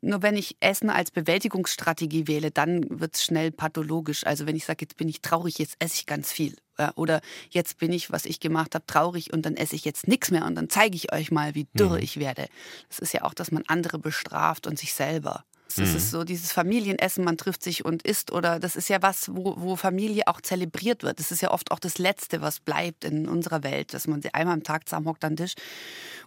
nur 0.00 0.22
wenn 0.22 0.36
ich 0.36 0.56
Essen 0.60 0.90
als 0.90 1.10
Bewältigungsstrategie 1.10 2.26
wähle, 2.26 2.50
dann 2.50 2.84
wird 2.88 3.14
es 3.14 3.24
schnell 3.24 3.52
pathologisch. 3.52 4.26
Also 4.26 4.46
wenn 4.46 4.56
ich 4.56 4.64
sage, 4.64 4.78
jetzt 4.82 4.96
bin 4.96 5.08
ich 5.08 5.22
traurig, 5.22 5.58
jetzt 5.58 5.76
esse 5.78 5.94
ich 5.94 6.06
ganz 6.06 6.32
viel. 6.32 6.56
Oder 6.94 7.20
jetzt 7.50 7.78
bin 7.78 7.92
ich, 7.92 8.10
was 8.10 8.26
ich 8.26 8.40
gemacht 8.40 8.74
habe, 8.74 8.86
traurig 8.86 9.32
und 9.32 9.46
dann 9.46 9.56
esse 9.56 9.76
ich 9.76 9.84
jetzt 9.84 10.08
nichts 10.08 10.30
mehr 10.30 10.44
und 10.44 10.54
dann 10.54 10.68
zeige 10.68 10.96
ich 10.96 11.12
euch 11.12 11.30
mal, 11.30 11.54
wie 11.54 11.66
dürr 11.74 11.96
mhm. 11.96 12.02
ich 12.02 12.18
werde. 12.18 12.48
Das 12.88 12.98
ist 12.98 13.12
ja 13.12 13.22
auch, 13.22 13.34
dass 13.34 13.50
man 13.50 13.64
andere 13.66 13.98
bestraft 13.98 14.66
und 14.66 14.78
sich 14.78 14.92
selber. 14.92 15.44
Das 15.76 15.90
mhm. 15.90 15.96
ist 15.96 16.10
so 16.10 16.24
dieses 16.24 16.52
Familienessen, 16.52 17.24
man 17.24 17.36
trifft 17.36 17.62
sich 17.62 17.84
und 17.84 18.02
isst 18.02 18.32
oder 18.32 18.58
das 18.58 18.76
ist 18.76 18.88
ja 18.88 19.02
was, 19.02 19.34
wo, 19.34 19.54
wo 19.58 19.76
Familie 19.76 20.26
auch 20.26 20.40
zelebriert 20.40 21.02
wird. 21.02 21.18
Das 21.18 21.32
ist 21.32 21.42
ja 21.42 21.50
oft 21.50 21.70
auch 21.70 21.78
das 21.78 21.98
Letzte, 21.98 22.40
was 22.40 22.60
bleibt 22.60 23.04
in 23.04 23.28
unserer 23.28 23.62
Welt, 23.62 23.92
dass 23.92 24.06
man 24.06 24.22
sie 24.22 24.32
einmal 24.32 24.54
am 24.54 24.62
Tag 24.62 24.88
zusammenhockt 24.88 25.24
an 25.24 25.32
den 25.34 25.44
Tisch. 25.44 25.54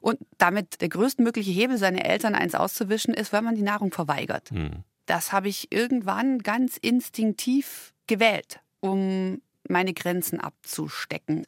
Und 0.01 0.19
damit 0.37 0.81
der 0.81 0.89
größtmögliche 0.89 1.51
Hebel, 1.51 1.77
seine 1.77 2.03
Eltern 2.03 2.35
eins 2.35 2.53
auszuwischen, 2.53 3.13
ist, 3.13 3.33
wenn 3.33 3.43
man 3.43 3.55
die 3.55 3.61
Nahrung 3.61 3.91
verweigert. 3.91 4.51
Mhm. 4.51 4.83
Das 5.05 5.31
habe 5.31 5.47
ich 5.47 5.71
irgendwann 5.71 6.39
ganz 6.39 6.77
instinktiv 6.77 7.93
gewählt, 8.05 8.59
um 8.79 9.41
meine 9.69 9.93
Grenzen 9.93 10.39
abzustecken. 10.39 11.45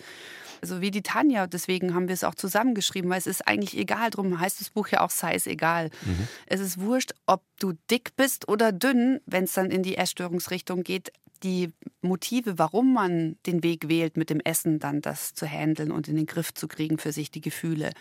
Also 0.61 0.79
wie 0.79 0.91
die 0.91 1.01
Tanja, 1.01 1.47
deswegen 1.47 1.95
haben 1.95 2.07
wir 2.07 2.13
es 2.13 2.23
auch 2.23 2.35
zusammengeschrieben, 2.35 3.09
weil 3.09 3.17
es 3.17 3.27
ist 3.27 3.47
eigentlich 3.47 3.75
egal, 3.77 4.11
darum 4.11 4.39
heißt 4.39 4.61
das 4.61 4.69
Buch 4.69 4.89
ja 4.89 5.01
auch 5.01 5.09
sei 5.09 5.33
es 5.33 5.47
egal. 5.47 5.89
Mhm. 6.05 6.27
Es 6.45 6.59
ist 6.59 6.79
wurscht, 6.79 7.13
ob 7.25 7.43
du 7.59 7.73
dick 7.89 8.15
bist 8.15 8.47
oder 8.47 8.71
dünn, 8.71 9.19
wenn 9.25 9.45
es 9.45 9.53
dann 9.53 9.71
in 9.71 9.81
die 9.81 9.97
Essstörungsrichtung 9.97 10.83
geht. 10.83 11.11
Die 11.41 11.73
Motive, 12.01 12.59
warum 12.59 12.93
man 12.93 13.37
den 13.47 13.63
Weg 13.63 13.89
wählt, 13.89 14.17
mit 14.17 14.29
dem 14.29 14.39
Essen 14.39 14.77
dann 14.77 15.01
das 15.01 15.33
zu 15.33 15.47
handeln 15.47 15.91
und 15.91 16.07
in 16.07 16.15
den 16.15 16.27
Griff 16.27 16.53
zu 16.53 16.67
kriegen 16.67 16.99
für 16.99 17.11
sich, 17.11 17.31
die 17.31 17.41
Gefühle, 17.41 17.91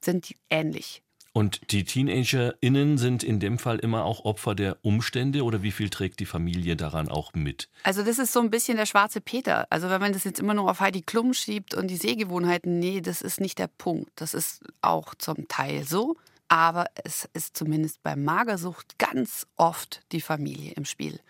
sind 0.00 0.32
ähnlich. 0.48 1.02
Und 1.36 1.70
die 1.70 1.84
TeenagerInnen 1.84 2.96
sind 2.96 3.22
in 3.22 3.40
dem 3.40 3.58
Fall 3.58 3.78
immer 3.78 4.06
auch 4.06 4.24
Opfer 4.24 4.54
der 4.54 4.78
Umstände 4.80 5.44
oder 5.44 5.60
wie 5.60 5.70
viel 5.70 5.90
trägt 5.90 6.18
die 6.18 6.24
Familie 6.24 6.76
daran 6.76 7.10
auch 7.10 7.34
mit? 7.34 7.68
Also, 7.82 8.02
das 8.02 8.18
ist 8.18 8.32
so 8.32 8.40
ein 8.40 8.48
bisschen 8.48 8.78
der 8.78 8.86
schwarze 8.86 9.20
Peter. 9.20 9.66
Also, 9.68 9.90
wenn 9.90 10.00
man 10.00 10.14
das 10.14 10.24
jetzt 10.24 10.40
immer 10.40 10.54
nur 10.54 10.70
auf 10.70 10.80
Heidi 10.80 11.02
Klum 11.02 11.34
schiebt 11.34 11.74
und 11.74 11.88
die 11.88 11.98
Sehgewohnheiten, 11.98 12.78
nee, 12.78 13.02
das 13.02 13.20
ist 13.20 13.38
nicht 13.38 13.58
der 13.58 13.66
Punkt. 13.66 14.10
Das 14.16 14.32
ist 14.32 14.64
auch 14.80 15.14
zum 15.14 15.46
Teil 15.46 15.84
so. 15.84 16.16
Aber 16.48 16.86
es 17.04 17.28
ist 17.34 17.54
zumindest 17.54 18.02
bei 18.02 18.16
Magersucht 18.16 18.98
ganz 18.98 19.46
oft 19.56 20.04
die 20.12 20.22
Familie 20.22 20.72
im 20.72 20.86
Spiel. 20.86 21.20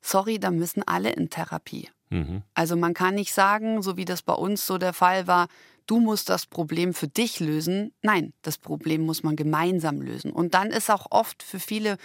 Sorry, 0.00 0.38
da 0.38 0.52
müssen 0.52 0.84
alle 0.86 1.10
in 1.10 1.28
Therapie. 1.28 1.88
Mhm. 2.10 2.42
Also 2.54 2.76
man 2.76 2.94
kann 2.94 3.16
nicht 3.16 3.34
sagen, 3.34 3.82
so 3.82 3.96
wie 3.96 4.04
das 4.04 4.22
bei 4.22 4.34
uns 4.34 4.64
so 4.64 4.78
der 4.78 4.92
Fall 4.92 5.26
war, 5.26 5.48
du 5.86 6.00
musst 6.00 6.28
das 6.28 6.46
Problem 6.46 6.94
für 6.94 7.08
dich 7.08 7.40
lösen. 7.40 7.92
Nein, 8.02 8.32
das 8.42 8.58
Problem 8.58 9.02
muss 9.02 9.22
man 9.22 9.36
gemeinsam 9.36 10.00
lösen. 10.00 10.32
Und 10.32 10.54
dann 10.54 10.70
ist 10.70 10.90
auch 10.90 11.06
oft 11.10 11.42
für 11.42 11.60
viele 11.60 11.98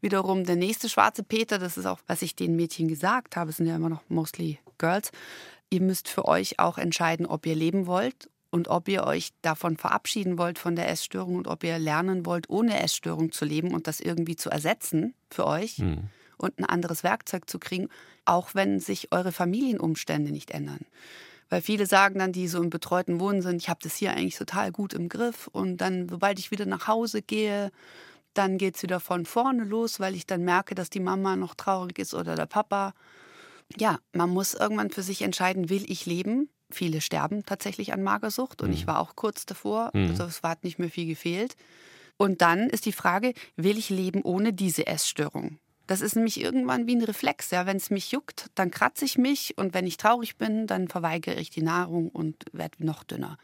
wiederum 0.00 0.44
der 0.44 0.56
nächste 0.56 0.88
schwarze 0.88 1.22
Peter, 1.22 1.58
das 1.58 1.76
ist 1.76 1.86
auch, 1.86 1.98
was 2.06 2.22
ich 2.22 2.36
den 2.36 2.56
Mädchen 2.56 2.88
gesagt 2.88 3.36
habe, 3.36 3.50
es 3.50 3.56
sind 3.56 3.66
ja 3.66 3.76
immer 3.76 3.88
noch 3.88 4.02
mostly 4.08 4.58
Girls, 4.78 5.10
ihr 5.70 5.80
müsst 5.80 6.08
für 6.08 6.24
euch 6.26 6.58
auch 6.58 6.78
entscheiden, 6.78 7.26
ob 7.26 7.46
ihr 7.46 7.56
leben 7.56 7.86
wollt 7.86 8.30
und 8.50 8.68
ob 8.68 8.88
ihr 8.88 9.04
euch 9.04 9.30
davon 9.42 9.76
verabschieden 9.76 10.38
wollt 10.38 10.58
von 10.58 10.76
der 10.76 10.88
Essstörung 10.88 11.36
und 11.36 11.48
ob 11.48 11.64
ihr 11.64 11.78
lernen 11.78 12.24
wollt, 12.24 12.48
ohne 12.48 12.80
Essstörung 12.80 13.32
zu 13.32 13.44
leben 13.44 13.74
und 13.74 13.86
das 13.86 14.00
irgendwie 14.00 14.36
zu 14.36 14.50
ersetzen 14.50 15.14
für 15.30 15.46
euch 15.46 15.78
mhm. 15.78 16.08
und 16.38 16.58
ein 16.58 16.64
anderes 16.64 17.02
Werkzeug 17.02 17.50
zu 17.50 17.58
kriegen, 17.58 17.88
auch 18.24 18.54
wenn 18.54 18.80
sich 18.80 19.12
eure 19.12 19.32
Familienumstände 19.32 20.30
nicht 20.30 20.52
ändern. 20.52 20.86
Weil 21.50 21.62
viele 21.62 21.86
sagen 21.86 22.18
dann, 22.18 22.32
die 22.32 22.48
so 22.48 22.62
im 22.62 22.70
betreuten 22.70 23.20
Wohnen 23.20 23.42
sind, 23.42 23.56
ich 23.56 23.68
habe 23.68 23.80
das 23.82 23.96
hier 23.96 24.12
eigentlich 24.12 24.36
total 24.36 24.70
gut 24.70 24.92
im 24.92 25.08
Griff 25.08 25.46
und 25.48 25.78
dann, 25.78 26.08
sobald 26.08 26.38
ich 26.38 26.50
wieder 26.50 26.66
nach 26.66 26.88
Hause 26.88 27.22
gehe, 27.22 27.70
dann 28.34 28.58
geht 28.58 28.76
es 28.76 28.82
wieder 28.82 29.00
von 29.00 29.24
vorne 29.24 29.64
los, 29.64 29.98
weil 29.98 30.14
ich 30.14 30.26
dann 30.26 30.44
merke, 30.44 30.74
dass 30.74 30.90
die 30.90 31.00
Mama 31.00 31.36
noch 31.36 31.54
traurig 31.54 31.98
ist 31.98 32.14
oder 32.14 32.34
der 32.34 32.46
Papa. 32.46 32.92
Ja, 33.76 33.98
man 34.12 34.30
muss 34.30 34.54
irgendwann 34.54 34.90
für 34.90 35.02
sich 35.02 35.22
entscheiden, 35.22 35.70
will 35.70 35.90
ich 35.90 36.06
leben? 36.06 36.50
Viele 36.70 37.00
sterben 37.00 37.44
tatsächlich 37.46 37.92
an 37.94 38.02
Magersucht 38.02 38.60
und 38.60 38.68
mhm. 38.68 38.74
ich 38.74 38.86
war 38.86 39.00
auch 39.00 39.16
kurz 39.16 39.46
davor, 39.46 39.90
mhm. 39.94 40.10
also 40.10 40.24
es 40.24 40.42
hat 40.42 40.64
nicht 40.64 40.78
mehr 40.78 40.90
viel 40.90 41.06
gefehlt. 41.06 41.56
Und 42.18 42.42
dann 42.42 42.68
ist 42.68 42.84
die 42.84 42.92
Frage, 42.92 43.32
will 43.56 43.78
ich 43.78 43.90
leben 43.90 44.22
ohne 44.22 44.52
diese 44.52 44.86
Essstörung? 44.86 45.58
Das 45.88 46.02
ist 46.02 46.14
nämlich 46.14 46.40
irgendwann 46.40 46.86
wie 46.86 46.94
ein 46.94 47.02
Reflex. 47.02 47.50
Ja? 47.50 47.66
Wenn 47.66 47.78
es 47.78 47.90
mich 47.90 48.12
juckt, 48.12 48.50
dann 48.54 48.70
kratze 48.70 49.04
ich 49.04 49.18
mich 49.18 49.56
und 49.56 49.74
wenn 49.74 49.86
ich 49.86 49.96
traurig 49.96 50.36
bin, 50.36 50.66
dann 50.66 50.86
verweigere 50.86 51.40
ich 51.40 51.50
die 51.50 51.62
Nahrung 51.62 52.10
und 52.10 52.44
werde 52.52 52.84
noch 52.84 53.02
dünner. 53.02 53.38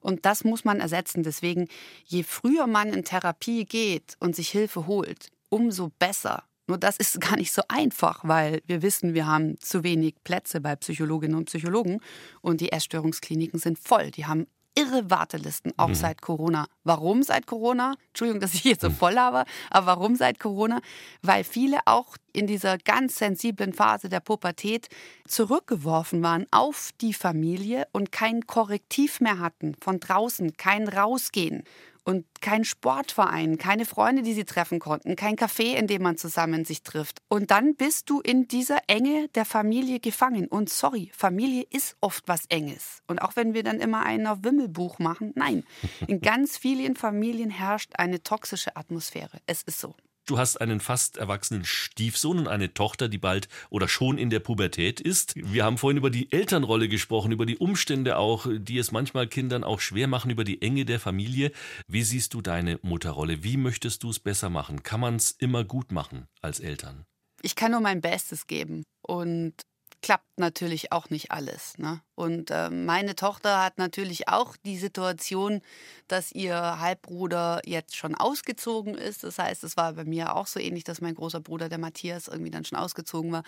Und 0.00 0.26
das 0.26 0.44
muss 0.44 0.64
man 0.64 0.78
ersetzen. 0.78 1.22
Deswegen, 1.22 1.68
je 2.04 2.22
früher 2.22 2.66
man 2.66 2.92
in 2.92 3.04
Therapie 3.04 3.64
geht 3.64 4.16
und 4.20 4.36
sich 4.36 4.50
Hilfe 4.50 4.86
holt, 4.86 5.30
umso 5.48 5.90
besser. 5.98 6.44
Nur 6.66 6.78
das 6.78 6.98
ist 6.98 7.18
gar 7.22 7.36
nicht 7.36 7.52
so 7.52 7.62
einfach, 7.68 8.20
weil 8.24 8.62
wir 8.66 8.82
wissen, 8.82 9.14
wir 9.14 9.26
haben 9.26 9.58
zu 9.58 9.82
wenig 9.82 10.16
Plätze 10.22 10.60
bei 10.60 10.76
Psychologinnen 10.76 11.36
und 11.36 11.46
Psychologen 11.46 12.00
und 12.42 12.60
die 12.60 12.72
Essstörungskliniken 12.72 13.58
sind 13.58 13.78
voll. 13.78 14.10
Die 14.10 14.26
haben 14.26 14.46
irre 14.76 15.10
Wartelisten, 15.10 15.72
auch 15.76 15.88
mhm. 15.88 15.94
seit 15.94 16.22
Corona. 16.22 16.66
Warum 16.84 17.22
seit 17.22 17.46
Corona? 17.46 17.94
Entschuldigung, 18.08 18.40
dass 18.40 18.54
ich 18.54 18.60
hier 18.60 18.76
so 18.78 18.90
mhm. 18.90 18.94
voll 18.94 19.16
habe, 19.16 19.44
aber 19.70 19.86
warum 19.86 20.14
seit 20.16 20.38
Corona? 20.38 20.80
Weil 21.22 21.44
viele 21.44 21.78
auch 21.86 22.16
in 22.32 22.46
dieser 22.46 22.78
ganz 22.78 23.16
sensiblen 23.16 23.72
Phase 23.72 24.08
der 24.08 24.20
Pubertät 24.20 24.88
zurückgeworfen 25.26 26.22
waren 26.22 26.46
auf 26.50 26.90
die 27.00 27.14
Familie 27.14 27.86
und 27.92 28.12
kein 28.12 28.46
Korrektiv 28.46 29.20
mehr 29.20 29.38
hatten 29.38 29.74
von 29.80 29.98
draußen, 29.98 30.56
kein 30.56 30.88
Rausgehen 30.88 31.64
und 32.06 32.24
kein 32.40 32.64
Sportverein, 32.64 33.58
keine 33.58 33.84
Freunde, 33.84 34.22
die 34.22 34.32
sie 34.32 34.44
treffen 34.44 34.78
konnten, 34.78 35.16
kein 35.16 35.34
Café, 35.34 35.74
in 35.74 35.88
dem 35.88 36.02
man 36.02 36.16
zusammen 36.16 36.64
sich 36.64 36.82
trifft. 36.82 37.20
Und 37.28 37.50
dann 37.50 37.74
bist 37.74 38.08
du 38.08 38.20
in 38.20 38.46
dieser 38.46 38.78
Enge 38.86 39.28
der 39.34 39.44
Familie 39.44 39.98
gefangen. 39.98 40.46
Und 40.46 40.70
sorry, 40.70 41.10
Familie 41.12 41.66
ist 41.68 41.96
oft 42.00 42.28
was 42.28 42.46
Enges. 42.48 43.02
Und 43.08 43.20
auch 43.20 43.34
wenn 43.34 43.54
wir 43.54 43.64
dann 43.64 43.80
immer 43.80 44.04
einen 44.04 44.28
auf 44.28 44.38
Wimmelbuch 44.42 45.00
machen, 45.00 45.32
nein, 45.34 45.64
in 46.06 46.20
ganz 46.22 46.56
vielen 46.56 46.94
Familien 46.94 47.50
herrscht 47.50 47.94
eine 47.98 48.22
toxische 48.22 48.76
Atmosphäre. 48.76 49.40
Es 49.46 49.62
ist 49.62 49.80
so. 49.80 49.96
Du 50.26 50.38
hast 50.38 50.60
einen 50.60 50.80
fast 50.80 51.18
erwachsenen 51.18 51.64
Stiefsohn 51.64 52.40
und 52.40 52.48
eine 52.48 52.74
Tochter, 52.74 53.08
die 53.08 53.18
bald 53.18 53.48
oder 53.70 53.86
schon 53.86 54.18
in 54.18 54.28
der 54.28 54.40
Pubertät 54.40 55.00
ist. 55.00 55.34
Wir 55.36 55.64
haben 55.64 55.78
vorhin 55.78 55.98
über 55.98 56.10
die 56.10 56.32
Elternrolle 56.32 56.88
gesprochen, 56.88 57.30
über 57.30 57.46
die 57.46 57.58
Umstände 57.58 58.18
auch, 58.18 58.48
die 58.50 58.78
es 58.78 58.90
manchmal 58.90 59.28
Kindern 59.28 59.62
auch 59.62 59.78
schwer 59.78 60.08
machen, 60.08 60.32
über 60.32 60.42
die 60.42 60.60
Enge 60.62 60.84
der 60.84 60.98
Familie. 60.98 61.52
Wie 61.86 62.02
siehst 62.02 62.34
du 62.34 62.42
deine 62.42 62.80
Mutterrolle? 62.82 63.44
Wie 63.44 63.56
möchtest 63.56 64.02
du 64.02 64.10
es 64.10 64.18
besser 64.18 64.50
machen? 64.50 64.82
Kann 64.82 64.98
man 64.98 65.14
es 65.14 65.30
immer 65.30 65.62
gut 65.62 65.92
machen 65.92 66.26
als 66.42 66.58
Eltern? 66.58 67.04
Ich 67.42 67.54
kann 67.54 67.70
nur 67.70 67.80
mein 67.80 68.00
Bestes 68.00 68.48
geben. 68.48 68.82
Und 69.02 69.54
klappt 70.02 70.38
natürlich 70.38 70.92
auch 70.92 71.10
nicht 71.10 71.30
alles. 71.30 71.78
Ne? 71.78 72.00
Und 72.14 72.50
äh, 72.50 72.70
meine 72.70 73.16
Tochter 73.16 73.62
hat 73.62 73.78
natürlich 73.78 74.28
auch 74.28 74.56
die 74.64 74.76
Situation, 74.76 75.62
dass 76.08 76.32
ihr 76.32 76.80
Halbbruder 76.80 77.60
jetzt 77.64 77.96
schon 77.96 78.14
ausgezogen 78.14 78.94
ist. 78.94 79.24
Das 79.24 79.38
heißt, 79.38 79.64
es 79.64 79.76
war 79.76 79.94
bei 79.94 80.04
mir 80.04 80.36
auch 80.36 80.46
so 80.46 80.60
ähnlich, 80.60 80.84
dass 80.84 81.00
mein 81.00 81.14
großer 81.14 81.40
Bruder, 81.40 81.68
der 81.68 81.78
Matthias, 81.78 82.28
irgendwie 82.28 82.50
dann 82.50 82.64
schon 82.64 82.78
ausgezogen 82.78 83.32
war. 83.32 83.42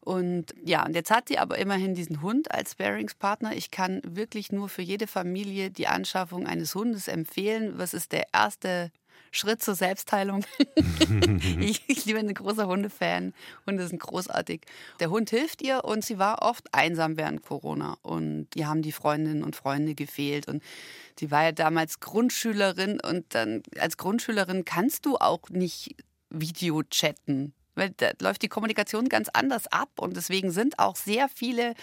Und 0.00 0.54
ja, 0.64 0.86
und 0.86 0.94
jetzt 0.94 1.10
hat 1.10 1.28
sie 1.28 1.38
aber 1.38 1.58
immerhin 1.58 1.94
diesen 1.94 2.22
Hund 2.22 2.50
als 2.52 2.72
Sparingspartner. 2.72 3.54
Ich 3.54 3.70
kann 3.70 4.00
wirklich 4.04 4.50
nur 4.50 4.70
für 4.70 4.82
jede 4.82 5.06
Familie 5.06 5.70
die 5.70 5.88
Anschaffung 5.88 6.46
eines 6.46 6.74
Hundes 6.74 7.06
empfehlen. 7.06 7.74
Was 7.76 7.92
ist 7.92 8.12
der 8.12 8.28
erste 8.32 8.90
Schritt 9.30 9.62
zur 9.62 9.74
Selbstheilung. 9.74 10.44
ich, 11.60 11.82
ich 11.86 12.04
bin 12.04 12.28
ein 12.28 12.34
großer 12.34 12.66
Hundefan. 12.66 13.32
Hunde 13.66 13.86
sind 13.86 14.00
großartig. 14.00 14.62
Der 14.98 15.10
Hund 15.10 15.30
hilft 15.30 15.62
ihr 15.62 15.84
und 15.84 16.04
sie 16.04 16.18
war 16.18 16.42
oft 16.42 16.66
einsam 16.72 17.16
während 17.16 17.42
Corona. 17.42 17.96
Und 18.02 18.48
ihr 18.54 18.68
haben 18.68 18.82
die 18.82 18.92
Freundinnen 18.92 19.44
und 19.44 19.56
Freunde 19.56 19.94
gefehlt. 19.94 20.48
Und 20.48 20.62
sie 21.18 21.30
war 21.30 21.44
ja 21.44 21.52
damals 21.52 22.00
Grundschülerin. 22.00 23.00
Und 23.00 23.26
dann 23.34 23.62
als 23.78 23.96
Grundschülerin 23.96 24.64
kannst 24.64 25.06
du 25.06 25.16
auch 25.16 25.48
nicht 25.50 25.94
Video 26.30 26.82
chatten. 26.82 27.54
Weil 27.76 27.90
da 27.90 28.10
läuft 28.20 28.42
die 28.42 28.48
Kommunikation 28.48 29.08
ganz 29.08 29.28
anders 29.28 29.66
ab. 29.68 29.90
Und 29.98 30.16
deswegen 30.16 30.50
sind 30.50 30.78
auch 30.78 30.96
sehr 30.96 31.28
viele 31.28 31.74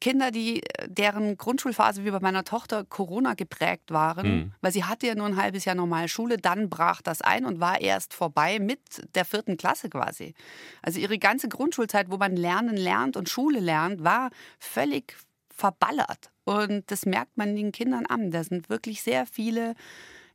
Kinder, 0.00 0.30
die 0.30 0.62
deren 0.86 1.36
Grundschulphase 1.36 2.04
wie 2.04 2.10
bei 2.10 2.20
meiner 2.20 2.44
Tochter 2.44 2.84
Corona 2.84 3.34
geprägt 3.34 3.90
waren, 3.90 4.28
mhm. 4.28 4.52
weil 4.60 4.72
sie 4.72 4.84
hatte 4.84 5.06
ja 5.06 5.14
nur 5.14 5.26
ein 5.26 5.36
halbes 5.36 5.64
Jahr 5.64 5.74
normale 5.74 6.08
Schule, 6.08 6.36
dann 6.36 6.68
brach 6.68 7.00
das 7.02 7.22
ein 7.22 7.44
und 7.44 7.60
war 7.60 7.80
erst 7.80 8.14
vorbei 8.14 8.58
mit 8.58 8.80
der 9.14 9.24
vierten 9.24 9.56
Klasse 9.56 9.88
quasi. 9.88 10.34
Also 10.82 11.00
ihre 11.00 11.18
ganze 11.18 11.48
Grundschulzeit, 11.48 12.10
wo 12.10 12.16
man 12.16 12.36
Lernen 12.36 12.76
lernt 12.76 13.16
und 13.16 13.28
Schule 13.28 13.60
lernt, 13.60 14.04
war 14.04 14.30
völlig 14.58 15.16
verballert. 15.48 16.30
Und 16.44 16.90
das 16.90 17.06
merkt 17.06 17.36
man 17.36 17.56
den 17.56 17.72
Kindern 17.72 18.06
an. 18.06 18.30
Da 18.30 18.44
sind 18.44 18.68
wirklich 18.68 19.02
sehr 19.02 19.26
viele 19.26 19.74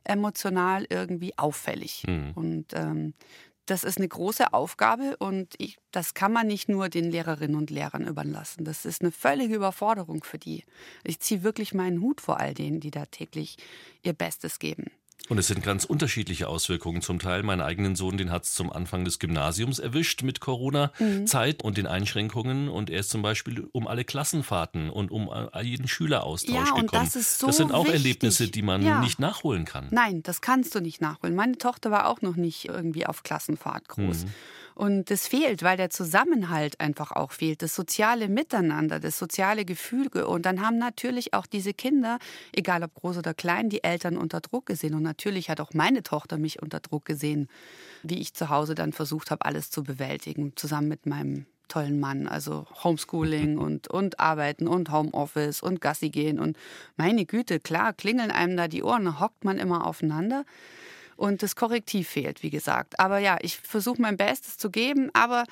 emotional 0.04 0.86
irgendwie 0.90 1.38
auffällig. 1.38 2.04
Mhm. 2.08 2.32
Und 2.34 2.66
ähm, 2.74 3.14
das 3.70 3.84
ist 3.84 3.98
eine 3.98 4.08
große 4.08 4.54
Aufgabe 4.54 5.16
und 5.18 5.54
ich, 5.58 5.78
das 5.92 6.14
kann 6.14 6.34
man 6.34 6.48
nicht 6.48 6.70
nur 6.70 6.90
den 6.90 7.12
Lehrerinnen 7.12 7.56
und 7.56 7.70
Lehrern 7.70 8.08
überlassen. 8.08 8.66
Das 8.66 8.86
ist 8.86 9.02
eine 9.02 9.12
völlige 9.12 9.56
Überforderung 9.56 10.24
für 10.24 10.40
die. 10.40 10.64
Ich 11.04 11.20
ziehe 11.20 11.44
wirklich 11.44 11.74
meinen 11.74 12.02
Hut 12.02 12.22
vor 12.22 12.40
all 12.40 12.54
denen, 12.54 12.80
die 12.80 12.92
da 12.92 13.06
täglich 13.06 13.58
ihr 14.04 14.14
Bestes 14.14 14.60
geben. 14.60 14.86
Und 15.30 15.38
es 15.38 15.48
sind 15.48 15.64
ganz 15.64 15.86
unterschiedliche 15.86 16.48
Auswirkungen. 16.48 17.02
Zum 17.02 17.20
Teil, 17.20 17.44
meinen 17.44 17.62
eigenen 17.62 17.96
Sohn, 17.96 18.18
den 18.18 18.32
hat 18.32 18.46
es 18.46 18.54
zum 18.54 18.74
Anfang 18.74 19.06
des 19.06 19.20
Gymnasiums 19.20 19.78
erwischt 19.78 20.24
mit 20.24 20.40
Corona-Zeit 20.42 21.62
mhm. 21.62 21.68
und 21.68 21.78
den 21.78 21.86
Einschränkungen. 21.86 22.68
Und 22.68 22.90
er 22.90 23.02
ist 23.02 23.12
zum 23.12 23.22
Beispiel 23.22 23.68
um 23.72 23.88
alle 23.88 24.04
Klassenfahrten 24.04 24.90
und 24.90 25.12
um 25.12 25.30
jeden 25.62 25.88
Schüleraustausch 25.88 26.56
ja, 26.56 26.64
gekommen. 26.64 26.90
Das, 26.92 27.16
ist 27.16 27.40
so 27.40 27.48
das 27.48 27.58
sind 27.58 27.72
auch 27.72 27.86
wichtig. 27.86 28.00
Erlebnisse, 28.00 28.48
die 28.48 28.64
man 28.64 28.82
ja. 28.82 29.02
nicht 29.02 29.20
nachholen 29.20 29.66
kann. 29.66 29.88
Nein, 29.92 30.24
das 30.24 30.42
kannst 30.42 30.74
du 30.74 30.80
nicht 30.80 31.00
nachholen. 31.00 31.36
Meine 31.36 31.58
Tochter 31.58 31.92
war 31.92 32.08
auch 32.08 32.22
noch 32.22 32.36
nicht 32.36 32.66
irgendwie 32.66 33.06
auf 33.06 33.22
Klassenfahrt 33.22 33.88
groß. 33.88 34.26
Mhm. 34.26 34.34
Und 34.80 35.12
das 35.12 35.28
fehlt, 35.28 35.62
weil 35.62 35.76
der 35.76 35.90
Zusammenhalt 35.90 36.80
einfach 36.80 37.12
auch 37.12 37.34
fehlt, 37.34 37.62
das 37.62 37.76
soziale 37.76 38.30
Miteinander, 38.30 39.02
das 39.02 39.20
soziale 39.20 39.66
Gefüge. 39.66 40.26
Und 40.26 40.46
dann 40.46 40.62
haben 40.62 40.78
natürlich 40.78 41.34
auch 41.34 41.48
diese 41.48 41.74
Kinder, 41.74 42.18
egal 42.54 42.82
ob 42.84 42.94
groß 42.94 43.18
oder 43.18 43.34
klein, 43.34 43.68
die 43.70 43.84
Eltern 43.84 44.16
unter 44.16 44.40
Druck 44.40 44.68
gesehen. 44.68 44.94
Und 44.94 45.04
natürlich 45.04 45.50
hat 45.50 45.60
auch 45.60 45.74
meine 45.74 46.02
Tochter 46.02 46.38
mich 46.38 46.62
unter 46.62 46.80
Druck 46.80 47.04
gesehen, 47.04 47.50
wie 48.04 48.22
ich 48.22 48.34
zu 48.34 48.48
Hause 48.48 48.74
dann 48.74 48.94
versucht 48.94 49.32
habe, 49.32 49.44
alles 49.44 49.70
zu 49.70 49.84
bewältigen, 49.84 50.54
zusammen 50.56 50.88
mit 50.88 51.06
meinem 51.06 51.46
tollen 51.68 52.00
Mann. 52.00 52.26
Also 52.26 52.66
Homeschooling 52.82 53.58
und, 53.66 53.90
und 53.90 54.22
Arbeiten 54.22 54.66
und 54.66 54.94
Homeoffice 54.94 55.62
und 55.62 55.82
Gassi 55.82 56.10
gehen. 56.10 56.40
Und 56.40 56.56
meine 56.96 57.26
Güte, 57.26 57.60
klar, 57.60 57.92
klingeln 57.92 58.32
einem 58.32 58.56
da 58.56 58.70
die 58.70 58.84
Ohren, 58.84 59.20
hockt 59.20 59.44
man 59.44 59.58
immer 59.58 59.86
aufeinander. 59.86 60.46
Und 61.20 61.44
das 61.44 61.58
Korrektiv 61.58 62.08
fehlt, 62.08 62.44
wie 62.44 62.50
gesagt. 62.50 62.98
Aber 62.98 63.20
ja, 63.20 63.38
ich 63.42 63.58
versuche 63.58 64.02
mein 64.02 64.16
Bestes 64.16 64.58
zu 64.58 64.72
geben, 64.72 65.10
aber 65.12 65.44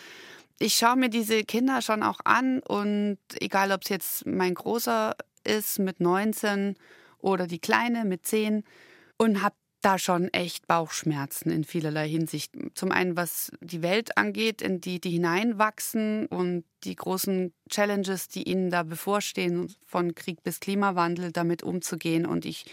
ich 0.60 0.76
schaue 0.76 0.96
mir 0.96 1.10
diese 1.10 1.44
Kinder 1.44 1.82
schon 1.82 2.04
auch 2.04 2.22
an 2.24 2.60
und 2.60 3.18
egal, 3.42 3.74
ob 3.74 3.82
es 3.84 3.90
jetzt 3.90 4.26
mein 4.26 4.54
Großer 4.54 5.14
ist 5.44 5.80
mit 5.80 6.00
19 6.00 6.78
oder 7.20 7.48
die 7.48 7.60
Kleine 7.60 8.06
mit 8.06 8.26
10 8.26 8.64
und 9.18 9.44
habe 9.44 9.56
da 9.82 10.00
schon 10.00 10.28
echt 10.34 10.68
Bauchschmerzen 10.68 11.52
in 11.52 11.64
vielerlei 11.64 12.10
Hinsicht. 12.10 12.54
Zum 12.74 12.92
einen, 12.92 13.16
was 13.16 13.52
die 13.62 13.82
Welt 13.82 14.18
angeht, 14.18 14.62
in 14.62 14.82
die 14.82 15.00
die 15.00 15.12
hineinwachsen 15.12 16.26
und 16.28 16.66
die 16.84 16.96
großen 16.96 17.54
Challenges, 17.70 18.28
die 18.28 18.44
ihnen 18.44 18.70
da 18.70 18.84
bevorstehen, 18.84 19.74
von 19.86 20.16
Krieg 20.16 20.44
bis 20.44 20.60
Klimawandel, 20.60 21.32
damit 21.32 21.64
umzugehen. 21.64 22.26
Und 22.26 22.46
ich, 22.46 22.66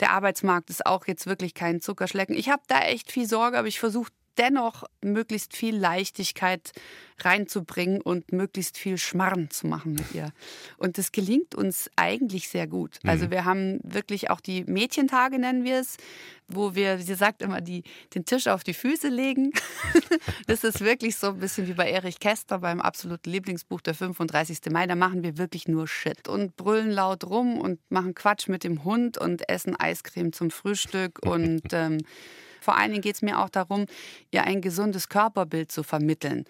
der 0.00 0.10
Arbeitsmarkt 0.10 0.70
ist 0.70 0.86
auch 0.86 1.06
jetzt 1.06 1.26
wirklich 1.26 1.54
kein 1.54 1.80
Zuckerschlecken. 1.80 2.36
Ich 2.36 2.48
habe 2.48 2.62
da 2.66 2.80
echt 2.80 3.12
viel 3.12 3.28
Sorge, 3.28 3.58
aber 3.58 3.68
ich 3.68 3.78
versuche 3.78 4.10
dennoch 4.38 4.84
möglichst 5.02 5.56
viel 5.56 5.76
Leichtigkeit 5.76 6.72
reinzubringen 7.24 8.00
und 8.00 8.32
möglichst 8.32 8.78
viel 8.78 8.96
Schmarren 8.98 9.50
zu 9.50 9.66
machen 9.66 9.92
mit 9.92 10.14
ihr. 10.14 10.32
Und 10.78 10.98
das 10.98 11.12
gelingt 11.12 11.54
uns 11.54 11.90
eigentlich 11.96 12.48
sehr 12.48 12.66
gut. 12.66 12.98
Mhm. 13.02 13.10
Also 13.10 13.30
wir 13.30 13.44
haben 13.44 13.80
wirklich 13.82 14.30
auch 14.30 14.40
die 14.40 14.64
Mädchentage, 14.64 15.38
nennen 15.38 15.64
wir 15.64 15.80
es, 15.80 15.96
wo 16.48 16.74
wir, 16.74 16.98
sie 16.98 17.14
sagt 17.14 17.42
immer, 17.42 17.60
die, 17.60 17.84
den 18.14 18.24
Tisch 18.24 18.48
auf 18.48 18.64
die 18.64 18.74
Füße 18.74 19.08
legen. 19.08 19.52
das 20.46 20.64
ist 20.64 20.80
wirklich 20.80 21.16
so 21.16 21.28
ein 21.28 21.38
bisschen 21.38 21.68
wie 21.68 21.74
bei 21.74 21.90
Erich 21.90 22.18
Kästner 22.18 22.58
beim 22.58 22.80
absoluten 22.80 23.30
Lieblingsbuch 23.30 23.80
der 23.80 23.94
35. 23.94 24.58
Mai. 24.70 24.86
Da 24.86 24.94
machen 24.94 25.22
wir 25.22 25.38
wirklich 25.38 25.68
nur 25.68 25.86
Shit 25.86 26.28
und 26.28 26.56
brüllen 26.56 26.90
laut 26.90 27.24
rum 27.24 27.58
und 27.58 27.78
machen 27.90 28.14
Quatsch 28.14 28.48
mit 28.48 28.64
dem 28.64 28.84
Hund 28.84 29.18
und 29.18 29.48
essen 29.48 29.76
Eiscreme 29.78 30.32
zum 30.32 30.50
Frühstück 30.50 31.18
und 31.24 31.72
ähm, 31.72 31.98
vor 32.60 32.76
allen 32.76 32.90
Dingen 32.90 33.02
geht 33.02 33.16
es 33.16 33.22
mir 33.22 33.38
auch 33.40 33.48
darum, 33.48 33.86
ihr 34.30 34.44
ein 34.44 34.60
gesundes 34.60 35.08
Körperbild 35.08 35.72
zu 35.72 35.82
vermitteln. 35.82 36.44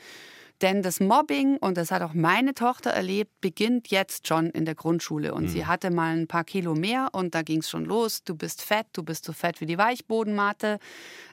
Denn 0.61 0.82
das 0.82 1.00
Mobbing, 1.00 1.56
und 1.56 1.78
das 1.78 1.90
hat 1.90 2.02
auch 2.02 2.12
meine 2.12 2.52
Tochter 2.52 2.90
erlebt, 2.90 3.40
beginnt 3.40 3.88
jetzt 3.88 4.28
schon 4.28 4.50
in 4.50 4.66
der 4.66 4.74
Grundschule. 4.74 5.32
Und 5.32 5.44
mhm. 5.44 5.48
sie 5.48 5.64
hatte 5.64 5.90
mal 5.90 6.14
ein 6.14 6.26
paar 6.26 6.44
Kilo 6.44 6.74
mehr 6.74 7.08
und 7.12 7.34
da 7.34 7.40
ging 7.40 7.61
es 7.61 7.70
schon 7.70 7.86
los. 7.86 8.24
Du 8.24 8.34
bist 8.34 8.61
fett, 8.61 8.86
du 8.92 9.02
bist 9.02 9.24
so 9.24 9.32
fett 9.32 9.62
wie 9.62 9.66
die 9.66 9.78
Weichbodenmatte. 9.78 10.78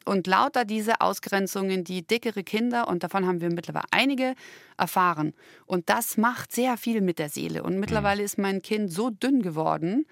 Und 0.05 0.27
lauter 0.27 0.63
diese 0.63 1.01
Ausgrenzungen, 1.01 1.83
die 1.83 2.07
dickere 2.07 2.43
Kinder, 2.43 2.87
und 2.87 3.03
davon 3.03 3.27
haben 3.27 3.41
wir 3.41 3.51
mittlerweile 3.51 3.85
einige, 3.91 4.33
erfahren. 4.77 5.33
Und 5.65 5.89
das 5.89 6.15
macht 6.15 6.53
sehr 6.53 6.77
viel 6.77 7.01
mit 7.01 7.19
der 7.19 7.27
Seele. 7.27 7.63
Und 7.63 7.79
mittlerweile 7.79 8.21
mhm. 8.21 8.25
ist 8.25 8.37
mein 8.37 8.61
Kind 8.61 8.93
so 8.93 9.09
dünn 9.09 9.41
geworden, 9.41 10.05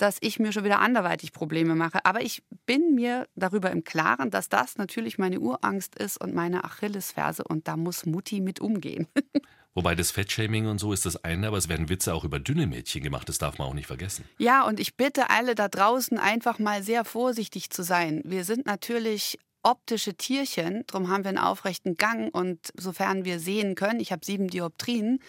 dass 0.00 0.18
ich 0.20 0.38
mir 0.38 0.52
schon 0.52 0.64
wieder 0.64 0.80
anderweitig 0.80 1.32
Probleme 1.32 1.74
mache. 1.74 2.04
Aber 2.04 2.22
ich 2.22 2.42
bin 2.66 2.94
mir 2.94 3.26
darüber 3.34 3.70
im 3.70 3.84
Klaren, 3.84 4.30
dass 4.30 4.48
das 4.48 4.78
natürlich 4.78 5.18
meine 5.18 5.40
Urangst 5.40 5.94
ist 5.96 6.20
und 6.20 6.34
meine 6.34 6.64
Achillesferse 6.64 7.44
und 7.44 7.68
da 7.68 7.76
muss 7.76 8.06
Mutti 8.06 8.40
mit 8.40 8.60
umgehen. 8.60 9.06
Wobei 9.74 9.94
das 9.94 10.10
Fettshaming 10.10 10.66
und 10.66 10.78
so 10.78 10.92
ist 10.92 11.06
das 11.06 11.22
eine, 11.24 11.46
aber 11.46 11.56
es 11.56 11.68
werden 11.68 11.88
Witze 11.88 12.12
auch 12.12 12.24
über 12.24 12.40
dünne 12.40 12.66
Mädchen 12.66 13.02
gemacht, 13.02 13.28
das 13.28 13.38
darf 13.38 13.58
man 13.58 13.68
auch 13.68 13.74
nicht 13.74 13.86
vergessen. 13.86 14.24
Ja, 14.38 14.66
und 14.66 14.80
ich 14.80 14.96
bitte 14.96 15.30
alle 15.30 15.54
da 15.54 15.68
draußen 15.68 16.18
einfach 16.18 16.58
mal 16.58 16.82
sehr 16.82 17.04
vorsichtig 17.04 17.70
zu 17.70 17.84
sein. 17.84 18.20
Wir 18.24 18.44
sind 18.44 18.66
natürlich 18.66 19.38
optische 19.62 20.14
Tierchen, 20.14 20.84
darum 20.86 21.08
haben 21.08 21.22
wir 21.22 21.28
einen 21.28 21.38
aufrechten 21.38 21.96
Gang 21.96 22.34
und 22.34 22.58
sofern 22.78 23.24
wir 23.24 23.38
sehen 23.38 23.74
können, 23.74 24.00
ich 24.00 24.10
habe 24.10 24.24
sieben 24.24 24.48
Dioptrien, 24.48 25.20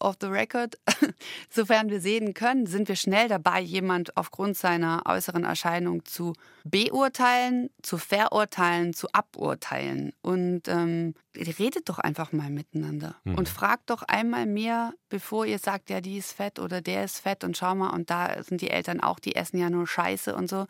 off 0.00 0.16
the 0.20 0.26
record, 0.26 0.78
sofern 1.50 1.90
wir 1.90 2.00
sehen 2.00 2.34
können, 2.34 2.66
sind 2.66 2.88
wir 2.88 2.96
schnell 2.96 3.28
dabei, 3.28 3.60
jemand 3.60 4.16
aufgrund 4.16 4.56
seiner 4.56 5.02
äußeren 5.06 5.44
Erscheinung 5.44 6.04
zu 6.04 6.34
beurteilen, 6.64 7.70
zu 7.82 7.98
verurteilen, 7.98 8.92
zu 8.92 9.08
aburteilen. 9.12 10.12
Und 10.22 10.68
ähm, 10.68 11.14
redet 11.36 11.88
doch 11.88 11.98
einfach 11.98 12.32
mal 12.32 12.50
miteinander 12.50 13.16
mhm. 13.24 13.36
und 13.36 13.48
fragt 13.48 13.90
doch 13.90 14.02
einmal 14.02 14.46
mehr, 14.46 14.92
bevor 15.08 15.46
ihr 15.46 15.58
sagt, 15.58 15.90
ja, 15.90 16.00
die 16.00 16.18
ist 16.18 16.32
fett 16.32 16.58
oder 16.58 16.80
der 16.80 17.04
ist 17.04 17.18
fett 17.18 17.44
und 17.44 17.56
schau 17.56 17.74
mal, 17.74 17.90
und 17.90 18.10
da 18.10 18.42
sind 18.42 18.60
die 18.60 18.70
Eltern 18.70 19.00
auch, 19.00 19.18
die 19.18 19.36
essen 19.36 19.58
ja 19.58 19.70
nur 19.70 19.86
Scheiße 19.86 20.34
und 20.34 20.48
so. 20.48 20.66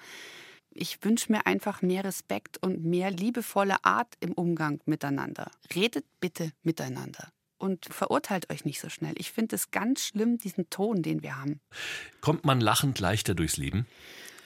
Ich 0.72 1.02
wünsche 1.04 1.32
mir 1.32 1.46
einfach 1.46 1.82
mehr 1.82 2.04
Respekt 2.04 2.58
und 2.58 2.84
mehr 2.84 3.10
liebevolle 3.10 3.84
Art 3.84 4.14
im 4.20 4.32
Umgang 4.32 4.80
miteinander. 4.84 5.50
Redet 5.74 6.04
bitte 6.20 6.52
miteinander 6.62 7.32
und 7.60 7.86
verurteilt 7.86 8.50
euch 8.50 8.64
nicht 8.64 8.80
so 8.80 8.88
schnell. 8.88 9.14
Ich 9.18 9.32
finde 9.32 9.56
es 9.56 9.70
ganz 9.70 10.04
schlimm, 10.04 10.38
diesen 10.38 10.70
Ton, 10.70 11.02
den 11.02 11.22
wir 11.22 11.36
haben. 11.36 11.60
Kommt 12.20 12.44
man 12.44 12.60
lachend 12.60 12.98
leichter 12.98 13.34
durchs 13.34 13.56
Leben? 13.56 13.86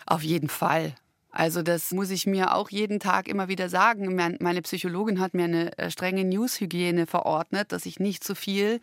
Auf 0.06 0.22
jeden 0.22 0.48
Fall. 0.48 0.94
Also 1.30 1.62
das 1.62 1.90
muss 1.90 2.10
ich 2.10 2.26
mir 2.26 2.54
auch 2.54 2.70
jeden 2.70 3.00
Tag 3.00 3.26
immer 3.26 3.48
wieder 3.48 3.68
sagen. 3.68 4.14
Meine 4.14 4.62
Psychologin 4.62 5.18
hat 5.18 5.34
mir 5.34 5.44
eine 5.44 5.78
äh, 5.78 5.90
strenge 5.90 6.24
Newshygiene 6.24 7.06
verordnet, 7.06 7.72
dass 7.72 7.86
ich 7.86 7.98
nicht 7.98 8.22
zu 8.22 8.36
viel 8.36 8.80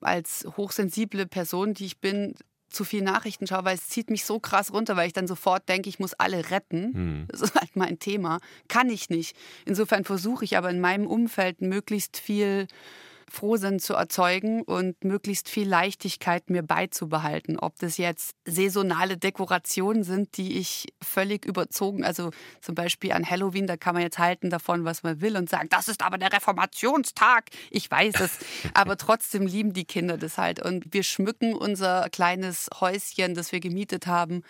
als 0.00 0.46
hochsensible 0.56 1.26
Person, 1.26 1.74
die 1.74 1.86
ich 1.86 1.98
bin, 1.98 2.34
zu 2.68 2.84
viel 2.84 3.02
Nachrichten 3.02 3.46
schaue, 3.46 3.64
weil 3.64 3.76
es 3.76 3.88
zieht 3.88 4.10
mich 4.10 4.24
so 4.24 4.38
krass 4.38 4.72
runter, 4.72 4.96
weil 4.96 5.06
ich 5.06 5.12
dann 5.12 5.26
sofort 5.26 5.68
denke, 5.68 5.88
ich 5.88 5.98
muss 5.98 6.14
alle 6.14 6.50
retten. 6.50 6.94
Hm. 6.94 7.24
Das 7.28 7.40
ist 7.40 7.54
halt 7.54 7.74
mein 7.74 7.98
Thema. 7.98 8.38
Kann 8.68 8.90
ich 8.90 9.08
nicht. 9.08 9.36
Insofern 9.64 10.04
versuche 10.04 10.44
ich 10.44 10.56
aber 10.56 10.70
in 10.70 10.80
meinem 10.80 11.06
Umfeld 11.06 11.62
möglichst 11.62 12.18
viel 12.18 12.66
Frohsinn 13.28 13.80
zu 13.80 13.94
erzeugen 13.94 14.62
und 14.62 15.02
möglichst 15.04 15.48
viel 15.48 15.68
Leichtigkeit 15.68 16.48
mir 16.48 16.62
beizubehalten. 16.62 17.58
Ob 17.58 17.78
das 17.78 17.98
jetzt 17.98 18.36
saisonale 18.44 19.16
Dekorationen 19.16 20.04
sind, 20.04 20.36
die 20.36 20.58
ich 20.58 20.86
völlig 21.02 21.44
überzogen, 21.44 22.04
also 22.04 22.30
zum 22.60 22.74
Beispiel 22.74 23.12
an 23.12 23.28
Halloween, 23.28 23.66
da 23.66 23.76
kann 23.76 23.94
man 23.94 24.02
jetzt 24.02 24.18
halten 24.18 24.48
davon, 24.50 24.84
was 24.84 25.02
man 25.02 25.20
will 25.20 25.36
und 25.36 25.50
sagen, 25.50 25.68
das 25.70 25.88
ist 25.88 26.02
aber 26.02 26.18
der 26.18 26.32
Reformationstag. 26.32 27.50
Ich 27.70 27.90
weiß 27.90 28.20
es. 28.20 28.38
aber 28.74 28.96
trotzdem 28.96 29.46
lieben 29.46 29.72
die 29.72 29.84
Kinder 29.84 30.18
das 30.18 30.38
halt. 30.38 30.64
Und 30.64 30.92
wir 30.92 31.02
schmücken 31.02 31.54
unser 31.54 32.08
kleines 32.10 32.68
Häuschen, 32.80 33.34
das 33.34 33.52
wir 33.52 33.60
gemietet 33.60 34.06
haben, 34.06 34.42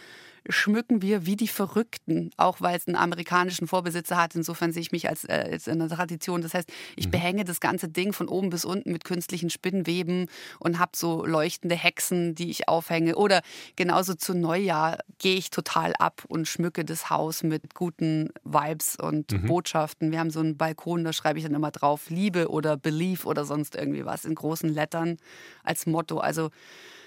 schmücken 0.48 1.02
wir 1.02 1.26
wie 1.26 1.36
die 1.36 1.48
Verrückten, 1.48 2.30
auch 2.36 2.60
weil 2.60 2.76
es 2.76 2.86
einen 2.86 2.96
amerikanischen 2.96 3.66
Vorbesitzer 3.66 4.16
hat. 4.16 4.34
Insofern 4.34 4.72
sehe 4.72 4.82
ich 4.82 4.92
mich 4.92 5.08
als, 5.08 5.24
äh, 5.24 5.48
als 5.52 5.66
in 5.66 5.78
der 5.78 5.88
Tradition. 5.88 6.42
Das 6.42 6.54
heißt, 6.54 6.68
ich 6.96 7.06
mhm. 7.06 7.10
behänge 7.10 7.44
das 7.44 7.60
ganze 7.60 7.88
Ding 7.88 8.12
von 8.12 8.28
oben 8.28 8.50
bis 8.50 8.64
unten 8.64 8.92
mit 8.92 9.04
künstlichen 9.04 9.50
Spinnweben 9.50 10.28
und 10.58 10.78
habe 10.78 10.92
so 10.94 11.24
leuchtende 11.24 11.74
Hexen, 11.74 12.34
die 12.34 12.50
ich 12.50 12.68
aufhänge. 12.68 13.16
Oder 13.16 13.42
genauso 13.76 14.14
zu 14.14 14.34
Neujahr 14.34 14.98
gehe 15.18 15.36
ich 15.36 15.50
total 15.50 15.94
ab 15.94 16.24
und 16.28 16.46
schmücke 16.46 16.84
das 16.84 17.10
Haus 17.10 17.42
mit 17.42 17.74
guten 17.74 18.30
Vibes 18.44 18.96
und 18.96 19.32
mhm. 19.32 19.46
Botschaften. 19.46 20.12
Wir 20.12 20.18
haben 20.18 20.30
so 20.30 20.40
einen 20.40 20.56
Balkon, 20.56 21.04
da 21.04 21.12
schreibe 21.12 21.38
ich 21.38 21.44
dann 21.44 21.54
immer 21.54 21.70
drauf 21.70 22.10
Liebe 22.10 22.48
oder 22.50 22.76
Belief 22.76 23.26
oder 23.26 23.44
sonst 23.44 23.74
irgendwie 23.74 24.04
was 24.04 24.24
in 24.24 24.34
großen 24.34 24.68
Lettern 24.68 25.16
als 25.64 25.86
Motto. 25.86 26.18
Also 26.18 26.50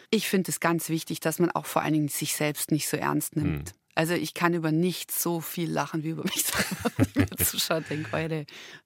ich 0.09 0.27
finde 0.27 0.51
es 0.51 0.59
ganz 0.59 0.89
wichtig, 0.89 1.19
dass 1.19 1.39
man 1.39 1.51
auch 1.51 1.65
vor 1.65 1.81
allen 1.81 1.93
Dingen 1.93 2.07
sich 2.07 2.35
selbst 2.35 2.71
nicht 2.71 2.87
so 2.87 2.97
ernst 2.97 3.35
nimmt. 3.35 3.69
Hm. 3.69 3.75
Also 3.95 4.13
ich 4.13 4.33
kann 4.33 4.53
über 4.53 4.71
nichts 4.71 5.21
so 5.21 5.41
viel 5.41 5.69
lachen 5.69 6.03
wie 6.03 6.09
über 6.09 6.23
mich 6.23 6.43
selber. 6.43 6.91
Wenn 7.15 7.25
ich 7.37 7.45
Zuschauer 7.45 7.81
denke, 7.81 8.11
heute, 8.13 8.45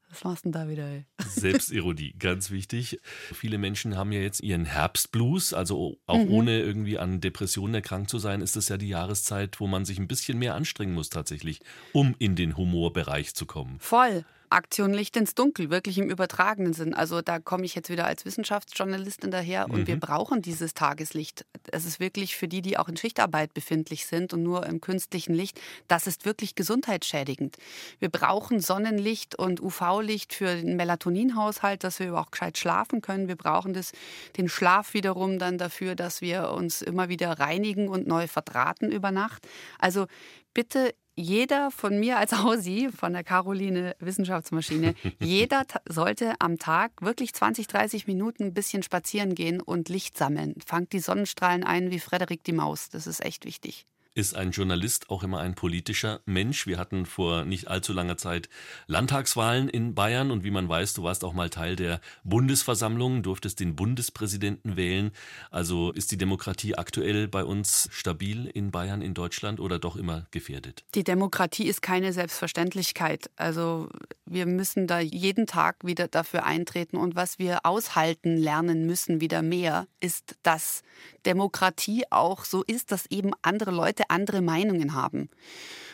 was 0.09 0.24
machst 0.24 0.45
du 0.45 0.49
denn 0.49 0.61
da 0.61 0.67
wieder? 0.67 0.88
Ey? 0.88 1.05
Selbstironie, 1.24 2.15
ganz 2.17 2.49
wichtig. 2.49 2.99
Viele 3.32 3.57
Menschen 3.57 3.95
haben 3.95 4.11
ja 4.11 4.21
jetzt 4.21 4.41
ihren 4.41 4.65
Herbstblues, 4.65 5.53
also 5.53 5.97
auch 6.07 6.17
mhm. 6.17 6.32
ohne 6.32 6.59
irgendwie 6.61 6.97
an 6.97 7.21
Depressionen 7.21 7.76
erkrankt 7.76 8.09
zu 8.09 8.17
sein, 8.17 8.41
ist 8.41 8.57
es 8.57 8.69
ja 8.69 8.78
die 8.78 8.89
Jahreszeit, 8.89 9.59
wo 9.59 9.67
man 9.67 9.86
sich 9.86 9.99
ein 9.99 10.07
bisschen 10.07 10.39
mehr 10.39 10.55
anstrengen 10.55 10.93
muss 10.95 11.09
tatsächlich, 11.09 11.59
um 11.91 12.15
in 12.17 12.36
den 12.36 12.57
Humorbereich 12.57 13.36
zu 13.36 13.45
kommen. 13.45 13.78
Voll. 13.80 14.26
Aktion 14.54 14.93
Licht 14.93 15.18
ins 15.18 15.36
Dunkel, 15.36 15.70
wirklich 15.70 15.97
im 15.97 16.10
übertragenen 16.10 16.74
Sinn. 16.74 16.93
Also 16.93 17.22
da 17.22 17.39
komme 17.39 17.66
ich 17.66 17.76
jetzt 17.76 17.89
wieder 17.89 18.06
als 18.06 18.26
Wissenschaftsjournalistin 18.26 19.32
daher 19.32 19.70
und 19.70 19.82
mhm. 19.82 19.88
wir 19.88 19.99
brauchen 19.99 20.41
dieses 20.41 20.74
Tageslicht. 20.74 21.45
Es 21.72 21.86
ist 21.86 21.99
wirklich 21.99 22.36
für 22.36 22.47
die, 22.47 22.62
die 22.62 22.78
auch 22.78 22.88
in 22.88 22.97
Schichtarbeit 22.97 23.54
befindlich 23.54 24.06
sind 24.06 24.34
und 24.34 24.43
nur 24.43 24.66
im 24.66 24.82
künstlichen 24.82 25.34
Licht, 25.34 25.60
das 25.88 26.08
ist 26.08 26.26
wirklich 26.26 26.56
gesundheitsschädigend. 26.56 27.58
Wir 27.99 28.10
brauchen 28.10 28.60
Sonnenlicht 28.60 29.36
und 29.36 29.62
UV-Licht 29.62 30.34
für 30.34 30.56
den 30.56 30.76
Melatoninhaushalt, 30.76 31.84
dass 31.84 31.99
wir 31.99 32.18
auch 32.18 32.32
gescheit 32.32 32.58
schlafen 32.58 33.01
können. 33.01 33.28
Wir 33.28 33.36
brauchen 33.36 33.74
das, 33.74 33.91
den 34.38 34.49
Schlaf 34.49 34.93
wiederum 34.93 35.39
dann 35.39 35.58
dafür, 35.58 35.95
dass 35.95 36.22
wir 36.22 36.51
uns 36.51 36.82
immer 36.82 37.10
wieder 37.10 37.39
reinigen 37.39 37.88
und 37.88 38.08
neu 38.08 38.28
verdrahten 38.28 38.91
über 38.91 39.12
Nacht. 39.12 39.47
Also 39.80 40.08
bitte 40.54 40.93
jeder 41.16 41.72
von 41.72 41.99
mir 41.99 42.18
als 42.18 42.32
Hausi, 42.43 42.89
von 42.95 43.14
der 43.14 43.24
Caroline 43.24 43.95
Wissenschaftsmaschine, 43.99 44.95
jeder 45.20 45.64
sollte 45.88 46.34
am 46.39 46.57
Tag 46.57 47.01
wirklich 47.01 47.34
20, 47.34 47.68
30 47.68 48.07
Minuten 48.07 48.43
ein 48.43 48.53
bisschen 48.53 48.84
spazieren 48.84 49.36
gehen 49.36 49.61
und 49.61 49.89
Licht 49.89 50.18
sammeln. 50.18 50.55
Fangt 50.66 50.93
die 50.93 50.99
Sonnenstrahlen 50.99 51.64
ein 51.64 51.91
wie 51.91 51.99
Frederik 51.99 52.43
die 52.43 52.53
Maus. 52.53 52.89
Das 52.89 53.07
ist 53.07 53.24
echt 53.24 53.45
wichtig. 53.45 53.86
Ist 54.16 54.36
ein 54.36 54.51
Journalist 54.51 55.09
auch 55.09 55.24
immer 55.24 55.39
ein 55.39 55.55
politischer 55.55 56.22
Mensch. 56.26 56.68
Wir 56.68 56.78
hatten 56.78 57.05
vor 57.05 57.45
nicht 57.45 57.68
allzu 57.68 57.93
langer 57.93 58.18
Zeit 58.18 58.49
Landtagswahlen 58.88 59.70
in 59.70 59.95
Bayern 59.95 60.32
und 60.32 60.43
wie 60.43 60.51
man 60.51 60.70
weiß, 60.70 60.93
du 60.93 61.03
warst 61.03 61.24
auch 61.24 61.34
mal 61.34 61.49
Teil 61.49 61.76
der 61.76 61.99
Bundesversammlung, 62.24 63.24
durftest 63.24 63.59
den 63.59 63.76
Bundespräsidenten 63.76 64.76
wählen. 64.76 65.11
Also 65.49 65.91
ist 65.91 66.11
die 66.11 66.18
Demokratie 66.18 66.76
aktuell 66.76 67.28
bei 67.28 67.43
uns 67.43 67.89
stabil 67.91 68.45
in 68.47 68.72
Bayern, 68.72 69.01
in 69.01 69.14
Deutschland 69.14 69.59
oder 69.59 69.80
doch 69.80 69.95
immer 69.95 70.28
gefährdet? 70.32 70.84
Die 70.95 71.03
Demokratie 71.03 71.66
ist 71.66 71.82
keine 71.82 72.14
Selbstverständlichkeit. 72.14 73.30
Also 73.36 73.89
wir 74.26 74.45
müssen 74.45 74.88
da 74.88 74.99
jeden 74.99 75.47
Tag 75.47 75.78
wieder 75.84 76.07
dafür 76.07 76.45
eintreten 76.45 76.97
und 76.97 77.16
was 77.16 77.39
wir 77.39 77.66
aushalten 77.66 78.38
lernen 78.38 78.86
müssen 78.86 79.22
wieder 79.22 79.41
mehr 79.41 79.88
ist, 79.99 80.36
dass 80.43 80.84
Demokratie 81.26 82.05
auch 82.09 82.45
so 82.45 82.64
ist, 82.64 82.91
dass 82.91 83.05
eben 83.07 83.32
andere 83.41 83.72
Leute 83.72 84.03
andere 84.10 84.41
Meinungen 84.41 84.93
haben. 84.93 85.30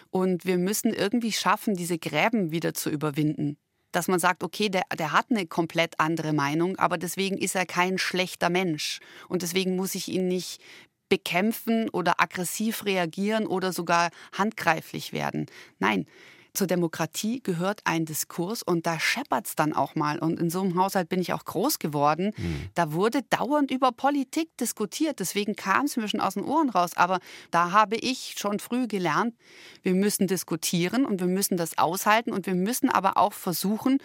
Und 0.09 0.45
wir 0.45 0.57
müssen 0.57 0.93
irgendwie 0.93 1.31
schaffen, 1.31 1.75
diese 1.75 1.99
Gräben 1.99 2.51
wieder 2.51 2.73
zu 2.73 2.89
überwinden. 2.89 3.57
Dass 3.91 4.07
man 4.07 4.19
sagt, 4.19 4.43
okay, 4.43 4.69
der, 4.69 4.83
der 4.97 5.11
hat 5.11 5.27
eine 5.29 5.47
komplett 5.47 5.99
andere 5.99 6.33
Meinung, 6.33 6.77
aber 6.77 6.97
deswegen 6.97 7.37
ist 7.37 7.55
er 7.55 7.65
kein 7.65 7.97
schlechter 7.97 8.49
Mensch. 8.49 8.99
Und 9.27 9.41
deswegen 9.41 9.75
muss 9.75 9.95
ich 9.95 10.07
ihn 10.09 10.27
nicht 10.27 10.61
bekämpfen 11.09 11.89
oder 11.89 12.21
aggressiv 12.21 12.85
reagieren 12.85 13.47
oder 13.47 13.73
sogar 13.73 14.11
handgreiflich 14.31 15.11
werden. 15.11 15.47
Nein, 15.79 16.05
zur 16.53 16.67
Demokratie 16.67 17.41
gehört 17.41 17.81
ein 17.85 18.05
Diskurs 18.05 18.63
und 18.63 18.85
da 18.85 18.99
scheppert 18.99 19.47
es 19.47 19.55
dann 19.55 19.73
auch 19.73 19.95
mal. 19.95 20.19
Und 20.19 20.39
in 20.39 20.49
so 20.49 20.61
einem 20.61 20.75
Haushalt 20.75 21.09
bin 21.09 21.21
ich 21.21 21.33
auch 21.33 21.45
groß 21.45 21.79
geworden. 21.79 22.33
Mhm. 22.37 22.69
Da 22.75 22.93
wurde 22.93 23.21
dauernd 23.29 23.71
über 23.71 23.91
Politik 23.91 24.55
diskutiert. 24.57 25.19
Deswegen 25.19 25.55
kam 25.55 25.85
es 25.85 25.97
mir 25.97 26.07
schon 26.07 26.19
aus 26.19 26.33
den 26.33 26.43
Ohren 26.43 26.69
raus. 26.69 26.91
Aber 26.95 27.19
da 27.51 27.71
habe 27.71 27.95
ich 27.95 28.35
schon 28.37 28.59
früh 28.59 28.87
gelernt, 28.87 29.35
wir 29.83 29.93
müssen 29.93 30.27
diskutieren 30.27 31.05
und 31.05 31.19
wir 31.19 31.27
müssen 31.27 31.57
das 31.57 31.77
aushalten 31.77 32.31
und 32.31 32.45
wir 32.45 32.55
müssen 32.55 32.89
aber 32.89 33.17
auch 33.17 33.33
versuchen, 33.33 33.99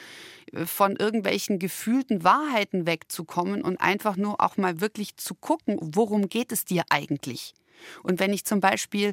äh, 0.52 0.66
von 0.66 0.96
irgendwelchen 0.96 1.58
gefühlten 1.58 2.24
Wahrheiten 2.24 2.86
wegzukommen 2.86 3.62
und 3.62 3.80
einfach 3.80 4.16
nur 4.16 4.40
auch 4.40 4.56
mal 4.56 4.80
wirklich 4.80 5.16
zu 5.16 5.34
gucken, 5.34 5.78
worum 5.80 6.28
geht 6.28 6.52
es 6.52 6.64
dir 6.64 6.84
eigentlich? 6.90 7.54
Und 8.02 8.20
wenn 8.20 8.32
ich 8.32 8.44
zum 8.44 8.60
Beispiel 8.60 9.12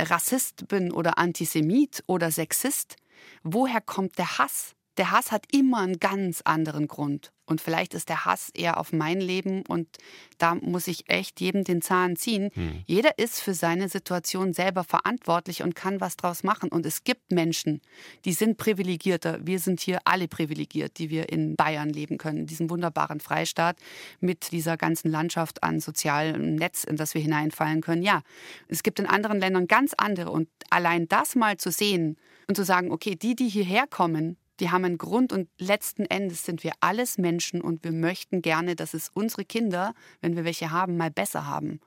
Rassist 0.00 0.68
bin 0.68 0.92
oder 0.92 1.18
Antisemit 1.18 2.02
oder 2.06 2.30
Sexist, 2.30 2.96
woher 3.42 3.80
kommt 3.80 4.18
der 4.18 4.38
Hass? 4.38 4.74
Der 4.96 5.10
Hass 5.10 5.32
hat 5.32 5.44
immer 5.52 5.78
einen 5.78 5.98
ganz 5.98 6.42
anderen 6.42 6.88
Grund. 6.88 7.32
Und 7.48 7.62
vielleicht 7.62 7.94
ist 7.94 8.10
der 8.10 8.26
Hass 8.26 8.50
eher 8.54 8.78
auf 8.78 8.92
mein 8.92 9.20
Leben 9.20 9.64
und 9.66 9.88
da 10.36 10.54
muss 10.54 10.86
ich 10.86 11.08
echt 11.08 11.40
jedem 11.40 11.64
den 11.64 11.80
Zahn 11.80 12.14
ziehen. 12.14 12.50
Hm. 12.52 12.84
Jeder 12.86 13.18
ist 13.18 13.40
für 13.40 13.54
seine 13.54 13.88
Situation 13.88 14.52
selber 14.52 14.84
verantwortlich 14.84 15.62
und 15.62 15.74
kann 15.74 16.00
was 16.00 16.16
draus 16.16 16.44
machen. 16.44 16.68
Und 16.70 16.84
es 16.84 17.04
gibt 17.04 17.32
Menschen, 17.32 17.80
die 18.26 18.34
sind 18.34 18.58
privilegierter. 18.58 19.38
Wir 19.46 19.58
sind 19.60 19.80
hier 19.80 20.00
alle 20.04 20.28
privilegiert, 20.28 20.98
die 20.98 21.08
wir 21.08 21.30
in 21.30 21.56
Bayern 21.56 21.88
leben 21.88 22.18
können, 22.18 22.40
in 22.40 22.46
diesem 22.46 22.68
wunderbaren 22.68 23.20
Freistaat 23.20 23.78
mit 24.20 24.52
dieser 24.52 24.76
ganzen 24.76 25.10
Landschaft 25.10 25.62
an 25.62 25.80
sozialem 25.80 26.54
Netz, 26.54 26.84
in 26.84 26.96
das 26.96 27.14
wir 27.14 27.22
hineinfallen 27.22 27.80
können. 27.80 28.02
Ja, 28.02 28.22
es 28.68 28.82
gibt 28.82 29.00
in 29.00 29.06
anderen 29.06 29.40
Ländern 29.40 29.66
ganz 29.66 29.94
andere. 29.96 30.30
Und 30.30 30.48
allein 30.68 31.08
das 31.08 31.34
mal 31.34 31.56
zu 31.56 31.70
sehen 31.70 32.18
und 32.46 32.56
zu 32.56 32.64
sagen, 32.64 32.92
okay, 32.92 33.16
die, 33.16 33.34
die 33.34 33.48
hierher 33.48 33.86
kommen, 33.86 34.36
die 34.60 34.70
haben 34.70 34.84
einen 34.84 34.98
Grund 34.98 35.32
und 35.32 35.48
letzten 35.58 36.04
Endes 36.04 36.44
sind 36.44 36.64
wir 36.64 36.72
alles 36.80 37.18
Menschen 37.18 37.60
und 37.60 37.84
wir 37.84 37.92
möchten 37.92 38.42
gerne, 38.42 38.74
dass 38.76 38.94
es 38.94 39.08
unsere 39.08 39.44
Kinder, 39.44 39.94
wenn 40.20 40.36
wir 40.36 40.44
welche 40.44 40.70
haben, 40.70 40.96
mal 40.96 41.10
besser 41.10 41.46
haben. 41.46 41.80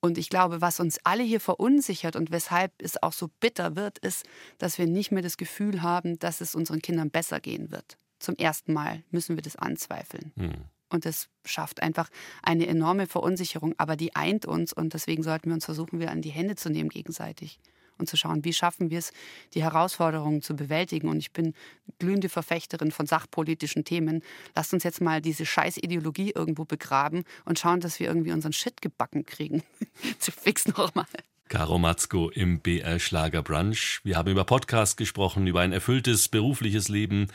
Und 0.00 0.16
ich 0.16 0.30
glaube, 0.30 0.62
was 0.62 0.80
uns 0.80 0.98
alle 1.04 1.22
hier 1.22 1.40
verunsichert 1.40 2.16
und 2.16 2.30
weshalb 2.30 2.72
es 2.78 3.02
auch 3.02 3.12
so 3.12 3.28
bitter 3.40 3.76
wird, 3.76 3.98
ist, 3.98 4.24
dass 4.56 4.78
wir 4.78 4.86
nicht 4.86 5.12
mehr 5.12 5.22
das 5.22 5.36
Gefühl 5.36 5.82
haben, 5.82 6.18
dass 6.18 6.40
es 6.40 6.54
unseren 6.54 6.80
Kindern 6.80 7.10
besser 7.10 7.38
gehen 7.38 7.70
wird. 7.70 7.98
Zum 8.18 8.34
ersten 8.36 8.72
Mal 8.72 9.02
müssen 9.10 9.36
wir 9.36 9.42
das 9.42 9.56
anzweifeln. 9.56 10.32
Hm. 10.36 10.54
Und 10.88 11.04
das 11.04 11.28
schafft 11.44 11.82
einfach 11.82 12.08
eine 12.42 12.66
enorme 12.66 13.06
Verunsicherung, 13.06 13.74
aber 13.76 13.94
die 13.96 14.16
eint 14.16 14.46
uns 14.46 14.72
und 14.72 14.94
deswegen 14.94 15.22
sollten 15.22 15.50
wir 15.50 15.54
uns 15.54 15.66
versuchen, 15.66 16.00
wieder 16.00 16.10
an 16.10 16.22
die 16.22 16.30
Hände 16.30 16.56
zu 16.56 16.70
nehmen 16.70 16.88
gegenseitig 16.88 17.60
und 18.00 18.08
zu 18.08 18.16
schauen, 18.16 18.44
wie 18.44 18.52
schaffen 18.52 18.90
wir 18.90 18.98
es, 18.98 19.12
die 19.54 19.62
Herausforderungen 19.62 20.42
zu 20.42 20.56
bewältigen. 20.56 21.08
Und 21.08 21.18
ich 21.18 21.32
bin 21.32 21.54
glühende 21.98 22.28
Verfechterin 22.28 22.90
von 22.90 23.06
sachpolitischen 23.06 23.84
Themen. 23.84 24.22
Lasst 24.56 24.74
uns 24.74 24.84
jetzt 24.84 25.00
mal 25.00 25.20
diese 25.20 25.46
scheiß 25.46 25.76
Ideologie 25.76 26.32
irgendwo 26.34 26.64
begraben 26.64 27.24
und 27.44 27.58
schauen, 27.58 27.80
dass 27.80 28.00
wir 28.00 28.08
irgendwie 28.08 28.32
unseren 28.32 28.52
Shit 28.52 28.80
gebacken 28.80 29.24
kriegen. 29.24 29.62
zu 30.18 30.32
fix 30.32 30.66
nochmal. 30.66 31.06
Caro 31.50 31.78
Matzko 31.78 32.30
im 32.30 32.60
BR 32.60 33.00
Schlager 33.00 33.42
Brunch. 33.42 34.00
Wir 34.04 34.16
haben 34.16 34.30
über 34.30 34.44
Podcast 34.44 34.96
gesprochen, 34.96 35.48
über 35.48 35.62
ein 35.62 35.72
erfülltes 35.72 36.28
berufliches 36.28 36.88
Leben, 36.88 37.26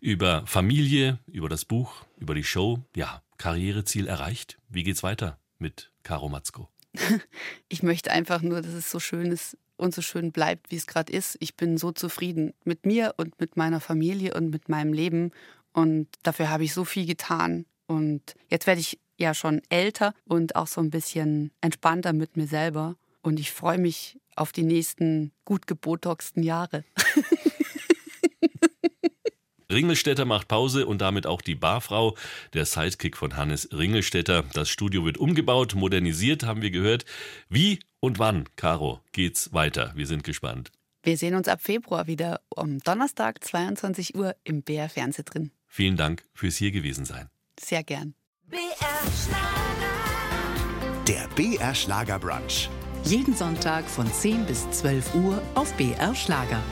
über 0.00 0.46
Familie, 0.46 1.18
über 1.26 1.48
das 1.48 1.64
Buch, 1.64 2.04
über 2.18 2.36
die 2.36 2.44
Show. 2.44 2.78
Ja, 2.94 3.22
Karriereziel 3.36 4.06
erreicht. 4.06 4.58
Wie 4.68 4.84
geht's 4.84 5.02
weiter 5.02 5.38
mit 5.58 5.90
Caro 6.04 6.28
Matzko? 6.28 6.68
Ich 7.68 7.82
möchte 7.82 8.10
einfach 8.12 8.40
nur, 8.42 8.62
dass 8.62 8.72
es 8.72 8.90
so 8.90 9.00
schön 9.00 9.32
ist, 9.32 9.56
und 9.76 9.94
so 9.94 10.02
schön 10.02 10.32
bleibt, 10.32 10.70
wie 10.70 10.76
es 10.76 10.86
gerade 10.86 11.12
ist. 11.12 11.36
Ich 11.40 11.56
bin 11.56 11.78
so 11.78 11.92
zufrieden 11.92 12.54
mit 12.64 12.86
mir 12.86 13.14
und 13.16 13.40
mit 13.40 13.56
meiner 13.56 13.80
Familie 13.80 14.34
und 14.34 14.50
mit 14.50 14.68
meinem 14.68 14.92
Leben. 14.92 15.32
Und 15.72 16.08
dafür 16.22 16.50
habe 16.50 16.64
ich 16.64 16.72
so 16.72 16.84
viel 16.84 17.06
getan. 17.06 17.66
Und 17.86 18.34
jetzt 18.48 18.66
werde 18.66 18.80
ich 18.80 18.98
ja 19.18 19.34
schon 19.34 19.62
älter 19.68 20.14
und 20.24 20.56
auch 20.56 20.66
so 20.66 20.80
ein 20.80 20.90
bisschen 20.90 21.50
entspannter 21.60 22.12
mit 22.12 22.36
mir 22.36 22.46
selber. 22.46 22.96
Und 23.22 23.40
ich 23.40 23.52
freue 23.52 23.78
mich 23.78 24.18
auf 24.36 24.52
die 24.52 24.62
nächsten 24.62 25.32
gut 25.44 25.66
gebotoxten 25.66 26.42
Jahre. 26.42 26.84
Ringelstädter 29.74 30.24
macht 30.24 30.48
Pause 30.48 30.86
und 30.86 31.00
damit 31.00 31.26
auch 31.26 31.42
die 31.42 31.54
Barfrau, 31.54 32.16
der 32.54 32.64
Sidekick 32.64 33.16
von 33.16 33.36
Hannes 33.36 33.68
Ringelstädter. 33.72 34.44
Das 34.54 34.70
Studio 34.70 35.04
wird 35.04 35.18
umgebaut, 35.18 35.74
modernisiert, 35.74 36.44
haben 36.44 36.62
wir 36.62 36.70
gehört. 36.70 37.04
Wie 37.48 37.80
und 38.00 38.18
wann, 38.18 38.48
Caro, 38.56 39.00
geht's 39.12 39.52
weiter? 39.52 39.92
Wir 39.94 40.06
sind 40.06 40.24
gespannt. 40.24 40.70
Wir 41.02 41.18
sehen 41.18 41.34
uns 41.34 41.48
ab 41.48 41.60
Februar 41.60 42.06
wieder 42.06 42.40
um 42.48 42.78
Donnerstag, 42.78 43.44
22 43.44 44.14
Uhr 44.14 44.34
im 44.44 44.62
BR 44.62 44.88
Fernseh 44.88 45.22
drin. 45.22 45.50
Vielen 45.66 45.96
Dank 45.96 46.24
fürs 46.32 46.56
hier 46.56 46.70
gewesen 46.70 47.04
sein. 47.04 47.28
Sehr 47.60 47.82
gern. 47.82 48.14
BR 48.46 48.60
Schlager. 49.26 49.74
Der 51.06 51.28
BR 51.34 51.74
Schlager 51.74 52.18
Brunch. 52.18 52.70
Jeden 53.04 53.36
Sonntag 53.36 53.84
von 53.84 54.10
10 54.10 54.46
bis 54.46 54.70
12 54.70 55.14
Uhr 55.14 55.42
auf 55.54 55.74
BR 55.74 56.14
Schlager. 56.14 56.62